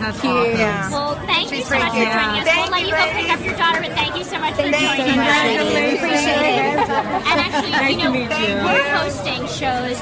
that's 0.00 0.20
Cute. 0.20 0.32
awesome. 0.32 0.58
Yeah. 0.58 0.90
Well, 0.90 1.14
thank 1.26 1.52
you 1.52 1.62
so 1.62 1.78
much 1.78 1.92
for 1.92 1.98
pretty 1.98 2.08
joining 2.08 2.40
us. 2.40 2.44
Thank 2.48 2.62
we'll 2.62 2.70
let 2.72 2.80
you, 2.80 2.88
you 2.88 2.94
go 2.96 3.06
pick 3.18 3.28
up 3.34 3.40
your 3.44 3.56
daughter, 3.58 3.80
but 3.82 3.92
thank 3.92 4.12
you 4.16 4.24
so 4.24 4.38
much 4.38 4.54
Thank 4.56 4.74
for 4.74 4.80
you 4.80 4.88
joining 4.88 5.12
so 5.12 5.20
much, 5.20 5.28
us. 5.28 5.44
ladies. 5.44 5.74
We 5.74 5.98
appreciate 5.98 6.44
it. 6.48 6.76
and 7.28 7.36
actually, 7.44 7.70
nice 7.72 7.90
you 7.92 7.98
know, 7.98 8.12
you. 8.14 8.54
we're 8.64 8.88
hosting 8.96 9.42
shows 9.48 9.98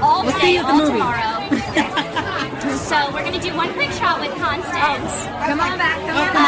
all 0.00 0.22
We'll 0.24 0.32
today, 0.32 0.40
see 0.40 0.54
you 0.54 0.60
at 0.60 0.66
the 0.66 0.72
all 0.72 0.78
movie. 0.78 0.96
tomorrow. 0.96 1.36
so 2.88 2.96
we're 3.12 3.24
going 3.26 3.36
to 3.38 3.44
do 3.44 3.52
one 3.56 3.72
quick 3.74 3.90
shot 3.92 4.20
with 4.20 4.32
Constance. 4.40 5.12
Oh, 5.28 5.44
come 5.44 5.60
on 5.60 5.76
back. 5.76 5.98
Come 6.06 6.16
on 6.16 6.32
back. 6.32 6.39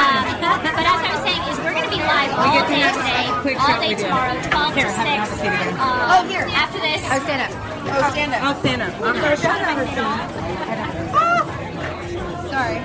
We're 2.37 2.53
going 2.53 2.65
to 2.65 2.73
be 2.73 2.81
live 2.81 2.97
all 2.97 2.97
get 2.97 2.97
to 2.97 2.97
day 2.97 2.97
do 2.97 2.97
today, 2.99 3.41
quick 3.43 3.57
all 3.61 3.81
day 3.81 3.95
tomorrow, 3.95 4.35
12 4.43 4.75
Here, 4.75 4.87
to 4.87 4.93
6. 4.93 4.99
have 4.99 5.33
a 5.33 5.37
seat 5.37 5.53
again. 5.53 5.75
Um, 5.81 6.11
Oh, 6.13 6.23
here. 6.29 6.47
After 6.53 6.79
this, 6.81 7.03
Oh, 7.05 7.19
stand 7.23 7.43
up. 7.43 7.51
Oh, 7.85 8.11
stand 8.11 8.33
up. 8.35 8.43
I'll 8.43 8.59
stand 8.61 8.83
up. 8.83 8.93
I'm 9.01 9.17
There's 9.21 9.45
another 9.45 9.87
scene. 9.87 10.19
Sorry. 12.51 12.79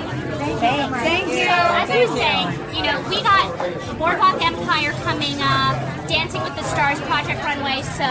Thank 0.00 1.28
you. 1.28 1.46
as 1.48 1.88
we 1.88 2.06
were 2.06 2.16
saying, 2.16 2.59
you 2.80 2.86
know, 2.86 2.98
we 3.10 3.20
got 3.22 3.44
Boardwalk 3.98 4.40
Empire 4.42 4.92
coming 5.04 5.36
up, 5.42 5.76
Dancing 6.08 6.42
with 6.42 6.56
the 6.56 6.62
Stars, 6.62 6.98
Project 7.02 7.44
Runway, 7.44 7.82
so 7.82 8.08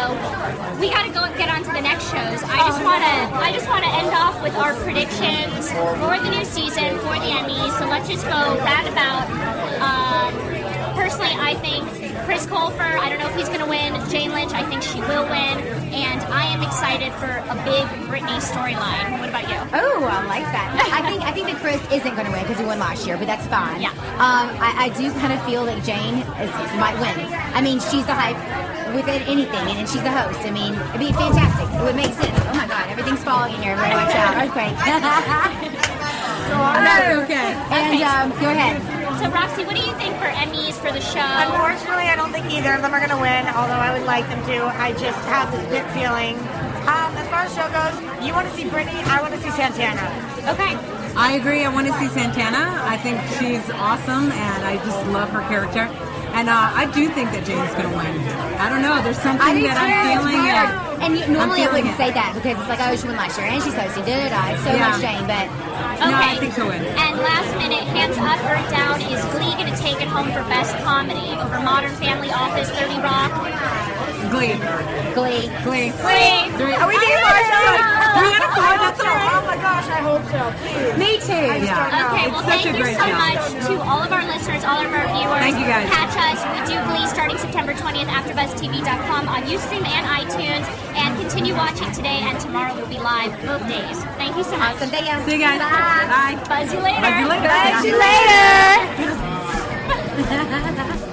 we 0.80 0.92
got 0.92 1.08
to 1.08 1.12
go 1.12 1.26
get 1.42 1.50
on 1.50 1.64
to 1.64 1.72
the 1.72 1.82
next 1.82 2.04
shows. 2.06 2.44
I 2.46 2.62
just 2.70 2.84
want 2.84 3.02
to, 3.02 3.36
I 3.42 3.52
just 3.52 3.68
want 3.68 3.84
to 3.84 3.90
end 3.90 4.14
off 4.14 4.44
with 4.44 4.54
our 4.54 4.76
predictions 4.86 5.72
for 5.74 6.22
the 6.22 6.30
new 6.30 6.46
season 6.46 7.00
for 7.00 7.18
the 7.18 7.34
Emmys. 7.34 7.80
So 7.80 7.90
let's 7.90 8.08
just 8.08 8.26
go 8.26 8.62
roundabout. 8.62 9.26
Um, 9.82 10.38
personally, 10.94 11.34
I 11.34 11.56
think 11.56 11.99
Chris 12.30 12.46
Colfer. 12.46 12.86
I 12.86 13.10
don't 13.10 13.18
know 13.18 13.26
if 13.26 13.34
he's 13.34 13.50
going 13.50 13.58
to 13.58 13.66
win. 13.66 13.90
Jane 14.06 14.30
Lynch. 14.30 14.54
I 14.54 14.62
think 14.70 14.86
she 14.86 15.02
will 15.02 15.26
win, 15.26 15.66
and 15.90 16.22
I 16.30 16.46
am 16.54 16.62
excited 16.62 17.10
for 17.18 17.26
a 17.26 17.58
big 17.66 17.90
Brittany 18.06 18.38
storyline. 18.38 19.18
What 19.18 19.34
about 19.34 19.50
you? 19.50 19.58
Oh, 19.74 20.06
I 20.06 20.22
like 20.30 20.46
that. 20.54 20.70
I 20.94 21.10
think 21.10 21.26
I 21.26 21.34
think 21.34 21.50
that 21.50 21.58
Chris 21.58 21.82
isn't 21.90 22.14
going 22.14 22.30
to 22.30 22.32
win 22.32 22.46
because 22.46 22.62
he 22.62 22.66
won 22.70 22.78
last 22.78 23.10
year, 23.10 23.18
but 23.18 23.26
that's 23.26 23.50
fine. 23.50 23.82
Yeah. 23.82 23.98
Um, 24.22 24.46
I, 24.62 24.78
I 24.78 24.88
do 24.94 25.10
kind 25.18 25.34
of 25.34 25.42
feel 25.42 25.66
that 25.66 25.82
Jane 25.82 26.22
is, 26.38 26.54
might 26.78 26.94
win. 27.02 27.18
I 27.58 27.66
mean, 27.66 27.82
she's 27.90 28.06
the 28.06 28.14
hype 28.14 28.38
within 28.94 29.26
anything, 29.26 29.66
and 29.74 29.90
she's 29.90 30.06
the 30.06 30.14
host. 30.14 30.38
I 30.46 30.54
mean, 30.54 30.78
it'd 30.94 31.02
be 31.02 31.10
fantastic. 31.10 31.66
It 31.66 31.82
would 31.82 31.98
make 31.98 32.14
sense. 32.14 32.38
Oh 32.46 32.54
my 32.54 32.70
God, 32.70 32.94
everything's 32.94 33.26
falling 33.26 33.58
in 33.58 33.62
here. 33.66 33.74
Everybody 33.74 34.06
watch 34.06 34.14
out. 34.14 34.38
Earthquake. 34.46 34.78
That's 36.46 37.26
okay. 37.26 37.58
and 37.74 37.98
um, 38.06 38.30
go 38.38 38.54
ahead. 38.54 38.99
So 39.20 39.28
Roxy, 39.32 39.66
what 39.68 39.76
do 39.76 39.84
you 39.84 39.92
think 40.00 40.16
for 40.16 40.32
Emmys 40.32 40.80
for 40.80 40.96
the 40.96 41.04
show? 41.04 41.20
Unfortunately, 41.20 42.08
I 42.08 42.16
don't 42.16 42.32
think 42.32 42.48
either 42.56 42.72
of 42.72 42.82
them 42.82 42.94
are 42.96 43.04
going 43.04 43.12
to 43.12 43.20
win, 43.20 43.52
although 43.52 43.76
I 43.76 43.92
would 43.92 44.08
like 44.08 44.24
them 44.32 44.40
to. 44.48 44.64
I 44.80 44.96
just 44.96 45.20
have 45.28 45.52
this 45.52 45.60
good 45.68 45.84
feeling. 45.92 46.40
Um, 46.88 47.12
as 47.20 47.28
far 47.28 47.44
as 47.44 47.52
show 47.52 47.68
goes, 47.68 48.00
you 48.24 48.32
want 48.32 48.48
to 48.48 48.56
see 48.56 48.64
Brittany, 48.64 49.04
I 49.12 49.20
want 49.20 49.36
to 49.36 49.42
see 49.44 49.52
Santana. 49.52 50.08
Okay. 50.56 50.72
I 51.20 51.36
agree. 51.36 51.66
I 51.66 51.70
want 51.70 51.88
to 51.88 51.94
see 52.00 52.08
Santana. 52.08 52.80
I 52.88 52.96
think 52.96 53.20
she's 53.36 53.68
awesome, 53.76 54.32
and 54.32 54.64
I 54.64 54.80
just 54.88 55.04
love 55.12 55.28
her 55.36 55.44
character. 55.52 55.92
And 56.40 56.48
uh, 56.48 56.72
I 56.72 56.88
do 56.96 57.10
think 57.12 57.36
that 57.36 57.44
Jane's 57.44 57.76
going 57.76 57.92
to 57.92 57.98
win. 58.00 58.16
I 58.56 58.72
don't 58.72 58.82
know. 58.82 59.04
There's 59.04 59.20
something 59.20 59.44
I 59.44 59.68
that 59.68 59.76
I'm 59.76 60.16
too. 60.16 60.16
It's 60.16 60.32
feeling. 60.32 60.89
Hard. 61.00 61.12
and- 61.12 61.18
And 61.18 61.20
you, 61.20 61.34
normally 61.34 61.64
I 61.64 61.72
wouldn't 61.72 61.94
it. 61.94 61.98
say 61.98 62.12
that 62.12 62.32
because 62.36 62.60
it's 62.60 62.70
like, 62.70 62.80
oh, 62.84 62.96
she 62.96 63.08
won 63.08 63.16
last 63.18 63.38
year, 63.38 63.48
and 63.48 63.64
she's 63.64 63.74
hosting. 63.74 64.04
Da 64.06 64.28
da 64.28 64.30
da. 64.30 64.42
It's 64.54 64.64
so 64.64 64.72
Yeah. 64.76 64.90
much 64.90 65.02
Jane, 65.02 65.26
but 65.28 65.48
Okay. 66.00 66.12
No, 66.12 66.16
I 66.16 66.36
think 66.40 66.54
she'll 66.56 66.68
win. 66.68 66.80
And 66.86 67.20
last 67.20 67.52
minute, 67.58 67.84
hands 67.92 68.18
up 68.18 68.40
or 68.48 68.56
down, 68.72 69.02
is 69.02 69.20
Glee 69.36 69.52
going 69.60 69.68
to 69.72 69.76
take 69.82 70.00
it 70.02 70.08
home 70.08 70.32
for 70.32 70.44
best 70.48 70.72
comedy 70.84 71.36
over 71.36 71.60
Modern 71.60 71.92
Family, 72.00 72.32
Office, 72.32 72.70
30 72.72 72.96
Rock? 73.04 73.99
Glee. 74.30 74.54
Glee. 75.18 75.50
Glee. 75.66 75.90
Glee. 75.90 76.38
Three. 76.58 76.76
Are 76.78 76.88
we 76.88 76.96
being 77.02 77.18
Oh, 77.20 78.18
Three 78.20 78.34
out 78.36 78.46
of 78.46 78.52
four. 78.54 78.74
That's 78.78 79.02
all. 79.02 79.18
Oh 79.38 79.44
my 79.46 79.58
gosh, 79.58 79.88
I 79.90 80.02
hope 80.02 80.24
so. 80.30 80.42
Please. 80.62 80.98
Me 80.98 81.12
too. 81.22 81.46
Yeah. 81.66 82.10
Okay, 82.14 82.28
well, 82.30 82.44
thank 82.46 82.66
you 82.66 82.74
so 82.74 82.94
show. 82.94 83.18
much 83.18 83.44
to 83.70 83.74
all 83.82 84.02
of 84.02 84.12
our 84.12 84.26
listeners, 84.26 84.64
all 84.66 84.82
of 84.82 84.90
our 84.90 85.06
viewers. 85.14 85.42
Thank 85.42 85.58
you, 85.62 85.66
guys. 85.70 85.90
Catch 85.90 86.16
us. 86.18 86.40
We 86.46 86.60
do 86.70 86.78
Glee 86.90 87.08
starting 87.08 87.38
September 87.38 87.74
20th, 87.74 88.10
AfterBuzzTV.com 88.10 89.28
on 89.30 89.44
Ustream 89.50 89.86
and 89.86 90.06
iTunes. 90.10 90.66
And 90.98 91.18
continue 91.22 91.54
watching 91.56 91.92
today, 91.92 92.22
and 92.26 92.40
tomorrow 92.40 92.74
we'll 92.76 92.90
be 92.90 93.00
live 93.00 93.32
both 93.46 93.66
days. 93.70 94.04
Thank 94.18 94.36
you 94.38 94.44
so 94.44 94.58
much. 94.58 94.76
Awesome. 94.76 94.90
Thank 94.90 95.06
you. 95.10 95.18
See 95.26 95.38
you 95.38 95.46
guys. 95.46 95.60
Bye. 95.62 96.38
Bye. 96.38 96.38
Buzz 96.50 96.74
you 96.74 96.80
later. 96.82 97.02
Buzz 97.02 97.18
you 97.22 97.28
later. 97.30 97.50
See 97.82 97.90
you 97.90 97.98
later. 100.90 101.06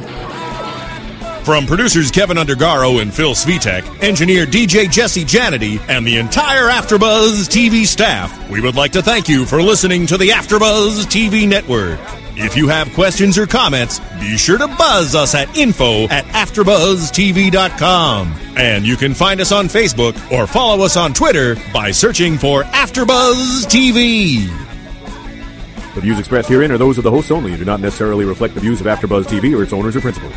From 1.46 1.64
producers 1.64 2.10
Kevin 2.10 2.36
Undergaro 2.38 3.00
and 3.00 3.14
Phil 3.14 3.30
Svitek, 3.30 4.02
engineer 4.02 4.46
DJ 4.46 4.90
Jesse 4.90 5.24
Janity, 5.24 5.78
and 5.88 6.04
the 6.04 6.16
entire 6.16 6.70
AfterBuzz 6.70 7.48
TV 7.48 7.86
staff, 7.86 8.50
we 8.50 8.60
would 8.60 8.74
like 8.74 8.90
to 8.90 9.00
thank 9.00 9.28
you 9.28 9.44
for 9.44 9.62
listening 9.62 10.08
to 10.08 10.16
the 10.16 10.30
AfterBuzz 10.30 11.04
TV 11.04 11.48
network. 11.48 12.00
If 12.34 12.56
you 12.56 12.66
have 12.66 12.92
questions 12.94 13.38
or 13.38 13.46
comments, 13.46 14.00
be 14.18 14.36
sure 14.36 14.58
to 14.58 14.66
buzz 14.66 15.14
us 15.14 15.36
at 15.36 15.56
info 15.56 16.08
at 16.08 16.24
AfterBuzzTV.com. 16.24 18.34
And 18.56 18.84
you 18.84 18.96
can 18.96 19.14
find 19.14 19.40
us 19.40 19.52
on 19.52 19.68
Facebook 19.68 20.16
or 20.32 20.48
follow 20.48 20.84
us 20.84 20.96
on 20.96 21.14
Twitter 21.14 21.54
by 21.72 21.92
searching 21.92 22.38
for 22.38 22.64
AfterBuzz 22.64 23.66
TV. 23.66 24.48
The 25.94 26.00
views 26.00 26.18
expressed 26.18 26.48
herein 26.48 26.72
are 26.72 26.78
those 26.78 26.98
of 26.98 27.04
the 27.04 27.10
hosts 27.12 27.30
only 27.30 27.52
and 27.52 27.60
do 27.60 27.64
not 27.64 27.78
necessarily 27.78 28.24
reflect 28.24 28.54
the 28.54 28.60
views 28.60 28.80
of 28.80 28.88
AfterBuzz 28.88 29.26
TV 29.26 29.56
or 29.56 29.62
its 29.62 29.72
owners 29.72 29.94
or 29.94 30.00
principals. 30.00 30.34